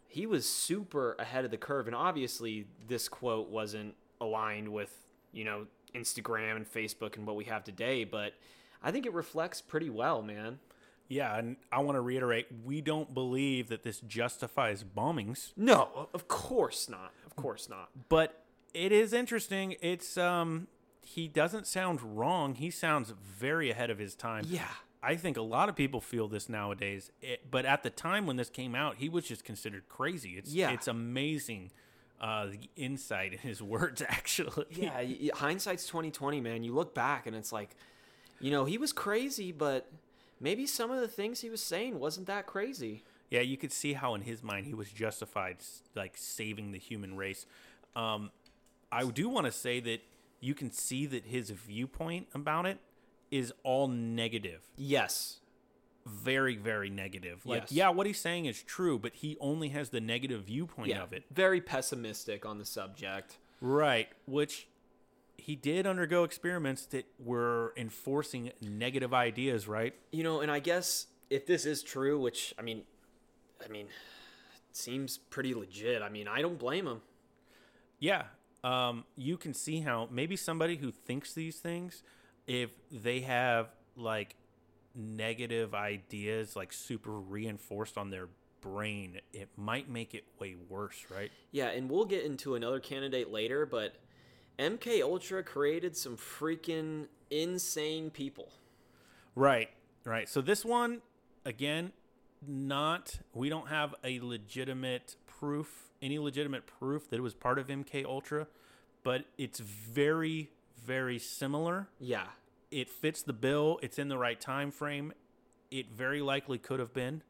he 0.07 0.25
was 0.25 0.47
super 0.47 1.15
ahead 1.17 1.45
of 1.45 1.51
the 1.51 1.57
curve. 1.57 1.87
And 1.87 1.95
obviously, 1.95 2.67
this 2.87 3.09
quote 3.09 3.49
wasn't 3.49 3.95
aligned 4.19 4.67
with, 4.67 4.93
you 5.31 5.43
know, 5.43 5.65
Instagram 5.95 6.57
and 6.57 6.71
Facebook 6.71 7.17
and 7.17 7.25
what 7.25 7.35
we 7.35 7.45
have 7.45 7.63
today, 7.63 8.03
but 8.03 8.33
I 8.83 8.91
think 8.91 9.05
it 9.05 9.13
reflects 9.13 9.61
pretty 9.61 9.89
well, 9.89 10.21
man. 10.21 10.59
Yeah, 11.07 11.37
and 11.37 11.57
I 11.71 11.79
want 11.81 11.97
to 11.97 12.01
reiterate 12.01 12.47
we 12.63 12.79
don't 12.81 13.13
believe 13.13 13.67
that 13.69 13.83
this 13.83 13.99
justifies 13.99 14.83
bombings, 14.83 15.51
No, 15.57 16.07
of 16.13 16.27
course 16.27 16.87
not. 16.89 17.11
Of 17.25 17.35
course 17.35 17.67
not. 17.69 17.89
but 18.09 18.43
it 18.73 18.91
is 18.93 19.11
interesting. 19.13 19.75
It's 19.81 20.17
um 20.17 20.67
he 21.01 21.27
doesn't 21.27 21.67
sound 21.67 22.01
wrong. 22.17 22.55
He 22.55 22.69
sounds 22.71 23.11
very 23.21 23.69
ahead 23.71 23.89
of 23.89 23.97
his 23.99 24.15
time. 24.15 24.45
Yeah. 24.47 24.67
I 25.03 25.15
think 25.15 25.35
a 25.35 25.41
lot 25.41 25.67
of 25.67 25.75
people 25.75 25.99
feel 25.99 26.27
this 26.27 26.47
nowadays. 26.47 27.11
It, 27.21 27.49
but 27.49 27.65
at 27.65 27.81
the 27.83 27.89
time 27.89 28.27
when 28.27 28.35
this 28.37 28.49
came 28.51 28.75
out, 28.75 28.97
he 28.97 29.09
was 29.09 29.25
just 29.25 29.43
considered 29.43 29.89
crazy. 29.89 30.37
It's 30.37 30.53
Yeah. 30.53 30.71
it's 30.71 30.87
amazing 30.87 31.71
uh, 32.21 32.45
the 32.45 32.69
insight 32.77 33.33
in 33.33 33.39
his 33.39 33.61
words. 33.75 34.01
Actually, 34.07 34.65
Yeah, 34.69 35.33
hindsight's 35.33 35.87
2020, 35.87 36.39
man. 36.39 36.63
You 36.63 36.73
look 36.75 36.93
back 36.93 37.25
and 37.27 37.35
it's 37.35 37.51
like, 37.51 37.75
you 38.41 38.51
know, 38.51 38.65
he 38.65 38.77
was 38.77 38.91
crazy, 38.91 39.51
but 39.51 39.89
maybe 40.39 40.65
some 40.65 40.91
of 40.91 40.99
the 40.99 41.07
things 41.07 41.41
he 41.41 41.49
was 41.49 41.61
saying 41.61 41.99
wasn't 41.99 42.27
that 42.27 42.45
crazy. 42.47 43.03
Yeah, 43.29 43.41
you 43.41 43.57
could 43.57 43.71
see 43.71 43.93
how 43.93 44.13
in 44.15 44.21
his 44.21 44.43
mind 44.43 44.65
he 44.65 44.73
was 44.73 44.89
justified, 44.89 45.57
like 45.95 46.17
saving 46.17 46.71
the 46.71 46.79
human 46.79 47.15
race. 47.15 47.45
Um, 47.95 48.31
I 48.91 49.05
do 49.05 49.29
want 49.29 49.45
to 49.45 49.51
say 49.51 49.79
that 49.79 50.01
you 50.41 50.53
can 50.53 50.71
see 50.71 51.05
that 51.05 51.25
his 51.25 51.49
viewpoint 51.49 52.27
about 52.33 52.65
it 52.65 52.79
is 53.29 53.53
all 53.63 53.87
negative, 53.87 54.67
Yes. 54.75 55.39
very, 56.05 56.55
very 56.57 56.89
negative. 56.89 57.45
Like, 57.45 57.61
Yes. 57.63 57.71
yeah, 57.71 57.89
what 57.89 58.05
he's 58.07 58.19
saying 58.19 58.45
is 58.47 58.61
true, 58.63 58.99
but 58.99 59.13
he 59.15 59.37
only 59.39 59.69
has 59.69 59.91
the 59.91 60.01
negative 60.01 60.43
viewpoint 60.43 60.89
Yeah. 60.89 61.03
of 61.03 61.13
it. 61.13 61.23
Very 61.31 61.61
pessimistic 61.61 62.45
on 62.45 62.57
the 62.57 62.65
subject. 62.65 63.37
Right, 63.61 64.09
which 64.25 64.67
he 65.41 65.55
did 65.55 65.87
undergo 65.87 66.23
experiments 66.23 66.85
that 66.87 67.05
were 67.17 67.73
enforcing 67.75 68.51
negative 68.61 69.11
ideas, 69.11 69.67
right? 69.67 69.95
You 70.11 70.23
know, 70.23 70.41
and 70.41 70.51
I 70.51 70.59
guess 70.59 71.07
if 71.31 71.47
this 71.47 71.65
is 71.65 71.81
true, 71.81 72.19
which 72.19 72.53
I 72.59 72.61
mean, 72.61 72.83
I 73.63 73.67
mean, 73.67 73.87
it 73.87 74.77
seems 74.77 75.17
pretty 75.17 75.55
legit. 75.55 76.03
I 76.03 76.09
mean, 76.09 76.27
I 76.27 76.43
don't 76.43 76.59
blame 76.59 76.85
him. 76.85 77.01
Yeah. 77.99 78.23
Um, 78.63 79.05
you 79.15 79.35
can 79.35 79.55
see 79.55 79.81
how 79.81 80.07
maybe 80.11 80.35
somebody 80.35 80.75
who 80.75 80.91
thinks 80.91 81.33
these 81.33 81.57
things, 81.57 82.03
if 82.45 82.69
they 82.91 83.21
have 83.21 83.69
like 83.95 84.35
negative 84.93 85.73
ideas 85.73 86.55
like 86.55 86.71
super 86.71 87.19
reinforced 87.19 87.97
on 87.97 88.11
their 88.11 88.27
brain, 88.61 89.19
it 89.33 89.49
might 89.57 89.89
make 89.89 90.13
it 90.13 90.23
way 90.39 90.55
worse, 90.69 91.03
right? 91.09 91.31
Yeah, 91.51 91.69
and 91.69 91.89
we'll 91.89 92.05
get 92.05 92.25
into 92.25 92.53
another 92.53 92.79
candidate 92.79 93.31
later, 93.31 93.65
but 93.65 93.95
MK 94.59 95.01
Ultra 95.01 95.43
created 95.43 95.95
some 95.97 96.17
freaking 96.17 97.07
insane 97.29 98.09
people. 98.09 98.49
Right, 99.35 99.69
right. 100.03 100.27
So 100.29 100.41
this 100.41 100.65
one, 100.65 101.01
again, 101.45 101.93
not 102.47 103.19
we 103.33 103.49
don't 103.49 103.69
have 103.69 103.95
a 104.03 104.19
legitimate 104.19 105.15
proof, 105.27 105.91
any 106.01 106.19
legitimate 106.19 106.65
proof 106.67 107.09
that 107.09 107.17
it 107.17 107.21
was 107.21 107.33
part 107.33 107.59
of 107.59 107.67
MK 107.67 108.05
Ultra, 108.05 108.47
but 109.03 109.25
it's 109.37 109.59
very, 109.59 110.49
very 110.83 111.19
similar. 111.19 111.87
Yeah. 111.99 112.27
It 112.69 112.89
fits 112.89 113.21
the 113.23 113.33
bill. 113.33 113.79
It's 113.81 113.99
in 113.99 114.07
the 114.07 114.17
right 114.17 114.39
time 114.39 114.71
frame. 114.71 115.13
It 115.69 115.91
very 115.91 116.21
likely 116.21 116.57
could 116.57 116.79
have 116.79 116.93
been, 116.93 117.23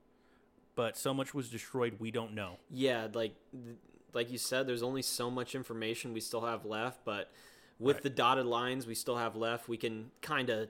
but 0.76 0.98
so 0.98 1.14
much 1.14 1.34
was 1.34 1.50
destroyed. 1.50 1.98
We 2.00 2.12
don't 2.12 2.34
know. 2.34 2.58
Yeah, 2.70 3.08
like 3.14 3.36
like 4.14 4.32
you 4.32 4.38
said, 4.38 4.68
there's 4.68 4.84
only 4.84 5.02
so 5.02 5.30
much 5.32 5.56
information 5.56 6.14
we 6.14 6.20
still 6.22 6.42
have 6.42 6.66
left, 6.66 7.04
but 7.06 7.32
with 7.80 7.98
Right. 7.98 8.04
the 8.04 8.10
dotted 8.10 8.46
lines 8.46 8.86
we 8.86 8.96
still 8.96 9.18
have 9.18 9.36
left, 9.36 9.68
we 9.68 9.78
can 9.78 10.12
kind 10.22 10.50
of, 10.50 10.70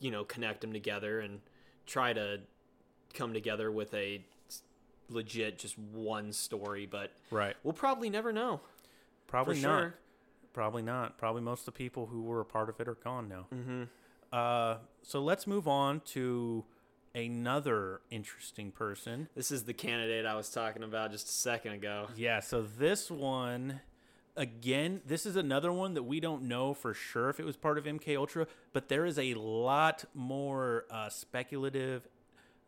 you 0.00 0.10
know, 0.10 0.24
connect 0.24 0.60
them 0.60 0.72
together 0.72 1.20
and 1.20 1.40
try 1.86 2.12
to 2.12 2.40
come 3.14 3.32
together 3.34 3.70
with 3.70 3.92
a 3.94 4.24
legit 5.10 5.58
just 5.58 5.78
one 5.78 6.32
story. 6.32 6.86
But 6.86 7.12
Right. 7.30 7.56
we'll 7.62 7.72
probably 7.74 8.10
never 8.10 8.32
know. 8.32 8.60
Probably 9.26 9.60
not. 9.60 9.80
sure. 9.80 9.94
Probably 10.52 10.82
not. 10.82 11.18
Probably 11.18 11.42
most 11.42 11.60
of 11.60 11.66
the 11.66 11.72
people 11.72 12.06
who 12.06 12.22
were 12.22 12.40
a 12.40 12.44
part 12.44 12.68
of 12.68 12.80
it 12.80 12.88
are 12.88 12.94
gone 12.94 13.28
now. 13.28 13.46
Mm-hmm. 13.52 13.82
Uh, 14.32 14.78
so 15.02 15.20
let's 15.22 15.46
move 15.46 15.66
on 15.68 16.00
to 16.00 16.64
another 17.14 18.00
interesting 18.10 18.70
person. 18.70 19.28
This 19.34 19.50
is 19.50 19.64
the 19.64 19.74
candidate 19.74 20.26
I 20.26 20.34
was 20.34 20.50
talking 20.50 20.82
about 20.82 21.12
just 21.12 21.28
a 21.28 21.32
second 21.32 21.72
ago. 21.72 22.08
Yeah, 22.16 22.40
so 22.40 22.62
this 22.62 23.10
one 23.10 23.80
again, 24.38 25.00
this 25.04 25.26
is 25.26 25.36
another 25.36 25.72
one 25.72 25.94
that 25.94 26.04
we 26.04 26.20
don't 26.20 26.44
know 26.44 26.72
for 26.72 26.94
sure 26.94 27.28
if 27.28 27.40
it 27.40 27.44
was 27.44 27.56
part 27.56 27.76
of 27.76 27.84
MK 27.84 28.16
Ultra, 28.16 28.46
but 28.72 28.88
there 28.88 29.04
is 29.04 29.18
a 29.18 29.34
lot 29.34 30.04
more 30.14 30.84
uh, 30.90 31.08
speculative. 31.08 32.06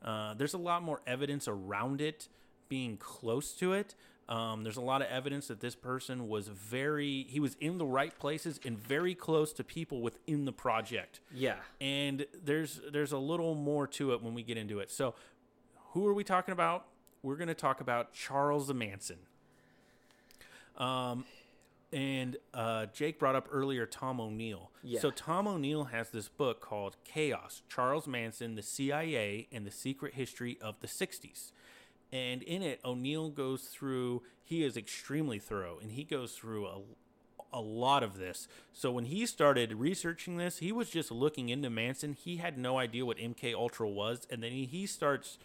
Uh, 0.04 0.34
there's 0.34 0.54
a 0.54 0.58
lot 0.58 0.82
more 0.82 1.00
evidence 1.06 1.46
around 1.46 2.00
it 2.00 2.28
being 2.68 2.96
close 2.96 3.52
to 3.52 3.72
it. 3.72 3.94
Um, 4.30 4.62
there's 4.62 4.76
a 4.76 4.80
lot 4.80 5.02
of 5.02 5.08
evidence 5.08 5.48
that 5.48 5.58
this 5.60 5.74
person 5.74 6.28
was 6.28 6.46
very, 6.46 7.26
he 7.28 7.40
was 7.40 7.56
in 7.60 7.78
the 7.78 7.84
right 7.84 8.16
places 8.16 8.60
and 8.64 8.78
very 8.78 9.12
close 9.14 9.52
to 9.54 9.64
people 9.64 10.00
within 10.02 10.44
the 10.44 10.52
project 10.52 11.18
Yeah. 11.34 11.56
and 11.80 12.24
there's 12.44 12.80
there's 12.92 13.10
a 13.10 13.18
little 13.18 13.56
more 13.56 13.88
to 13.88 14.12
it 14.12 14.22
when 14.22 14.32
we 14.34 14.44
get 14.44 14.56
into 14.56 14.78
it. 14.78 14.88
So, 14.90 15.14
who 15.94 16.06
are 16.06 16.14
we 16.14 16.22
talking 16.22 16.52
about? 16.52 16.86
We're 17.24 17.34
going 17.36 17.48
to 17.48 17.54
talk 17.54 17.80
about 17.80 18.12
Charles 18.12 18.72
Manson. 18.72 19.18
Um, 20.76 21.24
And 21.92 22.36
uh, 22.54 22.86
Jake 22.94 23.18
brought 23.18 23.34
up 23.34 23.48
earlier 23.50 23.84
Tom 23.84 24.20
O'Neill. 24.20 24.70
Yeah. 24.84 25.00
So 25.00 25.10
Tom 25.10 25.48
O'Neill 25.48 25.84
has 25.86 26.10
this 26.10 26.28
book 26.28 26.60
called 26.60 26.96
Chaos: 27.04 27.62
Charles 27.68 28.06
Manson, 28.06 28.54
the 28.54 28.62
CIA, 28.62 29.48
and 29.50 29.66
the 29.66 29.72
Secret 29.72 30.14
History 30.14 30.56
of 30.62 30.78
the 30.80 30.86
'60s. 30.86 31.50
And 32.12 32.42
in 32.42 32.62
it, 32.62 32.80
O'Neill 32.84 33.30
goes 33.30 33.62
through. 33.62 34.22
He 34.44 34.64
is 34.64 34.76
extremely 34.76 35.38
thorough, 35.38 35.78
and 35.80 35.92
he 35.92 36.04
goes 36.04 36.32
through 36.32 36.66
a 36.66 36.80
a 37.52 37.60
lot 37.60 38.02
of 38.02 38.18
this. 38.18 38.48
So 38.72 38.90
when 38.90 39.06
he 39.06 39.26
started 39.26 39.74
researching 39.74 40.36
this, 40.36 40.58
he 40.58 40.72
was 40.72 40.90
just 40.90 41.10
looking 41.10 41.48
into 41.48 41.70
Manson. 41.70 42.12
He 42.12 42.36
had 42.36 42.58
no 42.58 42.78
idea 42.78 43.04
what 43.04 43.18
MK 43.18 43.54
Ultra 43.54 43.88
was, 43.88 44.26
and 44.30 44.42
then 44.42 44.52
he, 44.52 44.64
he 44.66 44.86
starts. 44.86 45.38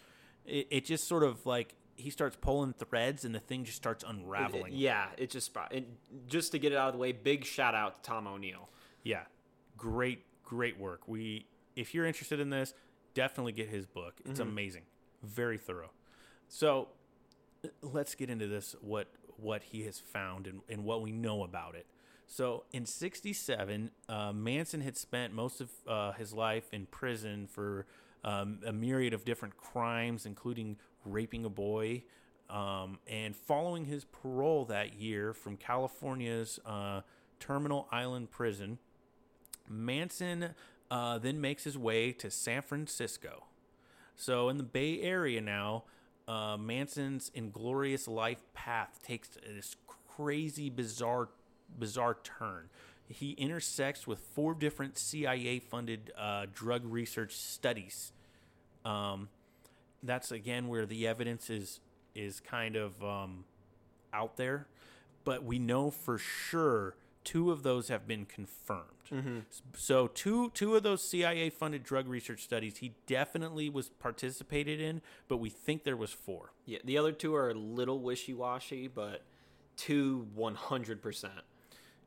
It, 0.46 0.68
it 0.70 0.84
just 0.84 1.08
sort 1.08 1.22
of 1.22 1.44
like 1.46 1.74
he 1.96 2.10
starts 2.10 2.36
pulling 2.40 2.72
threads, 2.72 3.24
and 3.24 3.34
the 3.34 3.40
thing 3.40 3.64
just 3.64 3.76
starts 3.76 4.04
unraveling. 4.06 4.72
Yeah, 4.74 5.06
it 5.16 5.30
just 5.30 5.56
it, 5.70 5.88
just 6.28 6.52
to 6.52 6.58
get 6.58 6.72
it 6.72 6.78
out 6.78 6.88
of 6.88 6.94
the 6.94 7.00
way. 7.00 7.12
Big 7.12 7.44
shout 7.44 7.74
out 7.74 8.02
to 8.02 8.10
Tom 8.10 8.26
O'Neill. 8.26 8.68
Yeah, 9.02 9.22
great, 9.76 10.24
great 10.44 10.78
work. 10.78 11.06
We, 11.06 11.46
if 11.74 11.94
you're 11.94 12.06
interested 12.06 12.40
in 12.40 12.50
this, 12.50 12.74
definitely 13.14 13.52
get 13.52 13.68
his 13.68 13.86
book. 13.86 14.14
It's 14.24 14.40
mm-hmm. 14.40 14.48
amazing, 14.48 14.82
very 15.22 15.58
thorough. 15.58 15.90
So, 16.48 16.88
let's 17.82 18.14
get 18.14 18.30
into 18.30 18.46
this. 18.46 18.74
What 18.80 19.08
what 19.38 19.62
he 19.64 19.82
has 19.82 19.98
found 19.98 20.46
and, 20.46 20.60
and 20.68 20.84
what 20.84 21.02
we 21.02 21.12
know 21.12 21.44
about 21.44 21.74
it. 21.74 21.86
So, 22.26 22.64
in 22.72 22.86
'67, 22.86 23.90
uh, 24.08 24.32
Manson 24.32 24.80
had 24.80 24.96
spent 24.96 25.32
most 25.32 25.60
of 25.60 25.70
uh, 25.86 26.12
his 26.12 26.32
life 26.32 26.72
in 26.72 26.86
prison 26.86 27.46
for 27.46 27.86
um, 28.24 28.60
a 28.66 28.72
myriad 28.72 29.14
of 29.14 29.24
different 29.24 29.56
crimes, 29.56 30.26
including 30.26 30.76
raping 31.04 31.44
a 31.44 31.50
boy. 31.50 32.02
Um, 32.48 33.00
and 33.08 33.34
following 33.34 33.86
his 33.86 34.04
parole 34.04 34.66
that 34.66 34.94
year 34.94 35.32
from 35.32 35.56
California's 35.56 36.60
uh, 36.64 37.00
Terminal 37.40 37.88
Island 37.90 38.30
Prison, 38.30 38.78
Manson 39.68 40.54
uh, 40.90 41.18
then 41.18 41.40
makes 41.40 41.64
his 41.64 41.76
way 41.76 42.12
to 42.12 42.30
San 42.30 42.62
Francisco. 42.62 43.44
So 44.14 44.48
in 44.48 44.56
the 44.56 44.62
Bay 44.62 45.00
Area 45.00 45.40
now, 45.40 45.84
uh, 46.28 46.56
Manson's 46.56 47.30
inglorious 47.34 48.08
life 48.08 48.42
path 48.54 49.00
takes 49.02 49.28
this 49.28 49.76
crazy, 50.16 50.70
bizarre, 50.70 51.28
bizarre 51.78 52.16
turn. 52.22 52.68
He 53.08 53.32
intersects 53.32 54.06
with 54.06 54.18
four 54.18 54.54
different 54.54 54.98
CIA-funded 54.98 56.12
uh, 56.18 56.46
drug 56.52 56.84
research 56.84 57.36
studies. 57.36 58.12
Um, 58.84 59.28
that's 60.02 60.32
again 60.32 60.68
where 60.68 60.86
the 60.86 61.06
evidence 61.06 61.50
is 61.50 61.80
is 62.14 62.40
kind 62.40 62.76
of 62.76 63.02
um, 63.04 63.44
out 64.12 64.36
there, 64.36 64.66
but 65.24 65.44
we 65.44 65.58
know 65.58 65.90
for 65.90 66.18
sure 66.18 66.96
two 67.24 67.50
of 67.52 67.62
those 67.62 67.88
have 67.88 68.06
been 68.06 68.24
confirmed. 68.24 68.95
S- 69.12 69.62
So 69.74 70.06
two 70.08 70.50
two 70.50 70.74
of 70.76 70.82
those 70.82 71.02
CIA 71.02 71.50
funded 71.50 71.82
drug 71.82 72.08
research 72.08 72.42
studies 72.42 72.78
he 72.78 72.94
definitely 73.06 73.68
was 73.70 73.88
participated 73.88 74.80
in, 74.80 75.02
but 75.28 75.36
we 75.38 75.50
think 75.50 75.84
there 75.84 75.96
was 75.96 76.12
four. 76.12 76.52
Yeah, 76.64 76.78
the 76.84 76.98
other 76.98 77.12
two 77.12 77.34
are 77.34 77.50
a 77.50 77.54
little 77.54 78.00
wishy 78.00 78.34
washy, 78.34 78.88
but 78.88 79.22
two 79.76 80.26
one 80.34 80.54
hundred 80.54 81.02
percent. 81.02 81.40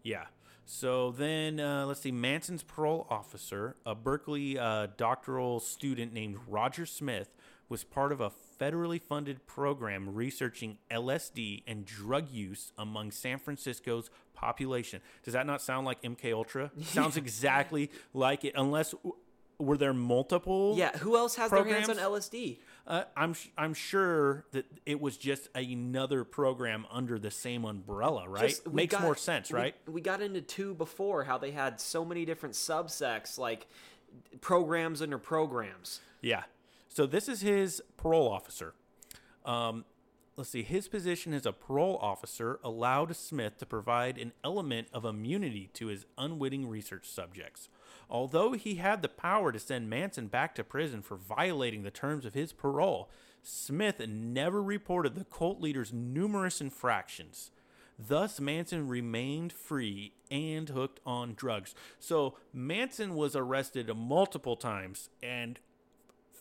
Yeah. 0.04 0.26
So 0.72 1.10
then, 1.10 1.60
uh, 1.60 1.88
let's 1.88 2.02
see. 2.02 2.12
Manson's 2.12 2.62
parole 2.62 3.08
officer, 3.10 3.76
a 3.88 3.96
Berkeley 3.96 4.60
uh, 4.60 4.88
doctoral 4.98 5.60
student 5.60 6.14
named 6.14 6.38
Roger 6.48 6.86
Smith, 6.86 7.30
was 7.70 7.84
part 7.84 8.12
of 8.12 8.20
a 8.20 8.32
federally 8.60 9.00
funded 9.02 9.46
program 9.48 10.14
researching 10.14 10.78
LSD 10.92 11.64
and 11.68 11.86
drug 11.86 12.30
use 12.32 12.72
among 12.78 13.12
San 13.12 13.38
Francisco's 13.40 14.10
population. 14.34 15.02
Does 15.24 15.34
that 15.34 15.46
not 15.46 15.62
sound 15.62 15.86
like 15.86 16.02
MK 16.02 16.34
Ultra? 16.34 16.72
Sounds 16.82 17.16
exactly 17.16 17.92
like 18.14 18.44
it. 18.44 18.54
Unless 18.56 18.96
were 19.60 19.78
there 19.78 19.94
multiple? 19.94 20.74
Yeah, 20.78 20.98
who 20.98 21.16
else 21.16 21.36
has 21.36 21.52
their 21.52 21.66
hands 21.66 21.90
on 21.90 21.98
LSD? 21.98 22.58
Uh, 22.88 23.04
I'm 23.16 23.34
sh- 23.34 23.50
I'm 23.58 23.74
sure 23.76 24.46
that 24.52 24.66
it 24.86 25.00
was 25.00 25.16
just 25.18 25.48
another 25.54 26.24
program 26.24 26.88
under 26.90 27.20
the 27.20 27.30
same 27.30 27.66
umbrella, 27.66 28.28
right? 28.28 28.50
Just- 28.50 28.72
Makes 28.72 28.94
got- 28.94 29.02
more 29.04 29.16
sense, 29.16 29.52
we- 29.52 29.60
right? 29.60 29.76
We, 29.86 30.02
got 30.02 30.22
into 30.22 30.42
two 30.42 30.74
before 30.74 31.26
how 31.26 31.38
they 31.38 31.52
had 31.52 31.80
so 31.80 32.04
many 32.04 32.26
different 32.26 32.56
subsects, 32.56 33.38
like 33.38 33.68
programs 34.42 35.02
under 35.02 35.18
programs. 35.18 36.00
Yeah. 36.22 36.44
So 36.90 37.06
this 37.06 37.30
is 37.30 37.42
his 37.42 37.82
parole 37.98 38.28
officer. 38.28 38.74
Um, 39.46 39.86
let's 40.36 40.50
see. 40.50 40.64
His 40.64 40.88
position 40.88 41.34
as 41.34 41.46
a 41.46 41.54
parole 41.54 41.98
officer 42.02 42.60
allowed 42.64 43.16
Smith 43.16 43.58
to 43.60 43.66
provide 43.66 44.18
an 44.18 44.34
element 44.44 44.88
of 44.92 45.06
immunity 45.06 45.70
to 45.76 45.88
his 45.88 46.06
unwitting 46.18 46.68
research 46.68 47.08
subjects. 47.08 47.70
Although 48.10 48.54
he 48.54 48.76
had 48.76 49.02
the 49.02 49.08
power 49.08 49.52
to 49.52 49.60
send 49.60 49.90
Manson 49.90 50.28
back 50.28 50.56
to 50.56 50.64
prison 50.64 51.04
for 51.04 51.16
violating 51.16 51.84
the 51.84 51.92
terms 51.92 52.26
of 52.26 52.34
his 52.34 52.52
parole, 52.52 53.10
Smith 53.44 54.06
never 54.08 54.62
reported 54.62 55.16
the 55.16 55.26
cult 55.26 55.62
leader's 55.62 55.94
numerous 55.94 56.60
infractions. 56.60 57.52
Thus, 58.00 58.40
Manson 58.40 58.88
remained 58.88 59.54
free 59.54 60.14
and 60.32 60.70
hooked 60.70 61.02
on 61.06 61.34
drugs. 61.36 61.76
So, 62.00 62.36
Manson 62.54 63.14
was 63.14 63.36
arrested 63.36 63.94
multiple 63.96 64.56
times, 64.56 65.10
and 65.22 65.60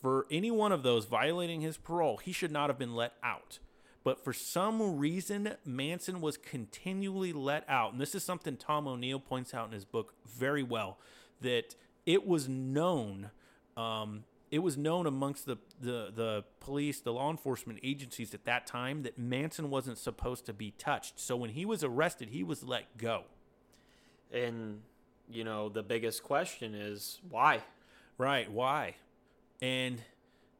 for 0.01 0.25
any 0.31 0.51
one 0.51 0.71
of 0.71 0.83
those 0.83 1.05
violating 1.05 1.61
his 1.61 1.77
parole, 1.77 2.17
he 2.17 2.31
should 2.31 2.51
not 2.51 2.69
have 2.69 2.77
been 2.79 2.95
let 2.95 3.13
out. 3.23 3.59
But 4.03 4.23
for 4.23 4.31
some 4.31 4.97
reason, 4.97 5.55
Manson 5.65 6.21
was 6.21 6.37
continually 6.37 7.33
let 7.33 7.63
out. 7.69 7.91
And 7.91 8.01
this 8.01 8.15
is 8.15 8.23
something 8.23 8.55
Tom 8.55 8.87
O'Neill 8.87 9.19
points 9.19 9.53
out 9.53 9.67
in 9.67 9.73
his 9.73 9.85
book 9.85 10.13
very 10.25 10.63
well 10.63 10.97
that 11.41 11.75
it 12.05 12.25
was 12.25 12.47
known. 12.47 13.31
Um, 13.75 14.23
it 14.51 14.59
was 14.59 14.77
known 14.77 15.05
amongst 15.05 15.45
the, 15.45 15.57
the, 15.81 16.11
the 16.15 16.43
police, 16.59 17.01
the 17.01 17.13
law 17.13 17.29
enforcement 17.29 17.79
agencies 17.83 18.33
at 18.33 18.45
that 18.45 18.65
time 18.65 19.03
that 19.03 19.19
Manson 19.19 19.69
wasn't 19.69 19.97
supposed 19.97 20.45
to 20.45 20.53
be 20.53 20.71
touched. 20.71 21.19
So 21.19 21.35
when 21.35 21.51
he 21.51 21.65
was 21.65 21.83
arrested, 21.83 22.29
he 22.29 22.43
was 22.43 22.63
let 22.63 22.97
go. 22.97 23.23
And 24.31 24.81
you 25.29 25.43
know, 25.43 25.69
the 25.69 25.83
biggest 25.83 26.23
question 26.23 26.73
is 26.73 27.19
why? 27.29 27.61
Right. 28.17 28.51
Why? 28.51 28.95
And 29.61 30.01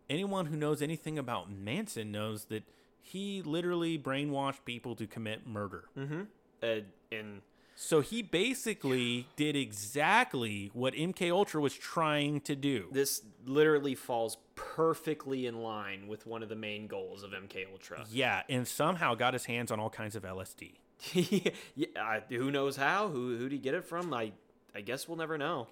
anyone 0.09 0.47
who 0.47 0.55
knows 0.55 0.81
anything 0.81 1.17
about 1.17 1.51
Manson 1.51 2.11
knows 2.11 2.45
that 2.45 2.63
he 3.01 3.41
literally 3.41 3.97
brainwashed 3.97 4.65
people 4.65 4.95
to 4.95 5.07
commit 5.07 5.47
murder. 5.47 5.85
Mm-hmm. 5.97 6.21
Uh, 6.61 6.81
and 7.11 7.41
So 7.75 8.01
he 8.01 8.21
basically 8.21 9.27
did 9.35 9.55
exactly 9.55 10.69
what 10.73 10.93
MK 10.93 11.31
Ultra 11.31 11.61
was 11.61 11.73
trying 11.73 12.41
to 12.41 12.55
do. 12.55 12.87
this 12.91 13.21
literally 13.45 13.95
falls 13.95 14.37
perfectly 14.55 15.45
in 15.45 15.61
line 15.63 16.07
with 16.07 16.27
one 16.27 16.43
of 16.43 16.49
the 16.49 16.55
main 16.55 16.87
goals 16.87 17.23
of 17.23 17.31
MK 17.31 17.65
Ultra. 17.71 18.03
Yeah, 18.11 18.43
and 18.49 18.67
somehow 18.67 19.15
got 19.15 19.33
his 19.33 19.45
hands 19.45 19.71
on 19.71 19.79
all 19.79 19.89
kinds 19.89 20.15
of 20.15 20.23
LSD. 20.23 20.73
yeah, 21.75 21.87
I, 21.97 22.21
who 22.29 22.51
knows 22.51 22.75
how? 22.75 23.07
Who 23.07 23.37
who 23.37 23.43
did 23.43 23.53
he 23.53 23.57
get 23.59 23.73
it 23.73 23.85
from? 23.85 24.13
I 24.13 24.33
I 24.75 24.81
guess 24.81 25.07
we'll 25.07 25.17
never 25.17 25.37
know. 25.37 25.67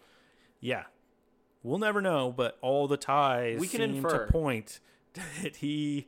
Yeah. 0.61 0.85
We'll 1.63 1.79
never 1.79 2.01
know, 2.01 2.31
but 2.31 2.57
all 2.61 2.87
the 2.87 2.97
ties 2.97 3.59
We 3.59 3.67
can 3.67 3.79
seem 3.81 3.95
infer. 3.97 4.25
to 4.25 4.31
point 4.31 4.79
that 5.41 5.57
he 5.57 6.07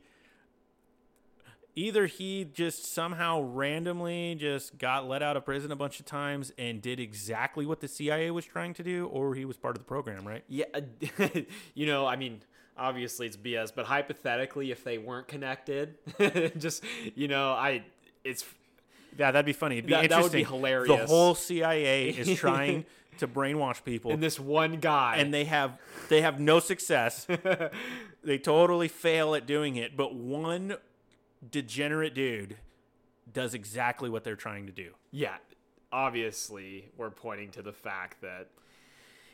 either 1.76 2.06
he 2.06 2.44
just 2.52 2.92
somehow 2.92 3.40
randomly 3.40 4.34
just 4.34 4.76
got 4.78 5.08
let 5.08 5.22
out 5.22 5.36
of 5.36 5.44
prison 5.44 5.70
a 5.70 5.76
bunch 5.76 6.00
of 6.00 6.06
times 6.06 6.52
and 6.58 6.82
did 6.82 6.98
exactly 7.00 7.64
what 7.64 7.80
the 7.80 7.88
CIA 7.88 8.30
was 8.30 8.44
trying 8.44 8.74
to 8.74 8.82
do, 8.82 9.06
or 9.06 9.34
he 9.34 9.44
was 9.44 9.56
part 9.56 9.76
of 9.76 9.82
the 9.82 9.86
program, 9.86 10.26
right? 10.26 10.44
Yeah, 10.48 10.64
you 11.74 11.86
know, 11.86 12.06
I 12.06 12.16
mean, 12.16 12.40
obviously 12.76 13.26
it's 13.26 13.36
BS, 13.36 13.72
but 13.74 13.86
hypothetically, 13.86 14.70
if 14.70 14.82
they 14.84 14.98
weren't 14.98 15.28
connected, 15.28 15.94
just 16.58 16.82
you 17.14 17.28
know, 17.28 17.50
I 17.52 17.84
it's 18.24 18.44
Yeah, 19.18 19.30
that'd 19.30 19.46
be 19.46 19.52
funny. 19.52 19.76
It'd 19.78 19.86
be 19.86 19.92
That- 19.92 20.10
that 20.10 20.22
would 20.22 20.32
be 20.32 20.40
interesting. 20.40 20.86
The 20.96 21.06
whole 21.06 21.34
CIA 21.34 22.10
is 22.10 22.36
trying 22.38 22.84
to 23.20 23.28
brainwash 23.28 23.82
people. 23.84 24.10
and 24.10 24.22
this 24.22 24.38
one 24.38 24.76
guy 24.80 25.16
and 25.18 25.32
they 25.32 25.44
have 25.44 25.78
they 26.08 26.20
have 26.22 26.38
no 26.40 26.60
success. 26.60 27.26
they 28.24 28.38
totally 28.38 28.88
fail 28.88 29.34
at 29.34 29.46
doing 29.46 29.76
it, 29.76 29.96
but 29.96 30.14
one 30.14 30.76
degenerate 31.50 32.14
dude 32.14 32.56
does 33.32 33.54
exactly 33.54 34.10
what 34.10 34.24
they're 34.24 34.36
trying 34.36 34.66
to 34.66 34.72
do. 34.72 34.90
yeah, 35.10 35.36
obviously 35.92 36.86
we're 36.96 37.10
pointing 37.10 37.50
to 37.50 37.62
the 37.62 37.72
fact 37.72 38.20
that 38.22 38.48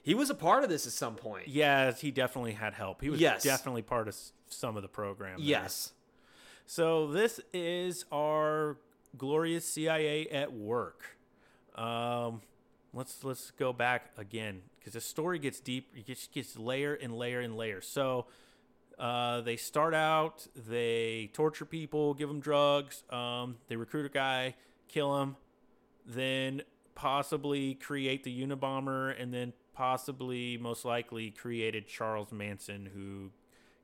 he 0.02 0.14
was 0.14 0.30
a 0.30 0.34
part 0.34 0.62
of 0.62 0.70
this 0.70 0.86
at 0.86 0.92
some 0.92 1.14
point. 1.16 1.48
Yes, 1.48 2.00
he 2.00 2.10
definitely 2.10 2.52
had 2.52 2.74
help. 2.74 3.00
He 3.02 3.10
was 3.10 3.20
Yes. 3.20 3.42
definitely 3.42 3.82
part 3.82 4.06
of 4.08 4.16
some 4.48 4.76
of 4.76 4.82
the 4.82 4.88
program. 4.88 5.38
there. 5.38 5.46
Yes. 5.46 5.92
So 6.66 7.08
this 7.08 7.40
is 7.52 8.04
our 8.12 8.76
glorious 9.18 9.64
CIA 9.66 10.28
at 10.28 10.52
work. 10.52 11.16
Um, 11.74 12.40
let's 12.96 13.22
let's 13.22 13.50
go 13.52 13.72
back 13.72 14.10
again 14.16 14.62
because 14.78 14.94
the 14.94 15.00
story 15.00 15.38
gets 15.38 15.60
deep. 15.60 15.92
It 15.94 16.06
gets, 16.06 16.26
gets 16.26 16.58
layer 16.58 16.94
and 16.94 17.16
layer 17.16 17.40
and 17.40 17.56
layer. 17.56 17.80
So 17.80 18.26
uh, 18.98 19.42
they 19.42 19.56
start 19.56 19.94
out, 19.94 20.46
they 20.68 21.30
torture 21.32 21.66
people, 21.66 22.14
give 22.14 22.28
them 22.28 22.40
drugs, 22.40 23.04
um, 23.10 23.56
they 23.68 23.76
recruit 23.76 24.06
a 24.06 24.10
guy, 24.10 24.54
kill 24.88 25.20
him. 25.20 25.36
then 26.06 26.62
possibly 26.94 27.74
create 27.74 28.24
the 28.24 28.46
Unabomber, 28.46 29.20
and 29.20 29.32
then 29.32 29.52
possibly, 29.74 30.56
most 30.56 30.84
likely, 30.84 31.30
created 31.30 31.86
Charles 31.86 32.32
Manson, 32.32 32.88
who 32.94 33.30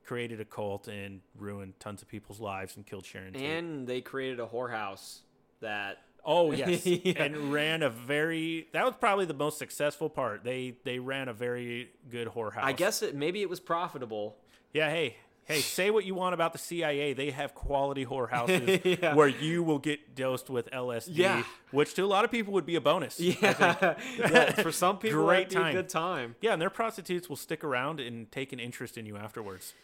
created 0.05 0.41
a 0.41 0.45
cult 0.45 0.89
and 0.89 1.21
ruined 1.37 1.79
tons 1.79 2.03
of 2.03 2.09
people's 2.09 2.41
lives 2.41 2.77
and 2.77 2.87
killed 2.87 3.05
Sharon 3.05 3.35
Tate. 3.35 3.43
And 3.43 3.87
they 3.87 4.01
created 4.01 4.41
a 4.41 4.47
whorehouse 4.47 5.21
that 5.61 5.99
Oh 6.25 6.53
yes, 6.53 6.87
Yeah. 6.87 7.23
and 7.25 7.53
ran 7.53 7.83
a 7.83 7.91
very. 7.91 8.68
That 8.73 8.85
was 8.85 8.95
probably 9.01 9.25
the 9.27 9.35
most 9.35 9.59
successful 9.59 10.09
part. 10.09 10.45
They 10.45 10.75
they 10.85 10.99
ran 10.99 11.29
a 11.29 11.33
very 11.33 11.91
good 12.11 12.29
whorehouse. 12.29 12.62
I 12.62 12.73
guess 12.73 13.03
it 13.03 13.14
maybe 13.14 13.43
it 13.43 13.51
was 13.51 13.61
profitable. 13.61 14.37
Yeah. 14.73 14.89
Hey. 14.91 15.16
Hey, 15.45 15.61
say 15.61 15.91
what 15.91 16.05
you 16.05 16.14
want 16.14 16.35
about 16.35 16.53
the 16.53 16.59
CIA. 16.59 17.14
They 17.14 17.31
have 17.33 17.53
quality 17.53 18.07
whorehouses 18.07 18.99
Yeah. 19.03 19.14
where 19.16 19.27
you 19.27 19.64
will 19.64 19.81
get 19.81 20.14
dosed 20.14 20.49
with 20.49 20.70
LSD, 20.70 21.09
Yeah. 21.16 21.43
which 21.73 21.95
to 21.95 22.03
a 22.03 22.07
lot 22.07 22.25
of 22.25 22.31
people 22.31 22.53
would 22.53 22.64
be 22.64 22.77
a 22.77 22.81
bonus. 22.81 23.18
Yeah, 23.18 23.97
yeah 24.16 24.53
for 24.53 24.70
some 24.70 24.99
people 24.99 25.25
Great 25.25 25.51
that'd 25.51 25.51
be 25.51 25.57
a 25.57 25.61
time. 25.64 25.75
good 25.75 25.89
time. 25.89 26.37
Yeah, 26.41 26.53
and 26.53 26.62
their 26.62 26.70
prostitutes 26.70 27.29
will 27.29 27.35
stick 27.37 27.64
around 27.64 27.99
and 27.99 28.31
take 28.31 28.53
an 28.53 28.61
interest 28.61 28.97
in 28.97 29.05
you 29.05 29.16
afterwards. 29.16 29.75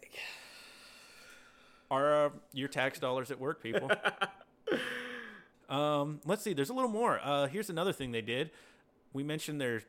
Are 1.90 2.26
uh, 2.26 2.30
your 2.54 2.68
tax 2.68 2.98
dollars 2.98 3.30
at 3.30 3.38
work, 3.38 3.62
people? 3.62 3.90
Um, 5.68 6.20
let's 6.24 6.42
see. 6.42 6.52
There's 6.52 6.70
a 6.70 6.74
little 6.74 6.90
more. 6.90 7.20
Uh, 7.22 7.46
here's 7.46 7.70
another 7.70 7.92
thing 7.92 8.12
they 8.12 8.22
did. 8.22 8.50
We 9.12 9.22
mentioned 9.22 9.60
their 9.60 9.82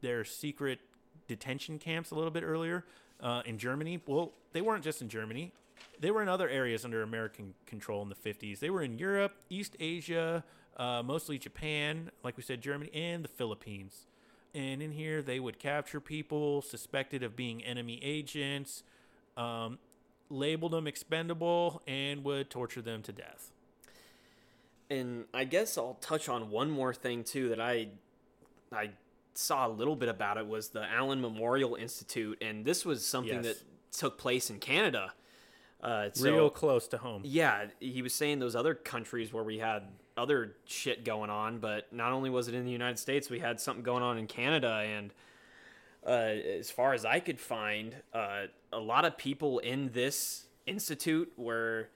their 0.00 0.24
secret 0.24 0.80
detention 1.26 1.78
camps 1.78 2.10
a 2.10 2.14
little 2.14 2.30
bit 2.30 2.42
earlier 2.42 2.84
uh, 3.20 3.42
in 3.44 3.58
Germany. 3.58 4.00
Well, 4.06 4.32
they 4.52 4.60
weren't 4.60 4.84
just 4.84 5.02
in 5.02 5.08
Germany. 5.08 5.52
They 6.00 6.10
were 6.10 6.22
in 6.22 6.28
other 6.28 6.48
areas 6.48 6.84
under 6.84 7.02
American 7.02 7.54
control 7.66 8.02
in 8.02 8.08
the 8.08 8.14
50s. 8.14 8.60
They 8.60 8.70
were 8.70 8.82
in 8.82 8.98
Europe, 8.98 9.32
East 9.50 9.76
Asia, 9.78 10.44
uh, 10.76 11.02
mostly 11.04 11.38
Japan, 11.38 12.10
like 12.22 12.36
we 12.36 12.42
said, 12.42 12.60
Germany, 12.60 12.90
and 12.94 13.24
the 13.24 13.28
Philippines. 13.28 14.06
And 14.54 14.80
in 14.80 14.92
here, 14.92 15.22
they 15.22 15.40
would 15.40 15.58
capture 15.58 16.00
people 16.00 16.62
suspected 16.62 17.22
of 17.22 17.36
being 17.36 17.64
enemy 17.64 18.00
agents, 18.02 18.82
um, 19.36 19.78
them 20.30 20.86
expendable, 20.86 21.82
and 21.86 22.24
would 22.24 22.50
torture 22.50 22.82
them 22.82 23.02
to 23.02 23.12
death. 23.12 23.52
And 24.90 25.24
I 25.34 25.44
guess 25.44 25.76
I'll 25.76 25.98
touch 26.00 26.28
on 26.28 26.50
one 26.50 26.70
more 26.70 26.94
thing 26.94 27.24
too 27.24 27.50
that 27.50 27.60
I 27.60 27.88
I 28.72 28.90
saw 29.34 29.66
a 29.66 29.70
little 29.70 29.96
bit 29.96 30.08
about 30.08 30.36
it 30.36 30.46
was 30.46 30.68
the 30.70 30.84
Allen 30.84 31.20
Memorial 31.20 31.74
Institute, 31.76 32.38
and 32.40 32.64
this 32.64 32.84
was 32.84 33.06
something 33.06 33.44
Yes. 33.44 33.58
that 33.58 33.98
took 33.98 34.18
place 34.18 34.50
in 34.50 34.58
Canada. 34.58 35.12
Uh, 35.80 36.08
so, 36.12 36.24
Real 36.24 36.50
close 36.50 36.88
to 36.88 36.98
home. 36.98 37.22
Yeah, 37.24 37.66
he 37.78 38.02
was 38.02 38.12
saying 38.12 38.40
those 38.40 38.56
other 38.56 38.74
countries 38.74 39.32
where 39.32 39.44
we 39.44 39.58
had 39.58 39.84
other 40.16 40.56
shit 40.64 41.04
going 41.04 41.30
on, 41.30 41.58
but 41.60 41.92
not 41.92 42.12
only 42.12 42.30
was 42.30 42.48
it 42.48 42.54
in 42.54 42.64
the 42.64 42.72
United 42.72 42.98
States, 42.98 43.30
we 43.30 43.38
had 43.38 43.60
something 43.60 43.84
going 43.84 44.02
on 44.02 44.18
in 44.18 44.26
Canada. 44.26 44.84
And 44.84 45.12
uh, 46.04 46.10
as 46.10 46.70
far 46.70 46.94
as 46.94 47.04
I 47.04 47.20
could 47.20 47.38
find, 47.38 47.94
uh, 48.12 48.46
a 48.72 48.80
lot 48.80 49.04
of 49.04 49.16
people 49.16 49.60
in 49.60 49.92
this 49.92 50.46
institute 50.66 51.32
were 51.36 51.88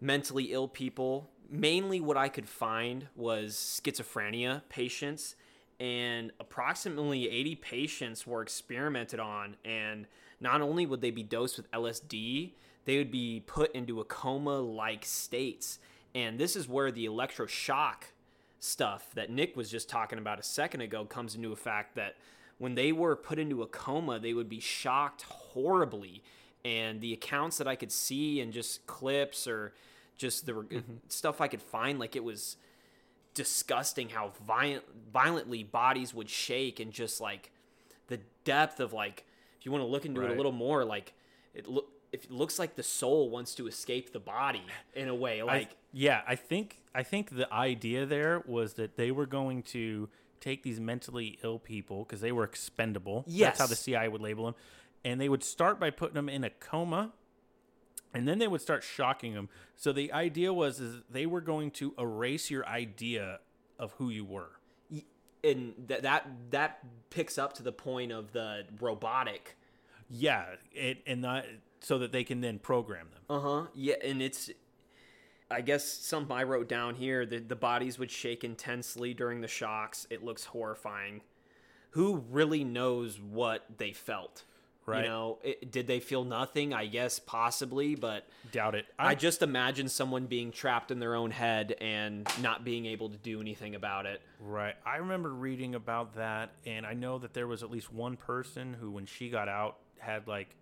mentally 0.00 0.52
ill 0.52 0.68
people. 0.68 1.30
Mainly, 1.48 2.00
what 2.00 2.16
I 2.16 2.28
could 2.28 2.48
find 2.48 3.08
was 3.14 3.54
schizophrenia 3.54 4.62
patients, 4.68 5.36
and 5.78 6.32
approximately 6.40 7.30
80 7.30 7.54
patients 7.56 8.26
were 8.26 8.42
experimented 8.42 9.20
on. 9.20 9.56
And 9.64 10.06
not 10.40 10.60
only 10.60 10.86
would 10.86 11.00
they 11.00 11.10
be 11.10 11.22
dosed 11.22 11.56
with 11.56 11.70
LSD, 11.70 12.52
they 12.84 12.98
would 12.98 13.10
be 13.10 13.42
put 13.46 13.74
into 13.74 14.00
a 14.00 14.04
coma 14.04 14.58
like 14.58 15.04
states. 15.04 15.78
And 16.14 16.38
this 16.38 16.56
is 16.56 16.68
where 16.68 16.90
the 16.90 17.06
electroshock 17.06 18.04
stuff 18.58 19.10
that 19.14 19.30
Nick 19.30 19.56
was 19.56 19.70
just 19.70 19.88
talking 19.88 20.18
about 20.18 20.40
a 20.40 20.42
second 20.42 20.80
ago 20.80 21.04
comes 21.04 21.34
into 21.34 21.52
effect 21.52 21.94
that 21.96 22.16
when 22.58 22.74
they 22.74 22.90
were 22.90 23.14
put 23.14 23.38
into 23.38 23.62
a 23.62 23.66
coma, 23.66 24.18
they 24.18 24.32
would 24.32 24.48
be 24.48 24.60
shocked 24.60 25.22
horribly. 25.22 26.22
And 26.66 27.00
the 27.00 27.12
accounts 27.12 27.58
that 27.58 27.68
I 27.68 27.76
could 27.76 27.92
see 27.92 28.40
and 28.40 28.52
just 28.52 28.86
clips 28.88 29.46
or 29.46 29.72
just 30.16 30.46
the 30.46 30.52
mm-hmm. 30.52 30.94
stuff 31.08 31.40
I 31.40 31.46
could 31.46 31.62
find, 31.62 32.00
like 32.00 32.16
it 32.16 32.24
was 32.24 32.56
disgusting 33.34 34.08
how 34.08 34.32
violent, 34.44 34.82
violently 35.12 35.62
bodies 35.62 36.12
would 36.12 36.28
shake 36.28 36.80
and 36.80 36.90
just 36.90 37.20
like 37.20 37.52
the 38.08 38.18
depth 38.42 38.80
of 38.80 38.92
like, 38.92 39.24
if 39.60 39.64
you 39.64 39.70
want 39.70 39.82
to 39.82 39.86
look 39.86 40.04
into 40.04 40.22
it 40.22 40.30
a 40.30 40.34
little 40.34 40.52
more, 40.52 40.84
like 40.84 41.12
it 41.54 41.68
look. 41.68 41.88
If 42.12 42.24
it 42.24 42.30
looks 42.30 42.58
like 42.58 42.76
the 42.76 42.84
soul 42.84 43.28
wants 43.28 43.54
to 43.56 43.66
escape 43.66 44.12
the 44.12 44.20
body 44.20 44.62
in 44.94 45.08
a 45.08 45.14
way, 45.14 45.40
I- 45.40 45.44
like 45.44 45.76
yeah, 45.92 46.22
I 46.26 46.34
think 46.34 46.78
I 46.94 47.02
think 47.02 47.36
the 47.36 47.52
idea 47.52 48.06
there 48.06 48.42
was 48.46 48.74
that 48.74 48.96
they 48.96 49.10
were 49.10 49.26
going 49.26 49.62
to 49.64 50.08
take 50.40 50.62
these 50.62 50.80
mentally 50.80 51.38
ill 51.42 51.58
people 51.58 52.04
because 52.04 52.20
they 52.20 52.32
were 52.32 52.44
expendable. 52.44 53.24
yes. 53.26 53.58
That's 53.58 53.60
how 53.60 53.66
the. 53.66 53.76
CIA 53.76 54.08
would 54.08 54.20
label 54.20 54.46
them, 54.46 54.54
and 55.06 55.20
they 55.20 55.28
would 55.28 55.44
start 55.44 55.78
by 55.78 55.88
putting 55.88 56.14
them 56.14 56.28
in 56.28 56.42
a 56.42 56.50
coma, 56.50 57.12
and 58.12 58.26
then 58.26 58.38
they 58.38 58.48
would 58.48 58.60
start 58.60 58.82
shocking 58.82 59.34
them. 59.34 59.48
So 59.76 59.92
the 59.92 60.12
idea 60.12 60.52
was 60.52 60.80
is 60.80 61.02
they 61.08 61.26
were 61.26 61.40
going 61.40 61.70
to 61.72 61.94
erase 61.96 62.50
your 62.50 62.66
idea 62.66 63.38
of 63.78 63.92
who 63.92 64.10
you 64.10 64.24
were. 64.24 64.58
and 65.44 65.74
that 65.86 66.02
that 66.02 66.28
that 66.50 66.80
picks 67.10 67.38
up 67.38 67.52
to 67.54 67.62
the 67.62 67.70
point 67.70 68.10
of 68.10 68.32
the 68.32 68.64
robotic. 68.80 69.56
Yeah, 70.10 70.46
it 70.72 70.98
and 71.06 71.22
that 71.22 71.46
so 71.80 71.98
that 71.98 72.10
they 72.10 72.24
can 72.24 72.40
then 72.40 72.58
program 72.58 73.06
them. 73.12 73.22
Uh 73.30 73.40
huh. 73.40 73.66
Yeah, 73.74 73.94
and 74.04 74.20
it's. 74.20 74.50
I 75.48 75.60
guess 75.60 75.84
something 75.84 76.36
I 76.36 76.42
wrote 76.42 76.68
down 76.68 76.96
here 76.96 77.24
that 77.24 77.48
the 77.48 77.54
bodies 77.54 78.00
would 78.00 78.10
shake 78.10 78.42
intensely 78.42 79.14
during 79.14 79.40
the 79.40 79.46
shocks. 79.46 80.04
It 80.10 80.24
looks 80.24 80.46
horrifying. 80.46 81.20
Who 81.90 82.24
really 82.28 82.64
knows 82.64 83.20
what 83.20 83.66
they 83.78 83.92
felt? 83.92 84.42
Right. 84.86 85.02
You 85.02 85.08
know, 85.10 85.38
it, 85.42 85.72
did 85.72 85.88
they 85.88 85.98
feel 85.98 86.24
nothing? 86.24 86.72
I 86.72 86.86
guess 86.86 87.18
possibly, 87.18 87.96
but 87.96 88.26
Doubt 88.52 88.76
it. 88.76 88.86
I 88.98 89.16
just 89.16 89.42
imagine 89.42 89.88
someone 89.88 90.26
being 90.26 90.52
trapped 90.52 90.92
in 90.92 91.00
their 91.00 91.16
own 91.16 91.32
head 91.32 91.74
and 91.80 92.28
not 92.40 92.64
being 92.64 92.86
able 92.86 93.08
to 93.10 93.16
do 93.16 93.40
anything 93.40 93.74
about 93.74 94.06
it. 94.06 94.22
Right. 94.40 94.74
I 94.84 94.98
remember 94.98 95.30
reading 95.30 95.74
about 95.74 96.14
that, 96.14 96.52
and 96.64 96.86
I 96.86 96.94
know 96.94 97.18
that 97.18 97.34
there 97.34 97.48
was 97.48 97.64
at 97.64 97.70
least 97.70 97.92
one 97.92 98.16
person 98.16 98.74
who, 98.74 98.92
when 98.92 99.06
she 99.06 99.28
got 99.28 99.48
out, 99.48 99.78
had 99.98 100.28
like 100.28 100.54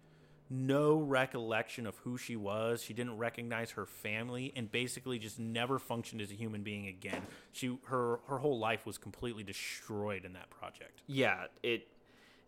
no 0.50 0.98
recollection 0.98 1.86
of 1.86 1.96
who 1.98 2.16
she 2.16 2.36
was. 2.36 2.82
She 2.82 2.94
didn't 2.94 3.18
recognize 3.18 3.72
her 3.72 3.86
family, 3.86 4.52
and 4.56 4.70
basically 4.70 5.18
just 5.18 5.38
never 5.38 5.78
functioned 5.78 6.20
as 6.20 6.30
a 6.30 6.34
human 6.34 6.62
being 6.62 6.86
again. 6.86 7.22
She 7.52 7.78
her 7.84 8.20
her 8.28 8.38
whole 8.38 8.58
life 8.58 8.86
was 8.86 8.98
completely 8.98 9.42
destroyed 9.42 10.24
in 10.24 10.32
that 10.34 10.50
project. 10.50 11.02
Yeah, 11.06 11.46
it. 11.62 11.88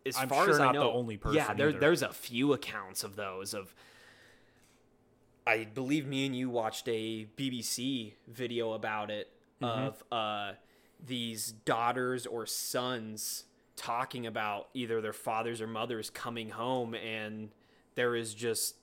As 0.07 0.17
I'm 0.17 0.29
far 0.29 0.45
sure 0.45 0.53
as 0.55 0.59
I 0.59 0.65
not 0.65 0.73
the 0.73 0.79
know, 0.79 0.93
only 0.93 1.15
Yeah, 1.31 1.43
person 1.45 1.57
there, 1.57 1.71
there's 1.73 2.01
a 2.01 2.11
few 2.13 2.53
accounts 2.53 3.03
of 3.03 3.15
those. 3.15 3.53
Of, 3.53 3.73
I 5.45 5.63
believe 5.65 6.05
me 6.05 6.25
and 6.25 6.35
you 6.35 6.49
watched 6.49 6.87
a 6.87 7.27
BBC 7.37 8.13
video 8.27 8.73
about 8.73 9.09
it 9.11 9.29
Mm-hmm. 9.59 9.87
of 9.87 10.03
uh, 10.11 10.51
these 11.03 11.51
daughters 11.51 12.27
or 12.27 12.45
sons 12.45 13.45
talking 13.75 14.27
about 14.27 14.69
either 14.75 15.01
their 15.01 15.13
fathers 15.13 15.61
or 15.61 15.65
mothers 15.67 16.11
coming 16.11 16.51
home, 16.51 16.93
and 16.93 17.49
there 17.95 18.15
is 18.15 18.35
just 18.35 18.75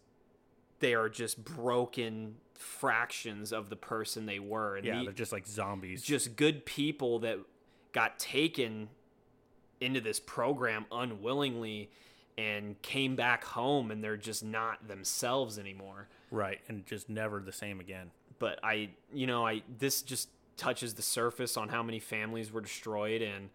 they 0.80 0.94
are 0.94 1.08
just 1.08 1.44
broken 1.44 2.34
fractions 2.54 3.52
of 3.52 3.70
the 3.70 3.76
person 3.76 4.26
they 4.26 4.40
were. 4.40 4.74
And 4.76 4.84
Yeah, 4.84 4.98
the- 4.98 5.04
they're 5.04 5.12
just 5.12 5.30
like 5.30 5.46
zombies. 5.46 6.02
just 6.02 6.34
good 6.34 6.66
people 6.66 7.20
that 7.20 7.38
got 7.92 8.18
taken 8.18 8.88
into 9.84 10.00
this 10.00 10.18
program 10.20 10.86
unwillingly 10.90 11.90
and 12.36 12.80
came 12.82 13.14
back 13.14 13.44
home 13.44 13.90
and 13.90 14.02
they're 14.02 14.16
just 14.16 14.42
not 14.44 14.88
themselves 14.88 15.58
anymore 15.58 16.08
right, 16.30 16.58
and 16.68 16.84
just 16.86 17.08
never 17.08 17.38
the 17.40 17.52
same 17.52 17.78
again. 17.80 18.10
but 18.40 18.58
i 18.64 18.88
you 19.12 19.26
know 19.26 19.46
i 19.46 19.62
this 19.78 20.02
just 20.02 20.28
touches 20.56 20.94
the 20.94 21.02
surface 21.02 21.56
on 21.56 21.68
how 21.68 21.82
many 21.82 21.98
families 22.00 22.50
were 22.52 22.60
destroyed 22.60 23.22
and 23.22 23.50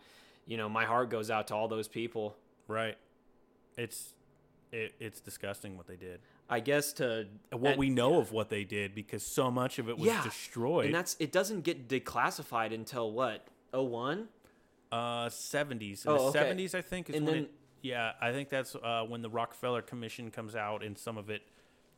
you 0.45 0.55
know 0.57 0.69
my 0.69 0.85
heart 0.85 1.09
goes 1.09 1.29
out 1.31 1.47
to 1.47 1.55
all 1.55 1.67
those 1.67 1.87
people 1.87 2.35
Right. 2.67 2.97
It's 3.77 4.13
it, 4.71 4.93
it's 4.99 5.19
disgusting 5.19 5.75
what 5.77 5.87
they 5.87 5.95
did. 5.95 6.19
i 6.49 6.59
guess 6.59 6.93
to 6.93 7.25
what 7.51 7.71
and- 7.71 7.79
we 7.79 7.89
know 7.89 8.19
of 8.19 8.31
what 8.31 8.49
they 8.49 8.63
did 8.63 8.93
because 8.95 9.25
so 9.25 9.49
much 9.51 9.79
of 9.79 9.89
it 9.89 9.97
was 9.97 10.05
Yeah, 10.07 10.23
destroyed. 10.23 10.85
and 10.85 10.93
that's 10.95 11.15
it 11.19 11.31
doesn't 11.31 11.61
get 11.61 11.87
declassified 11.89 12.73
until 12.73 13.11
what 13.11 13.47
01 13.73 14.27
Uh, 14.91 15.29
seventies. 15.29 16.05
In 16.05 16.11
Oh, 16.11 16.15
the 16.15 16.21
okay. 16.29 16.39
seventies, 16.39 16.73
I 16.75 16.81
think 16.81 17.09
is 17.09 17.15
And 17.15 17.25
when 17.25 17.35
then- 17.35 17.43
it. 17.45 17.51
Yeah, 17.81 18.11
I 18.19 18.33
think 18.33 18.49
that's 18.49 18.75
uh, 18.75 19.05
when 19.07 19.21
the 19.21 19.29
Rockefeller 19.29 19.81
Commission 19.81 20.31
comes 20.31 20.53
out 20.53 20.83
and 20.83 20.97
some 20.97 21.17
of 21.17 21.29
it 21.29 21.43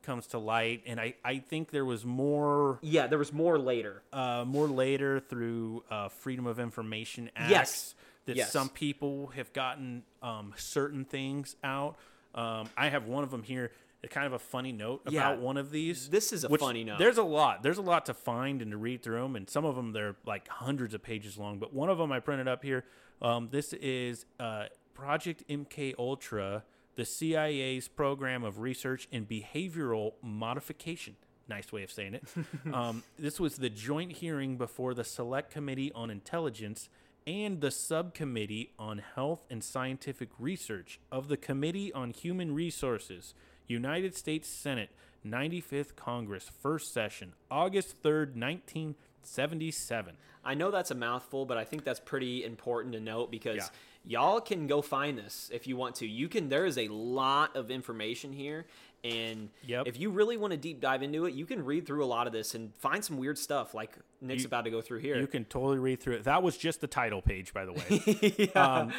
comes 0.03 0.27
to 0.27 0.37
light. 0.37 0.83
And 0.85 0.99
I, 0.99 1.15
I 1.25 1.39
think 1.39 1.71
there 1.71 1.85
was 1.85 2.05
more, 2.05 2.77
yeah 2.83 3.07
there 3.07 3.17
was 3.17 3.33
more 3.33 3.57
later 3.57 4.03
uh, 4.13 4.43
more 4.45 4.67
later 4.67 5.19
through 5.19 5.83
uh, 5.89 6.09
Freedom 6.09 6.45
of 6.45 6.59
Information 6.59 7.31
Acts 7.35 7.49
Yes. 7.51 7.95
that 8.25 8.35
Yes. 8.35 8.51
some 8.51 8.69
people 8.69 9.27
have 9.35 9.53
gotten 9.53 10.03
um, 10.21 10.53
certain 10.55 11.03
things 11.05 11.55
out. 11.63 11.97
Um, 12.35 12.69
I 12.77 12.89
have 12.89 13.05
one 13.07 13.23
of 13.23 13.31
them 13.31 13.43
here. 13.43 13.71
kind 14.09 14.25
of 14.25 14.33
a 14.33 14.39
funny 14.39 14.71
note 14.71 15.01
about 15.03 15.13
Yeah. 15.13 15.33
one 15.35 15.57
of 15.57 15.69
these. 15.69 16.09
This 16.09 16.33
is 16.33 16.43
a 16.43 16.49
funny 16.57 16.83
note. 16.83 16.97
There's 16.97 17.19
a 17.19 17.23
lot. 17.23 17.61
There's 17.61 17.77
a 17.77 17.83
lot 17.83 18.07
to 18.07 18.15
find 18.15 18.61
and 18.63 18.71
to 18.71 18.77
read 18.77 19.03
through 19.03 19.21
them, 19.21 19.35
and 19.35 19.47
some 19.47 19.63
of 19.63 19.75
them 19.75 19.91
they're 19.93 20.15
like 20.25 20.47
hundreds 20.47 20.95
of 20.95 21.03
pages 21.03 21.37
long. 21.37 21.59
But 21.59 21.71
one 21.73 21.87
of 21.89 21.99
them 21.99 22.11
I 22.11 22.19
printed 22.19 22.47
up 22.47 22.63
here. 22.63 22.83
Um, 23.21 23.49
this 23.51 23.73
is 23.73 24.25
uh, 24.39 24.65
Project 24.95 25.43
MK 25.47 25.93
Ultra, 25.99 26.63
the 26.95 27.05
CIA's 27.05 27.87
program 27.87 28.43
of 28.43 28.59
research 28.59 29.07
in 29.11 29.27
behavioral 29.27 30.13
modification. 30.23 31.15
Nice 31.47 31.71
way 31.71 31.83
of 31.83 31.91
saying 31.91 32.15
it. 32.15 32.23
um, 32.73 33.03
this 33.19 33.39
was 33.39 33.57
the 33.57 33.69
joint 33.69 34.13
hearing 34.13 34.57
before 34.57 34.93
the 34.95 35.03
Select 35.03 35.51
Committee 35.51 35.91
on 35.93 36.09
Intelligence 36.09 36.89
and 37.27 37.61
the 37.61 37.71
Subcommittee 37.71 38.71
on 38.79 38.99
Health 39.15 39.45
and 39.49 39.63
Scientific 39.63 40.29
Research 40.39 40.99
of 41.11 41.27
the 41.27 41.37
Committee 41.37 41.93
on 41.93 42.11
Human 42.11 42.53
Resources, 42.55 43.33
United 43.67 44.15
States 44.15 44.47
Senate, 44.49 44.89
95th 45.25 45.95
Congress, 45.95 46.49
first 46.61 46.93
session, 46.93 47.33
August 47.51 48.01
3rd, 48.01 48.35
1977. 48.35 50.15
I 50.43 50.55
know 50.55 50.71
that's 50.71 50.89
a 50.89 50.95
mouthful, 50.95 51.45
but 51.45 51.57
I 51.57 51.63
think 51.63 51.83
that's 51.83 51.99
pretty 51.99 52.43
important 52.43 52.93
to 52.95 52.99
note 52.99 53.29
because 53.29 53.57
Yeah. 54.05 54.19
y'all 54.21 54.41
can 54.41 54.65
go 54.65 54.81
find 54.81 55.15
this 55.17 55.51
if 55.53 55.67
you 55.67 55.77
want 55.77 55.95
to. 55.97 56.07
You 56.07 56.27
can. 56.27 56.49
There 56.49 56.65
is 56.65 56.79
a 56.79 56.87
lot 56.87 57.55
of 57.55 57.69
information 57.69 58.33
here, 58.33 58.65
and 59.03 59.49
Yep. 59.65 59.87
if 59.87 59.99
you 59.99 60.09
really 60.11 60.37
want 60.37 60.51
to 60.51 60.57
deep 60.57 60.79
dive 60.79 61.01
into 61.03 61.25
it, 61.25 61.33
you 61.33 61.45
can 61.45 61.65
read 61.65 61.85
through 61.85 62.03
a 62.03 62.05
lot 62.05 62.27
of 62.27 62.33
this 62.33 62.53
and 62.55 62.75
find 62.75 63.03
some 63.03 63.17
weird 63.17 63.37
stuff 63.37 63.73
like 63.73 63.97
Nick's 64.21 64.43
You- 64.43 64.47
about 64.47 64.65
to 64.65 64.71
go 64.71 64.81
through 64.81 64.99
here. 64.99 65.19
You 65.19 65.27
can 65.27 65.45
totally 65.45 65.79
read 65.79 65.99
through 65.99 66.15
it. 66.15 66.23
That 66.25 66.43
was 66.43 66.57
just 66.57 66.81
the 66.81 66.87
title 66.87 67.21
page, 67.21 67.53
by 67.53 67.65
the 67.65 67.73
way. 67.73 68.51
um, 68.55 68.93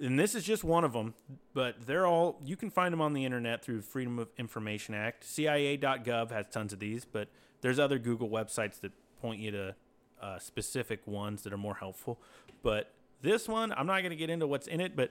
and 0.00 0.18
this 0.18 0.34
is 0.34 0.42
just 0.44 0.64
one 0.64 0.84
of 0.84 0.92
them, 0.94 1.14
but 1.54 1.86
they're 1.86 2.06
all, 2.06 2.40
you 2.44 2.56
can 2.56 2.70
find 2.70 2.92
them 2.92 3.00
on 3.00 3.12
the 3.12 3.24
internet 3.24 3.62
through 3.62 3.82
Freedom 3.82 4.18
of 4.18 4.30
Information 4.38 4.94
Act. 4.94 5.22
CIA.gov 5.24 6.30
has 6.30 6.46
tons 6.50 6.72
of 6.72 6.78
these, 6.78 7.04
but 7.04 7.28
there's 7.60 7.78
other 7.78 7.98
Google 7.98 8.28
websites 8.28 8.80
that 8.80 8.92
point 9.20 9.40
you 9.40 9.50
to 9.52 9.74
uh, 10.20 10.38
specific 10.38 11.06
ones 11.06 11.42
that 11.42 11.52
are 11.52 11.58
more 11.58 11.74
helpful. 11.74 12.20
But 12.62 12.92
this 13.20 13.46
one, 13.48 13.70
I'm 13.72 13.86
not 13.86 14.00
going 14.00 14.10
to 14.10 14.16
get 14.16 14.30
into 14.30 14.46
what's 14.46 14.66
in 14.66 14.80
it, 14.80 14.96
but 14.96 15.10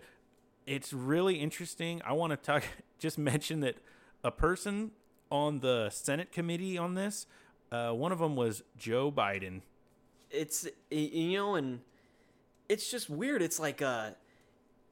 it's 0.66 0.92
really 0.94 1.36
interesting. 1.36 2.02
I 2.06 2.14
want 2.14 2.32
to 2.32 2.38
talk, 2.38 2.64
just 3.00 3.18
mention 3.18 3.62
that 3.62 3.76
a 4.24 4.32
person 4.32 4.92
on 5.30 5.60
the 5.60 5.90
Senate 5.90 6.32
committee 6.32 6.78
on 6.78 6.96
this, 6.96 7.26
uh, 7.72 7.92
one 7.92 8.12
of 8.12 8.20
them 8.20 8.36
was 8.36 8.64
Joe 8.78 9.12
Biden. 9.12 9.62
it's 10.30 10.68
you 10.90 11.34
know 11.38 11.56
and 11.56 11.80
it's 12.70 12.90
just 12.90 13.10
weird 13.10 13.42
it's 13.42 13.60
like 13.60 13.82
uh 13.82 14.12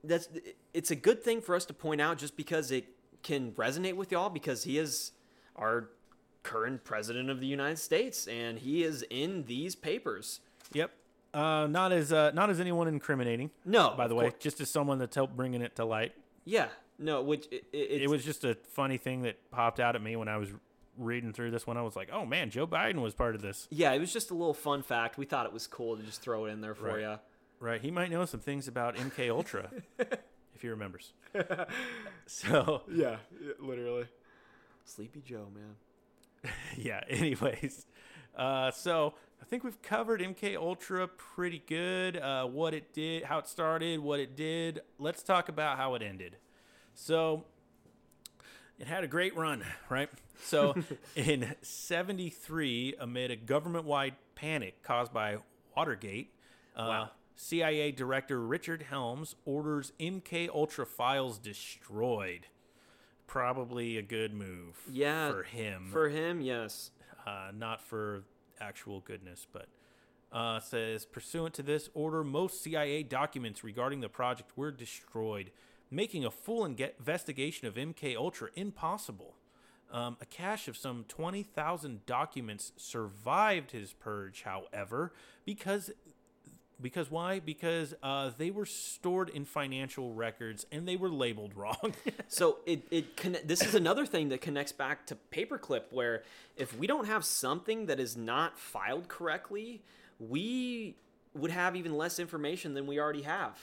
that's 0.03 0.27
it's 0.73 0.91
a 0.91 0.95
good 0.95 1.23
thing 1.23 1.39
for 1.41 1.55
us 1.55 1.65
to 1.65 1.73
point 1.73 2.01
out 2.01 2.17
just 2.17 2.35
because 2.35 2.71
it 2.71 2.85
can 3.23 3.51
resonate 3.53 3.95
with 3.95 4.11
y'all 4.11 4.29
because 4.29 4.63
he 4.63 4.77
is 4.77 5.11
our 5.55 5.89
current 6.43 6.83
president 6.83 7.29
of 7.29 7.39
the 7.39 7.45
united 7.47 7.77
states 7.77 8.27
and 8.27 8.59
he 8.59 8.83
is 8.83 9.03
in 9.09 9.43
these 9.45 9.75
papers 9.75 10.39
Yep. 10.73 10.91
Uh, 11.33 11.67
not 11.69 11.91
as 11.91 12.11
uh, 12.13 12.31
not 12.33 12.49
as 12.49 12.59
anyone 12.59 12.87
incriminating. 12.87 13.49
no 13.65 13.93
by 13.95 14.07
the 14.07 14.15
way, 14.15 14.31
just 14.39 14.59
as 14.61 14.69
someone 14.69 14.97
that's 14.99 15.15
helped 15.15 15.35
bringing 15.37 15.61
it 15.61 15.75
to 15.75 15.85
light. 15.85 16.13
yeah 16.45 16.67
no 16.99 17.21
which 17.21 17.47
it, 17.51 17.65
it, 17.73 17.77
it's, 17.77 18.03
It 18.03 18.09
was 18.09 18.23
just 18.23 18.43
a 18.43 18.55
funny 18.73 18.97
thing 18.97 19.23
that 19.23 19.49
popped 19.51 19.79
out 19.79 19.95
at 19.95 20.01
me 20.03 20.15
when 20.15 20.27
I 20.27 20.37
was 20.37 20.49
reading 20.97 21.31
through 21.33 21.51
this 21.51 21.65
one. 21.65 21.77
I 21.77 21.81
was 21.81 21.95
like, 21.95 22.09
"Oh 22.11 22.25
man, 22.25 22.49
Joe 22.49 22.67
Biden 22.67 23.01
was 23.01 23.13
part 23.15 23.33
of 23.35 23.41
this." 23.41 23.67
yeah 23.71 23.93
it 23.93 23.99
was 23.99 24.11
just 24.13 24.29
a 24.31 24.33
little 24.33 24.53
fun 24.53 24.83
fact 24.83 25.17
we 25.17 25.25
thought 25.25 25.45
it 25.45 25.53
was 25.53 25.65
cool 25.67 25.97
to 25.97 26.03
just 26.03 26.21
throw 26.21 26.45
it 26.45 26.51
in 26.51 26.61
there 26.61 26.75
for 26.75 26.87
Right. 26.87 26.99
you 27.01 27.15
Right? 27.61 27.81
He 27.81 27.91
might 27.91 28.09
know 28.11 28.23
some 28.25 28.39
things 28.39 28.67
about 28.67 28.95
MK 28.95 29.29
Ultra 29.29 29.69
if 29.99 30.61
he 30.61 30.67
remembers. 30.69 31.13
So 32.25 32.83
yeah 32.91 33.17
literally 33.59 34.05
sleepy 34.85 35.21
joe 35.21 35.47
man 35.53 35.75
yeah. 36.77 37.01
Anyways, 37.09 37.85
uh, 38.37 38.71
so 38.71 39.13
I 39.41 39.45
think 39.45 39.65
we've 39.65 39.81
covered 39.81 40.21
MK 40.21 40.55
Ultra 40.55 41.05
pretty 41.09 41.61
good. 41.67 42.15
Uh, 42.15 42.45
what 42.45 42.73
it 42.73 42.93
did, 42.93 43.23
how 43.25 43.39
it 43.39 43.47
started, 43.49 43.99
what 43.99 44.21
it 44.21 44.37
did. 44.37 44.79
Let's 44.97 45.21
talk 45.21 45.49
about 45.49 45.75
how 45.77 45.95
it 45.95 46.01
ended. 46.01 46.37
So 47.01 47.45
it 48.77 48.87
had 48.87 49.03
a 49.03 49.07
great 49.07 49.35
run, 49.35 49.63
right? 49.89 50.09
So 50.43 50.75
in 51.15 51.55
73, 51.61 52.95
amid 52.99 53.31
a 53.31 53.35
government 53.35 53.85
wide 53.85 54.15
panic 54.35 54.83
caused 54.83 55.13
by 55.13 55.37
Watergate, 55.75 56.33
uh, 56.75 56.85
Wow. 56.87 57.11
CIA 57.35 57.91
Director 57.93 58.41
Richard 58.41 58.83
Helms 58.83 59.35
orders 59.45 59.93
MK 59.99 60.49
Ultra 60.53 60.85
files 60.85 61.39
destroyed. 61.39 62.47
Probably 63.27 63.97
a 63.97 64.01
good 64.01 64.33
move 64.33 64.75
Yeah, 64.91 65.31
for 65.31 65.43
him 65.43 65.87
for 65.91 66.09
him 66.09 66.41
yes 66.41 66.91
uh, 67.27 67.51
not 67.55 67.79
for 67.81 68.23
actual 68.59 68.99
goodness, 69.01 69.45
but 69.53 69.67
uh, 70.33 70.59
says 70.59 71.05
pursuant 71.05 71.53
to 71.55 71.63
this 71.63 71.89
order, 71.93 72.23
most 72.23 72.61
CIA 72.63 73.03
documents 73.03 73.63
regarding 73.63 74.01
the 74.01 74.09
project 74.09 74.51
were 74.57 74.71
destroyed, 74.71 75.51
making 75.91 76.25
a 76.25 76.31
full 76.31 76.65
investigation 76.65 77.67
of 77.67 77.75
MK 77.75 78.15
Ultra 78.15 78.49
impossible. 78.55 79.35
Um, 79.91 80.17
a 80.21 80.25
cache 80.25 80.67
of 80.67 80.77
some 80.77 81.05
20,000 81.07 82.05
documents 82.05 82.71
survived 82.77 83.71
his 83.71 83.93
purge, 83.93 84.43
however, 84.43 85.13
because 85.45 85.91
because 86.81 87.11
why? 87.11 87.39
Because 87.39 87.93
uh, 88.01 88.31
they 88.37 88.51
were 88.51 88.65
stored 88.65 89.29
in 89.29 89.43
financial 89.43 90.13
records 90.13 90.65
and 90.71 90.87
they 90.87 90.95
were 90.95 91.09
labeled 91.09 91.53
wrong. 91.55 91.93
So 92.31 92.59
it 92.67 92.83
it 92.91 93.47
this 93.47 93.63
is 93.63 93.73
another 93.73 94.05
thing 94.05 94.29
that 94.29 94.39
connects 94.39 94.71
back 94.71 95.07
to 95.07 95.17
paperclip 95.31 95.85
where 95.89 96.23
if 96.55 96.77
we 96.77 96.85
don't 96.85 97.07
have 97.07 97.25
something 97.25 97.87
that 97.87 97.99
is 97.99 98.15
not 98.15 98.59
filed 98.59 99.07
correctly, 99.07 99.81
we 100.19 100.95
would 101.33 101.49
have 101.49 101.75
even 101.75 101.97
less 101.97 102.19
information 102.19 102.75
than 102.75 102.85
we 102.85 102.99
already 102.99 103.23
have. 103.23 103.57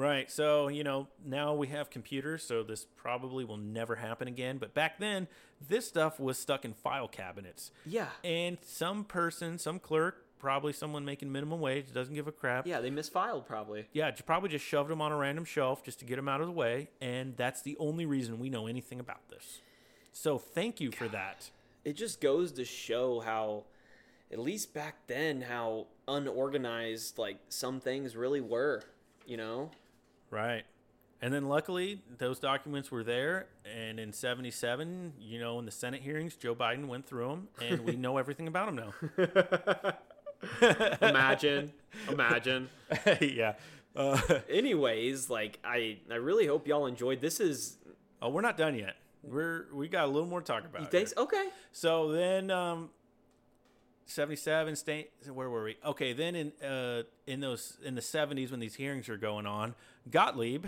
Right. 0.00 0.30
So, 0.30 0.68
you 0.68 0.82
know, 0.82 1.08
now 1.24 1.54
we 1.54 1.66
have 1.68 1.90
computers, 1.90 2.42
so 2.42 2.62
this 2.62 2.86
probably 2.96 3.44
will 3.44 3.58
never 3.58 3.96
happen 3.96 4.28
again. 4.28 4.56
But 4.56 4.72
back 4.72 4.98
then, 4.98 5.28
this 5.68 5.86
stuff 5.86 6.18
was 6.18 6.38
stuck 6.38 6.64
in 6.64 6.72
file 6.72 7.06
cabinets. 7.06 7.70
Yeah. 7.84 8.08
And 8.24 8.56
some 8.62 9.04
person, 9.04 9.58
some 9.58 9.78
clerk, 9.78 10.24
probably 10.38 10.72
someone 10.72 11.04
making 11.04 11.30
minimum 11.30 11.60
wage, 11.60 11.92
doesn't 11.92 12.14
give 12.14 12.26
a 12.26 12.32
crap. 12.32 12.66
Yeah, 12.66 12.80
they 12.80 12.90
misfiled 12.90 13.44
probably. 13.46 13.88
Yeah, 13.92 14.10
probably 14.24 14.48
just 14.48 14.64
shoved 14.64 14.88
them 14.88 15.02
on 15.02 15.12
a 15.12 15.16
random 15.16 15.44
shelf 15.44 15.84
just 15.84 15.98
to 15.98 16.06
get 16.06 16.16
them 16.16 16.30
out 16.30 16.40
of 16.40 16.46
the 16.46 16.52
way. 16.52 16.88
And 17.02 17.36
that's 17.36 17.60
the 17.60 17.76
only 17.78 18.06
reason 18.06 18.38
we 18.38 18.48
know 18.48 18.66
anything 18.66 19.00
about 19.00 19.28
this. 19.28 19.60
So 20.14 20.38
thank 20.38 20.80
you 20.80 20.90
for 20.90 21.08
that. 21.08 21.50
It 21.84 21.92
just 21.92 22.22
goes 22.22 22.52
to 22.52 22.64
show 22.64 23.20
how 23.20 23.64
at 24.32 24.38
least 24.38 24.72
back 24.72 25.06
then 25.08 25.42
how 25.42 25.88
unorganized 26.08 27.18
like 27.18 27.36
some 27.50 27.80
things 27.80 28.16
really 28.16 28.40
were, 28.40 28.82
you 29.26 29.36
know? 29.36 29.70
Right. 30.30 30.64
And 31.22 31.34
then 31.34 31.48
luckily, 31.48 32.00
those 32.18 32.38
documents 32.38 32.90
were 32.90 33.04
there. 33.04 33.46
And 33.64 34.00
in 34.00 34.12
77, 34.12 35.14
you 35.20 35.38
know, 35.38 35.58
in 35.58 35.66
the 35.66 35.70
Senate 35.70 36.00
hearings, 36.00 36.34
Joe 36.34 36.54
Biden 36.54 36.86
went 36.86 37.06
through 37.06 37.28
them, 37.28 37.48
and 37.60 37.80
we 37.80 37.96
know 37.96 38.16
everything 38.16 38.48
about 38.48 38.68
him 38.68 38.76
now. 38.76 38.92
Imagine, 41.02 41.72
imagine. 42.08 42.68
yeah. 43.20 43.54
Uh, 43.94 44.18
Anyways, 44.48 45.28
like 45.28 45.58
I 45.64 45.98
I 46.10 46.14
really 46.14 46.46
hope 46.46 46.66
y'all 46.66 46.86
enjoyed. 46.86 47.20
This 47.20 47.40
is 47.40 47.76
oh, 48.22 48.30
we're 48.30 48.40
not 48.40 48.56
done 48.56 48.74
yet. 48.78 48.96
We're 49.22 49.66
we 49.74 49.88
got 49.88 50.04
a 50.04 50.06
little 50.06 50.28
more 50.28 50.40
to 50.40 50.46
talk 50.46 50.64
about. 50.64 50.80
you 50.80 50.88
think 50.88 51.10
okay. 51.18 51.48
So 51.72 52.12
then, 52.12 52.50
um, 52.50 52.90
seventy-seven 54.10 54.76
state. 54.76 55.12
Where 55.32 55.48
were 55.48 55.64
we? 55.64 55.76
Okay, 55.84 56.12
then 56.12 56.34
in 56.34 56.52
uh 56.62 57.02
in 57.26 57.40
those 57.40 57.78
in 57.84 57.94
the 57.94 58.02
seventies 58.02 58.50
when 58.50 58.60
these 58.60 58.74
hearings 58.74 59.08
were 59.08 59.16
going 59.16 59.46
on, 59.46 59.74
Gottlieb 60.10 60.66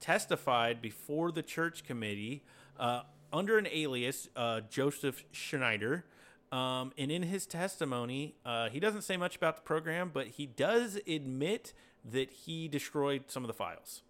testified 0.00 0.80
before 0.80 1.30
the 1.30 1.42
church 1.42 1.84
committee 1.84 2.42
uh, 2.78 3.02
under 3.32 3.58
an 3.58 3.66
alias, 3.70 4.28
uh, 4.34 4.60
Joseph 4.68 5.24
Schneider. 5.30 6.04
Um, 6.50 6.92
and 6.98 7.12
in 7.12 7.22
his 7.22 7.46
testimony, 7.46 8.34
uh, 8.44 8.70
he 8.70 8.80
doesn't 8.80 9.02
say 9.02 9.16
much 9.16 9.36
about 9.36 9.56
the 9.56 9.62
program, 9.62 10.10
but 10.12 10.26
he 10.26 10.46
does 10.46 10.98
admit 11.06 11.72
that 12.04 12.30
he 12.30 12.66
destroyed 12.66 13.24
some 13.28 13.44
of 13.44 13.46
the 13.46 13.54
files. 13.54 14.02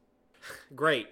Great. 0.74 1.08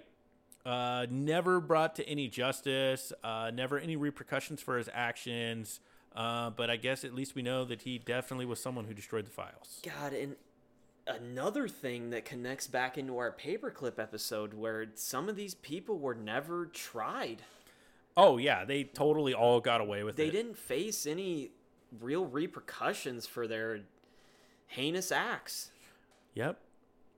Uh, 0.65 1.05
never 1.09 1.59
brought 1.59 1.95
to 1.95 2.07
any 2.07 2.27
justice, 2.27 3.13
uh, 3.23 3.51
never 3.53 3.77
any 3.77 3.95
repercussions 3.95 4.61
for 4.61 4.77
his 4.77 4.89
actions. 4.93 5.81
Uh, 6.15 6.49
but 6.49 6.69
I 6.69 6.75
guess 6.75 7.03
at 7.03 7.13
least 7.13 7.35
we 7.35 7.41
know 7.41 7.63
that 7.65 7.83
he 7.83 7.97
definitely 7.99 8.45
was 8.45 8.59
someone 8.61 8.85
who 8.85 8.93
destroyed 8.93 9.25
the 9.25 9.31
files. 9.31 9.79
God, 9.83 10.13
and 10.13 10.35
another 11.07 11.67
thing 11.67 12.09
that 12.11 12.25
connects 12.25 12.67
back 12.67 12.97
into 12.97 13.17
our 13.17 13.31
paperclip 13.31 13.99
episode 13.99 14.53
where 14.53 14.87
some 14.95 15.29
of 15.29 15.35
these 15.35 15.53
people 15.55 15.97
were 15.99 16.15
never 16.15 16.65
tried. 16.67 17.43
Oh 18.17 18.37
yeah, 18.37 18.65
they 18.65 18.83
totally 18.83 19.33
all 19.33 19.59
got 19.61 19.81
away 19.81 20.03
with 20.03 20.15
They 20.15 20.23
it. 20.23 20.31
They 20.31 20.37
didn't 20.37 20.57
face 20.57 21.05
any 21.05 21.51
real 22.01 22.25
repercussions 22.25 23.25
for 23.25 23.47
their 23.47 23.81
heinous 24.67 25.11
acts. 25.11 25.71
Yep. 26.33 26.59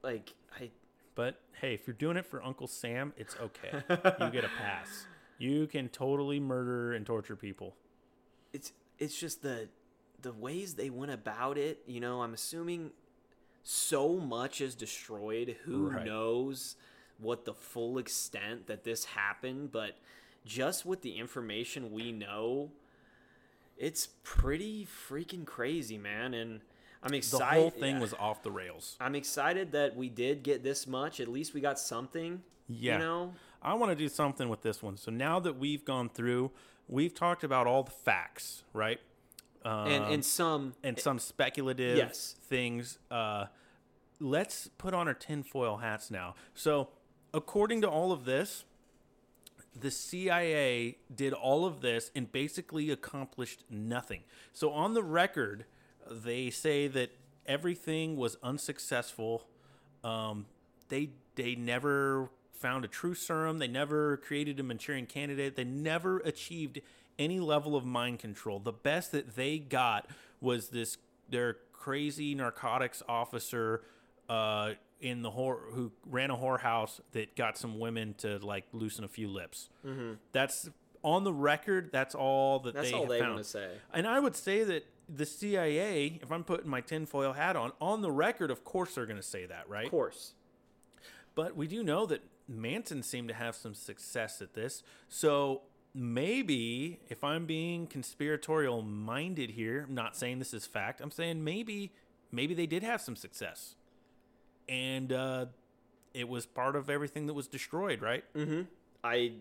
Like 0.04 0.34
I 0.60 0.70
But 1.16 1.40
hey, 1.60 1.74
if 1.74 1.88
you're 1.88 1.96
doing 1.96 2.18
it 2.18 2.26
for 2.26 2.44
Uncle 2.44 2.68
Sam, 2.68 3.14
it's 3.18 3.36
okay. 3.42 3.84
you 3.90 4.30
get 4.30 4.44
a 4.44 4.50
pass. 4.58 5.06
You 5.38 5.66
can 5.68 5.90
totally 5.90 6.40
murder 6.40 6.94
and 6.94 7.06
torture 7.06 7.36
people. 7.36 7.76
it's 8.54 8.74
it's 9.02 9.20
just 9.20 9.42
the 9.42 9.68
the 10.22 10.32
ways 10.32 10.76
they 10.76 10.90
went 10.90 11.12
about 11.12 11.58
it 11.58 11.82
you 11.88 12.00
know 12.00 12.22
i'm 12.22 12.34
assuming 12.34 12.92
so 13.64 14.16
much 14.18 14.62
is 14.62 14.76
destroyed 14.76 15.56
who 15.66 15.90
Right. 15.90 16.06
knows 16.06 16.76
what 17.18 17.46
the 17.46 17.54
full 17.54 17.98
extent 17.98 18.68
that 18.68 18.84
this 18.84 19.06
happened 19.06 19.72
but 19.72 19.98
just 20.46 20.86
with 20.86 21.02
the 21.02 21.18
information 21.18 21.92
we 21.92 22.12
know 22.12 22.72
it's 23.78 24.10
pretty 24.24 24.88
freaking 25.10 25.46
crazy 25.46 25.98
man 25.98 26.34
and 26.34 26.62
i'm 27.04 27.14
excited. 27.14 27.42
The 27.56 27.60
whole 27.62 27.70
thing 27.72 28.00
was 28.00 28.14
off 28.14 28.44
the 28.44 28.52
rails. 28.52 28.96
i'm 29.00 29.16
excited 29.16 29.72
that 29.74 29.96
we 29.96 30.10
did 30.10 30.44
get 30.44 30.64
this 30.64 30.86
much 30.88 31.20
at 31.20 31.28
least 31.28 31.54
we 31.54 31.62
got 31.62 31.80
something 31.80 32.42
Yeah. 32.68 32.94
you 32.94 33.00
know 33.00 33.34
I 33.62 33.74
want 33.76 33.92
to 33.92 33.96
do 33.96 34.10
something 34.10 34.50
with 34.50 34.62
this 34.62 34.82
one. 34.82 34.98
So 34.98 35.12
now 35.12 35.40
that 35.40 35.58
we've 35.58 35.86
gone 35.86 36.10
through, 36.10 36.52
we've 36.88 37.14
talked 37.14 37.44
about 37.44 37.68
all 37.68 37.84
the 37.84 37.92
facts, 37.92 38.64
right? 38.74 39.00
Um, 39.64 39.88
and 39.88 40.06
and 40.06 40.26
some 40.26 40.74
and 40.84 40.98
some 41.00 41.20
speculative 41.20 41.98
Yes. 41.98 42.36
things. 42.48 42.98
Uh, 43.12 43.46
let's 44.20 44.68
put 44.78 44.94
on 44.94 45.08
our 45.08 45.14
tinfoil 45.14 45.78
hats 45.78 46.10
now. 46.10 46.34
So, 46.56 46.90
according 47.34 47.82
to 47.82 47.90
all 47.90 48.12
of 48.12 48.26
this, 48.26 48.66
the 49.80 49.92
CIA 49.92 50.98
did 51.14 51.34
all 51.34 51.66
of 51.66 51.82
this 51.82 52.10
and 52.16 52.32
basically 52.32 52.90
accomplished 52.90 53.64
nothing. 53.70 54.24
So, 54.52 54.72
on 54.72 54.96
the 54.96 55.04
record, 55.04 55.66
they 56.10 56.50
say 56.50 56.88
that 56.88 57.12
everything 57.46 58.18
was 58.18 58.38
unsuccessful. 58.42 59.48
Um, 60.04 60.48
they 60.90 61.12
they 61.36 61.54
never 61.54 62.32
found 62.62 62.86
a 62.86 62.88
true 62.88 63.16
serum. 63.16 63.60
They 63.60 63.68
never 63.68 64.18
created 64.18 64.60
a 64.60 64.64
Manchurian 64.64 65.08
candidate. 65.08 65.56
They 65.56 65.64
never 65.64 66.20
achieved 66.20 66.80
any 67.20 67.40
level 67.40 67.76
of 67.76 67.86
mind 67.86 68.20
control. 68.20 68.60
The 68.60 68.72
best 68.72 69.12
that 69.12 69.36
they 69.36 69.58
got 69.58 70.08
was 70.40 70.70
this 70.70 70.98
their 71.30 71.58
crazy 71.74 72.36
narcotics 72.36 73.02
officer 73.08 73.82
uh, 74.30 74.74
in 75.00 75.22
the 75.24 75.32
whore 75.32 75.74
who 75.74 75.92
ran 76.06 76.30
a 76.30 76.38
whorehouse 76.38 77.00
that 77.14 77.36
got 77.36 77.58
some 77.58 77.80
women 77.80 78.14
to 78.20 78.38
like 78.40 78.66
loosen 78.74 79.04
a 79.04 79.08
few 79.08 79.28
lips. 79.28 79.70
Mm-hmm. 79.86 80.14
That's 80.32 80.70
on 81.04 81.24
the 81.24 81.34
record. 81.34 81.90
That's 81.92 82.14
all 82.14 82.60
that 82.60 82.74
that's 82.76 82.92
they 82.92 82.96
all 82.96 83.08
they 83.08 83.20
found. 83.20 83.34
want 83.34 83.44
to 83.44 83.50
say 83.50 83.70
And 83.94 84.06
I 84.08 84.20
would 84.20 84.36
say 84.36 84.64
that 84.64 84.86
the 85.10 85.26
CIA, 85.26 86.20
if 86.22 86.32
I'm 86.32 86.44
putting 86.44 86.70
my 86.70 86.82
tinfoil 86.82 87.34
hat 87.34 87.56
on, 87.56 87.72
on 87.82 88.02
the 88.02 88.12
record, 88.12 88.52
of 88.52 88.64
course 88.64 88.96
they're 88.96 89.06
going 89.08 89.18
to 89.18 89.24
say 89.24 89.46
that, 89.46 89.68
right? 89.68 89.86
of 89.86 89.92
course 89.92 90.34
But 91.36 91.56
we 91.58 91.68
do 91.68 91.84
know 91.84 92.06
that 92.06 92.22
Manson 92.52 93.04
seemed 93.04 93.28
to 93.30 93.34
have 93.34 93.56
some 93.56 93.74
success 93.74 94.42
at 94.42 94.54
this. 94.54 94.84
So 95.10 95.62
maybe, 95.94 97.00
if 97.10 97.24
I'm 97.24 97.46
being 97.46 97.88
conspiratorial 97.88 98.82
minded 98.82 99.52
here, 99.52 99.86
I'm 99.88 99.96
not 99.96 100.16
saying 100.16 100.40
this 100.40 100.54
is 100.54 100.66
fact, 100.66 101.02
I'm 101.02 101.12
saying 101.12 101.44
maybe, 101.44 101.92
maybe 102.32 102.54
they 102.54 102.68
did 102.68 102.84
have 102.84 103.02
some 103.02 103.16
success. 103.16 103.76
And 104.70 105.12
uh, 105.12 105.46
it 106.14 106.28
was 106.28 106.46
part 106.46 106.76
of 106.76 106.90
everything 106.90 107.28
that 107.28 107.34
was 107.34 107.48
destroyed, 107.48 108.02
right? 108.02 108.24
Mm-hmm. 108.36 108.62
I 109.04 109.34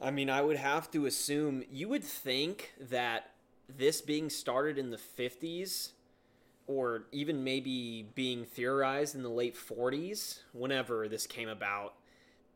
I 0.00 0.10
mean, 0.10 0.28
I 0.28 0.42
would 0.42 0.56
have 0.56 0.90
to 0.90 1.06
assume 1.06 1.64
you 1.70 1.88
would 1.88 2.04
think 2.04 2.74
that 2.78 3.30
this 3.68 4.00
being 4.00 4.28
started 4.28 4.76
in 4.76 4.90
the 4.90 4.98
50s 4.98 5.92
or 6.66 7.04
even 7.12 7.44
maybe 7.44 8.06
being 8.14 8.44
theorized 8.44 9.14
in 9.14 9.22
the 9.22 9.28
late 9.28 9.56
40s, 9.56 10.40
whenever 10.52 11.08
this 11.08 11.26
came 11.26 11.48
about, 11.48 11.94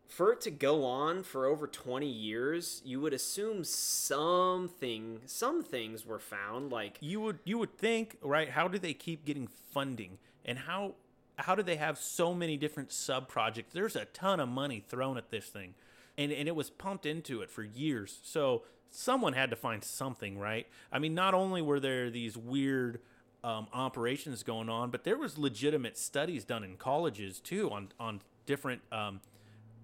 for 0.09 0.33
it 0.33 0.41
to 0.41 0.51
go 0.51 0.85
on 0.85 1.23
for 1.23 1.47
over 1.47 1.67
20 1.67 2.07
years, 2.07 2.81
you 2.85 3.01
would 3.01 3.13
assume 3.13 3.63
something 3.63 5.21
some 5.27 5.63
things 5.63 6.07
were 6.07 6.19
found 6.19 6.73
like 6.73 6.97
you 7.01 7.21
would 7.21 7.39
you 7.45 7.59
would 7.59 7.77
think 7.77 8.17
right 8.23 8.49
how 8.49 8.67
do 8.67 8.79
they 8.79 8.95
keep 8.95 9.25
getting 9.25 9.47
funding? 9.47 10.19
And 10.45 10.59
how 10.61 10.95
how 11.37 11.55
do 11.55 11.63
they 11.63 11.77
have 11.77 11.99
so 11.99 12.35
many 12.35 12.57
different 12.57 12.91
sub 12.91 13.29
projects 13.29 13.75
there's 13.75 13.97
a 13.97 14.07
ton 14.07 14.41
of 14.41 14.49
money 14.49 14.81
thrown 14.81 15.19
at 15.19 15.31
this 15.31 15.47
thing. 15.47 15.75
And 16.17 16.33
and 16.33 16.49
it 16.49 16.57
was 16.57 16.71
pumped 16.71 17.05
into 17.05 17.43
it 17.43 17.51
for 17.51 17.63
years. 17.63 18.19
So 18.23 18.63
someone 18.91 19.35
had 19.35 19.51
to 19.51 19.57
find 19.57 19.85
something 19.85 20.39
right? 20.39 20.67
I 20.91 20.99
mean 20.99 21.15
not 21.15 21.35
only 21.35 21.61
were 21.61 21.81
there 21.81 22.09
these 22.09 22.37
weird 22.37 23.01
um, 23.45 23.67
operations 23.73 24.43
going 24.43 24.69
on 24.69 24.91
but 24.91 25.05
there 25.05 25.17
was 25.17 25.39
legitimate 25.39 25.97
studies 25.97 26.45
done 26.45 26.65
in 26.65 26.77
colleges 26.77 27.41
too 27.41 27.71
on 27.71 27.89
on 28.01 28.21
different 28.47 28.83
um, 28.93 29.21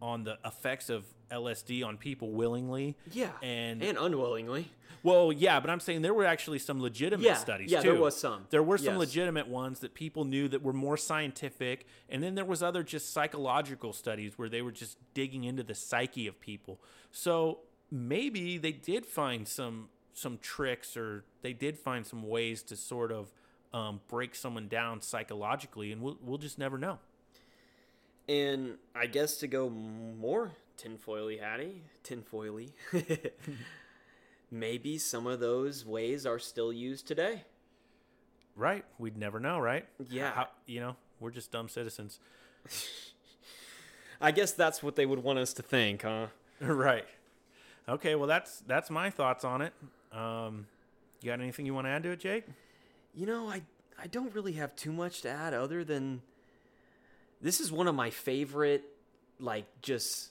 on 0.03 0.25
the 0.25 0.39
effects 0.45 0.91
of 0.91 1.05
lsd 1.31 1.85
on 1.85 1.97
people 1.97 2.33
willingly 2.33 2.97
yeah, 3.13 3.31
and 3.43 3.83
and 3.83 3.97
unwillingly. 3.99 4.69
well, 5.03 5.33
yeah, 5.33 5.59
but 5.61 5.69
I'm 5.71 5.81
saying 5.81 6.03
there 6.03 6.15
were 6.15 6.25
actually 6.27 6.59
some 6.59 6.81
legitimate 6.81 7.25
Yeah, 7.25 7.35
studies 7.35 7.71
yeah, 7.71 7.81
too. 7.81 7.93
there 7.93 8.01
was 8.01 8.17
some. 8.17 8.47
There 8.51 8.63
were 8.63 8.79
some 8.79 8.95
Yes. 8.95 8.99
legitimate 9.01 9.49
ones 9.49 9.81
that 9.81 9.95
people 9.95 10.25
knew 10.25 10.49
that 10.49 10.63
were 10.63 10.73
more 10.73 10.97
scientific, 10.97 11.87
and 12.09 12.23
then 12.23 12.35
there 12.37 12.45
was 12.45 12.63
other 12.63 12.83
just 12.83 13.13
psychological 13.13 13.93
studies 13.93 14.39
where 14.39 14.49
they 14.49 14.63
were 14.63 14.73
just 14.73 14.97
digging 15.15 15.45
into 15.45 15.63
the 15.63 15.75
psyche 15.75 16.27
of 16.27 16.41
people. 16.41 16.81
So 17.11 17.61
maybe 17.91 18.59
they 18.59 18.73
did 18.73 19.05
find 19.07 19.47
some 19.49 19.89
some 20.13 20.39
tricks, 20.39 20.97
or 20.97 21.25
they 21.43 21.53
did 21.53 21.77
find 21.79 22.07
some 22.07 22.23
ways 22.23 22.63
to 22.65 22.77
sort 22.77 23.11
of 23.11 23.33
um, 23.75 24.01
break 24.09 24.37
someone 24.37 24.69
down 24.69 25.03
psychologically, 25.03 25.91
and 25.93 26.01
we'll 26.01 26.17
we'll 26.23 26.39
just 26.39 26.59
never 26.59 26.79
know. 26.79 26.99
And 28.29 28.79
I 28.95 29.07
guess 29.07 29.37
to 29.39 29.49
go 29.49 29.69
more 29.69 30.53
tinfoily 30.79 31.41
hatty, 31.41 31.83
tinfoily, 32.05 32.71
maybe 34.51 34.97
some 34.97 35.27
of 35.27 35.41
those 35.41 35.85
ways 35.85 36.25
are 36.25 36.39
still 36.39 36.73
used 36.73 37.07
today. 37.07 37.43
Right? 38.57 38.85
We'd 38.99 39.19
never 39.19 39.41
know, 39.41 39.59
right? 39.59 39.87
Yeah. 40.09 40.31
How, 40.31 40.49
you 40.67 40.81
know, 40.81 40.97
we're 41.19 41.33
just 41.33 41.51
dumb 41.51 41.69
citizens. 41.69 42.21
I 44.21 44.31
guess 44.31 44.53
that's 44.53 44.83
what 44.83 44.95
they 44.95 45.05
would 45.05 45.23
want 45.23 45.41
us 45.41 45.53
to 45.55 45.63
think, 45.63 46.03
huh? 46.03 46.29
right. 46.61 47.05
Okay, 47.89 48.15
well 48.15 48.29
that's 48.29 48.63
that's 48.67 48.89
my 48.89 49.11
thoughts 49.11 49.45
on 49.45 49.61
it. 49.61 49.73
Um, 50.13 50.67
you 51.21 51.27
got 51.27 51.41
anything 51.41 51.67
you 51.67 51.75
want 51.75 51.89
to 51.89 51.91
add 51.91 52.05
to 52.05 52.11
it, 52.11 52.21
Jake? 52.21 52.45
You 53.15 53.27
know, 53.27 53.49
I 53.49 53.63
I 54.01 54.07
don't 54.07 54.35
really 54.35 54.55
have 54.55 54.75
too 54.77 54.93
much 54.93 55.23
to 55.23 55.31
add 55.31 55.55
other 55.55 55.85
than 55.85 56.23
this 57.41 57.61
is 57.61 57.71
one 57.71 57.87
of 57.87 57.95
my 57.95 58.11
favorite 58.11 58.85
like 59.39 59.67
just 59.83 60.31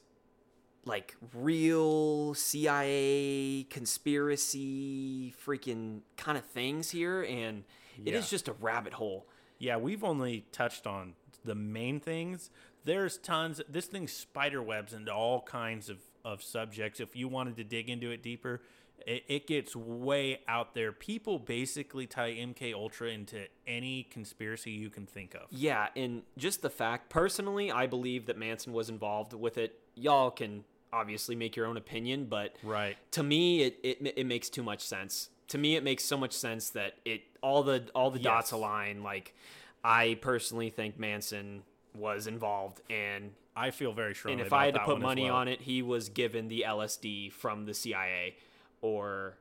like 0.86 1.16
real 1.34 2.34
CIA 2.34 3.66
conspiracy 3.70 5.34
freaking 5.46 6.02
kind 6.18 6.38
of 6.38 6.46
things 6.46 6.90
here 6.90 7.24
and 7.24 7.64
it 8.04 8.14
is 8.14 8.30
just 8.30 8.48
a 8.48 8.54
rabbit 8.54 8.94
hole. 8.94 9.26
Yeah, 9.60 9.78
we've 9.78 10.04
only 10.04 10.46
touched 10.52 10.88
on 10.88 11.14
the 11.46 11.56
main 11.56 12.00
things. 12.00 12.50
There's 12.86 13.18
tons. 13.18 13.62
This 13.70 13.86
thing 13.86 14.08
spider 14.08 14.62
webs 14.62 14.94
into 14.94 15.14
all 15.14 15.42
kinds 15.42 15.90
of 15.90 16.00
of 16.26 16.42
subjects. 16.42 17.00
If 17.00 17.16
you 17.16 17.28
wanted 17.28 17.58
to 17.58 17.64
dig 17.64 17.90
into 17.90 18.12
it 18.12 18.24
deeper, 18.24 18.62
it, 19.06 19.24
it 19.28 19.48
gets 19.48 19.76
way 19.76 20.40
out 20.48 20.74
there. 20.76 20.92
People 20.92 21.40
basically 21.40 22.08
tie 22.08 22.32
MK 22.32 22.74
Ultra 22.74 23.10
into 23.10 23.46
any 23.68 24.04
conspiracy 24.04 24.72
you 24.72 24.90
can 24.90 25.06
think 25.06 25.36
of. 25.36 25.42
Yeah, 25.50 25.88
and 25.96 26.22
just 26.38 26.62
the 26.62 26.70
fact, 26.70 27.10
personally, 27.10 27.72
I 27.72 27.88
believe 27.88 28.28
that 28.28 28.38
Manson 28.38 28.72
was 28.74 28.90
involved 28.90 29.34
with 29.34 29.58
it. 29.58 29.80
Y'all 29.96 30.32
can 30.32 30.64
obviously 30.92 31.36
make 31.36 31.56
your 31.56 31.66
own 31.66 31.76
opinion, 31.78 32.26
but 32.26 32.56
Right. 32.64 32.96
to 33.12 33.24
me, 33.24 33.64
it, 33.64 33.80
it 33.84 34.14
it 34.18 34.26
makes 34.26 34.50
too 34.50 34.64
much 34.64 34.82
sense. 34.82 35.30
To 35.50 35.58
me, 35.58 35.76
it 35.76 35.84
makes 35.84 36.06
so 36.06 36.18
much 36.18 36.32
sense 36.34 36.70
that 36.72 36.94
it 37.04 37.24
all 37.42 37.64
the 37.64 37.84
all 37.94 38.10
the 38.12 38.20
dots 38.20 38.52
align. 38.52 39.04
Like, 39.04 39.36
I 39.84 40.18
personally 40.22 40.70
think 40.70 40.98
Manson 40.98 41.64
was 41.96 42.26
involved, 42.28 42.82
and 42.90 43.32
I 43.56 43.72
feel 43.72 43.92
very 43.92 44.16
strongly. 44.16 44.40
and 44.40 44.48
if 44.48 44.54
I 44.54 44.66
had 44.66 44.76
to 44.76 44.80
put 44.82 45.00
money 45.02 45.26
well. 45.26 45.36
on 45.36 45.48
it, 45.48 45.62
he 45.62 45.82
was 45.82 46.10
given 46.10 46.48
the 46.48 46.64
LSD 46.66 47.32
from 47.34 47.66
the 47.66 47.74
CIA, 47.74 48.36
or 48.84 49.38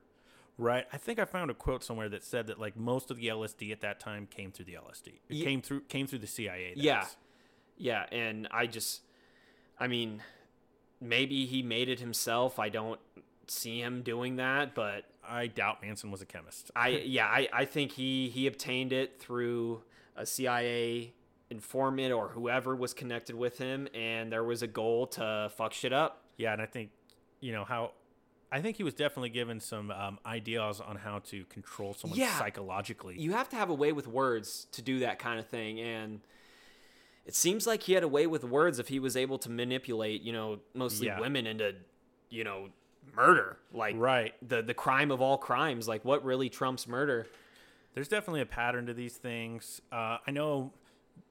Right. 0.57 0.85
I 0.93 0.97
think 0.97 1.17
I 1.19 1.25
found 1.25 1.49
a 1.49 1.53
quote 1.55 1.83
somewhere 1.83 2.09
that 2.09 2.23
said 2.23 2.45
that 2.47 2.59
like 2.59 2.75
most 2.77 3.09
of 3.11 3.17
the 3.17 3.27
LSD 3.27 3.71
at 3.71 3.81
that 3.81 3.99
time 3.99 4.27
came 4.27 4.51
through 4.51 4.65
the 4.65 4.75
LSD. 4.75 5.19
It 5.29 5.35
Ye- 5.35 5.43
came 5.43 5.61
through 5.61 5.81
came 5.81 6.05
through 6.07 6.19
the 6.19 6.27
CIA. 6.27 6.73
that 6.75 6.77
Yeah. 6.81 7.03
is. 7.03 7.17
Yeah, 7.75 8.05
and 8.11 8.47
I 8.51 8.67
just, 8.67 9.01
I 9.79 9.87
mean, 9.87 10.21
maybe 11.01 11.45
he 11.47 11.63
made 11.63 11.89
it 11.89 11.99
himself. 11.99 12.59
I 12.59 12.69
don't 12.69 12.99
see 13.47 13.79
him 13.81 14.03
doing 14.03 14.35
that, 14.35 14.75
but 14.75 15.05
I 15.27 15.47
doubt 15.47 15.81
Manson 15.81 16.11
was 16.11 16.21
a 16.21 16.25
chemist. 16.27 16.69
I, 16.75 16.89
yeah, 17.05 17.25
I, 17.25 17.49
I 17.51 17.65
think 17.65 17.93
he 17.93 18.29
he 18.29 18.45
obtained 18.47 18.93
it 18.93 19.19
through 19.19 19.81
a 20.15 20.25
CIA 20.25 21.13
informant 21.49 22.13
or 22.13 22.29
whoever 22.29 22.75
was 22.75 22.93
connected 22.93 23.35
with 23.35 23.57
him, 23.57 23.87
and 23.95 24.31
there 24.31 24.43
was 24.43 24.61
a 24.61 24.67
goal 24.67 25.07
to 25.07 25.51
fuck 25.57 25.73
shit 25.73 25.91
up. 25.93 26.23
Yeah, 26.37 26.53
and 26.53 26.61
I 26.61 26.67
think 26.67 26.91
you 27.41 27.51
know 27.53 27.65
how 27.65 27.93
I 28.53 28.61
think 28.61 28.77
he 28.77 28.83
was 28.83 28.93
definitely 28.93 29.29
given 29.29 29.59
some 29.59 29.89
um, 29.91 30.19
ideas 30.25 30.79
on 30.79 30.95
how 30.97 31.19
to 31.31 31.43
control 31.45 31.93
someone 31.95 32.19
Yeah. 32.19 32.37
psychologically. 32.37 33.19
You 33.19 33.31
have 33.31 33.49
to 33.49 33.55
have 33.55 33.69
a 33.69 33.73
way 33.73 33.91
with 33.91 34.07
words 34.07 34.67
to 34.73 34.81
do 34.81 34.99
that 34.99 35.17
kind 35.19 35.39
of 35.39 35.47
thing, 35.47 35.79
and 35.79 36.21
it 37.25 37.33
seems 37.35 37.65
like 37.65 37.83
he 37.83 37.93
had 37.93 38.03
a 38.03 38.07
way 38.07 38.27
with 38.27 38.43
words 38.43 38.79
if 38.79 38.89
he 38.89 38.99
was 38.99 39.17
able 39.17 39.37
to 39.39 39.49
manipulate, 39.49 40.21
you 40.21 40.33
know, 40.33 40.59
mostly 40.73 41.07
Yeah. 41.07 41.19
women 41.19 41.47
into 41.47 41.75
you 42.29 42.43
know, 42.43 42.69
murder. 43.15 43.57
Like 43.71 43.95
Right. 43.97 44.33
the 44.47 44.61
the 44.63 44.73
crime 44.73 45.11
of 45.11 45.21
all 45.21 45.37
crimes. 45.37 45.87
Like 45.87 46.03
what 46.03 46.23
really 46.25 46.49
trumps 46.49 46.87
murder? 46.87 47.27
There's 47.93 48.07
definitely 48.07 48.41
a 48.41 48.45
pattern 48.47 48.87
to 48.87 48.93
these 48.95 49.17
things. 49.17 49.81
Uh, 49.91 50.17
I 50.25 50.31
know 50.31 50.73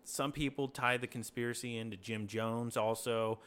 some 0.05 0.31
people 0.31 0.69
tie 0.69 0.97
the 0.97 1.09
conspiracy 1.09 1.77
into 1.77 1.97
Jim 1.97 2.29
Jones. 2.29 2.77
Also, 2.77 3.41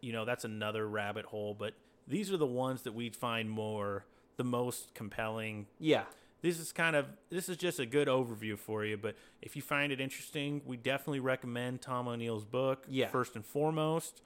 you 0.00 0.12
know 0.12 0.24
that's 0.24 0.44
another 0.44 0.88
rabbit 0.88 1.26
hole. 1.26 1.54
But 1.54 1.74
these 2.06 2.30
are 2.32 2.36
the 2.36 2.46
ones 2.46 2.82
that 2.82 2.92
we 2.94 3.10
find 3.10 3.50
more 3.50 4.04
the 4.36 4.44
most 4.44 4.94
compelling. 4.94 5.66
Yeah. 5.78 6.04
This 6.42 6.60
is 6.60 6.70
kind 6.72 6.94
of 6.94 7.06
this 7.30 7.48
is 7.48 7.56
just 7.56 7.80
a 7.80 7.86
good 7.86 8.08
overview 8.08 8.58
for 8.58 8.84
you. 8.84 8.96
But 8.96 9.16
if 9.42 9.56
you 9.56 9.62
find 9.62 9.90
it 9.92 10.00
interesting, 10.00 10.60
we 10.66 10.76
definitely 10.76 11.20
recommend 11.20 11.80
Tom 11.82 12.06
O'Neill's 12.06 12.44
book. 12.44 12.84
Yeah. 12.88 13.08
First 13.08 13.34
and 13.36 13.44
foremost, 13.44 14.20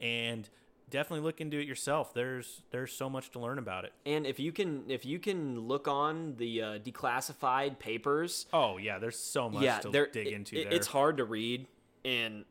and 0.00 0.48
definitely 0.88 1.24
look 1.24 1.40
into 1.40 1.58
it 1.58 1.66
yourself. 1.66 2.14
There's 2.14 2.62
there's 2.70 2.92
so 2.92 3.10
much 3.10 3.30
to 3.32 3.40
learn 3.40 3.58
about 3.58 3.84
it. 3.84 3.92
And 4.06 4.26
if 4.26 4.38
you 4.38 4.52
can 4.52 4.84
if 4.88 5.04
you 5.04 5.18
can 5.18 5.58
look 5.60 5.88
on 5.88 6.36
the 6.36 6.62
uh, 6.62 6.78
declassified 6.78 7.78
papers, 7.78 8.46
Oh 8.52 8.78
yeah, 8.78 8.98
there's 8.98 9.18
so 9.18 9.50
much 9.50 9.62
yeah, 9.64 9.78
to 9.80 9.90
there 9.90 10.06
dig 10.06 10.28
into 10.28 10.56
it- 10.56 10.64
there. 10.64 10.72
It's 10.72 10.86
hard 10.86 11.16
to 11.18 11.24
read 11.24 11.66
and 12.04 12.44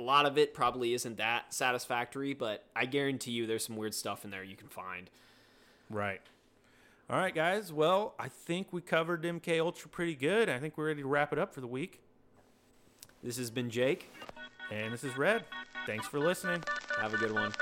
a 0.00 0.02
lot 0.02 0.24
of 0.24 0.38
it 0.38 0.54
probably 0.54 0.94
isn't 0.94 1.18
that 1.18 1.52
satisfactory, 1.52 2.32
but 2.32 2.64
I 2.74 2.86
guarantee 2.86 3.32
you 3.32 3.46
there's 3.46 3.66
some 3.66 3.76
weird 3.76 3.94
stuff 3.94 4.24
in 4.24 4.30
there 4.30 4.42
you 4.42 4.56
can 4.56 4.68
find. 4.68 5.10
Right. 5.90 6.22
All 7.10 7.18
right, 7.18 7.34
guys. 7.34 7.70
Well, 7.70 8.14
I 8.18 8.28
think 8.28 8.68
we 8.72 8.80
covered 8.80 9.22
MK 9.24 9.60
Ultra 9.60 9.90
pretty 9.90 10.14
good. 10.14 10.48
I 10.48 10.58
think 10.58 10.78
we're 10.78 10.86
ready 10.86 11.02
to 11.02 11.08
wrap 11.08 11.34
it 11.34 11.38
up 11.38 11.52
for 11.52 11.60
the 11.60 11.66
week. 11.66 12.00
This 13.22 13.36
has 13.36 13.50
been 13.50 13.68
Jake. 13.68 14.10
And 14.72 14.90
this 14.92 15.04
is 15.04 15.18
Red. 15.18 15.44
Thanks 15.84 16.06
for 16.06 16.18
listening. 16.18 16.62
Have 16.98 17.12
a 17.12 17.18
good 17.18 17.32
one. 17.32 17.52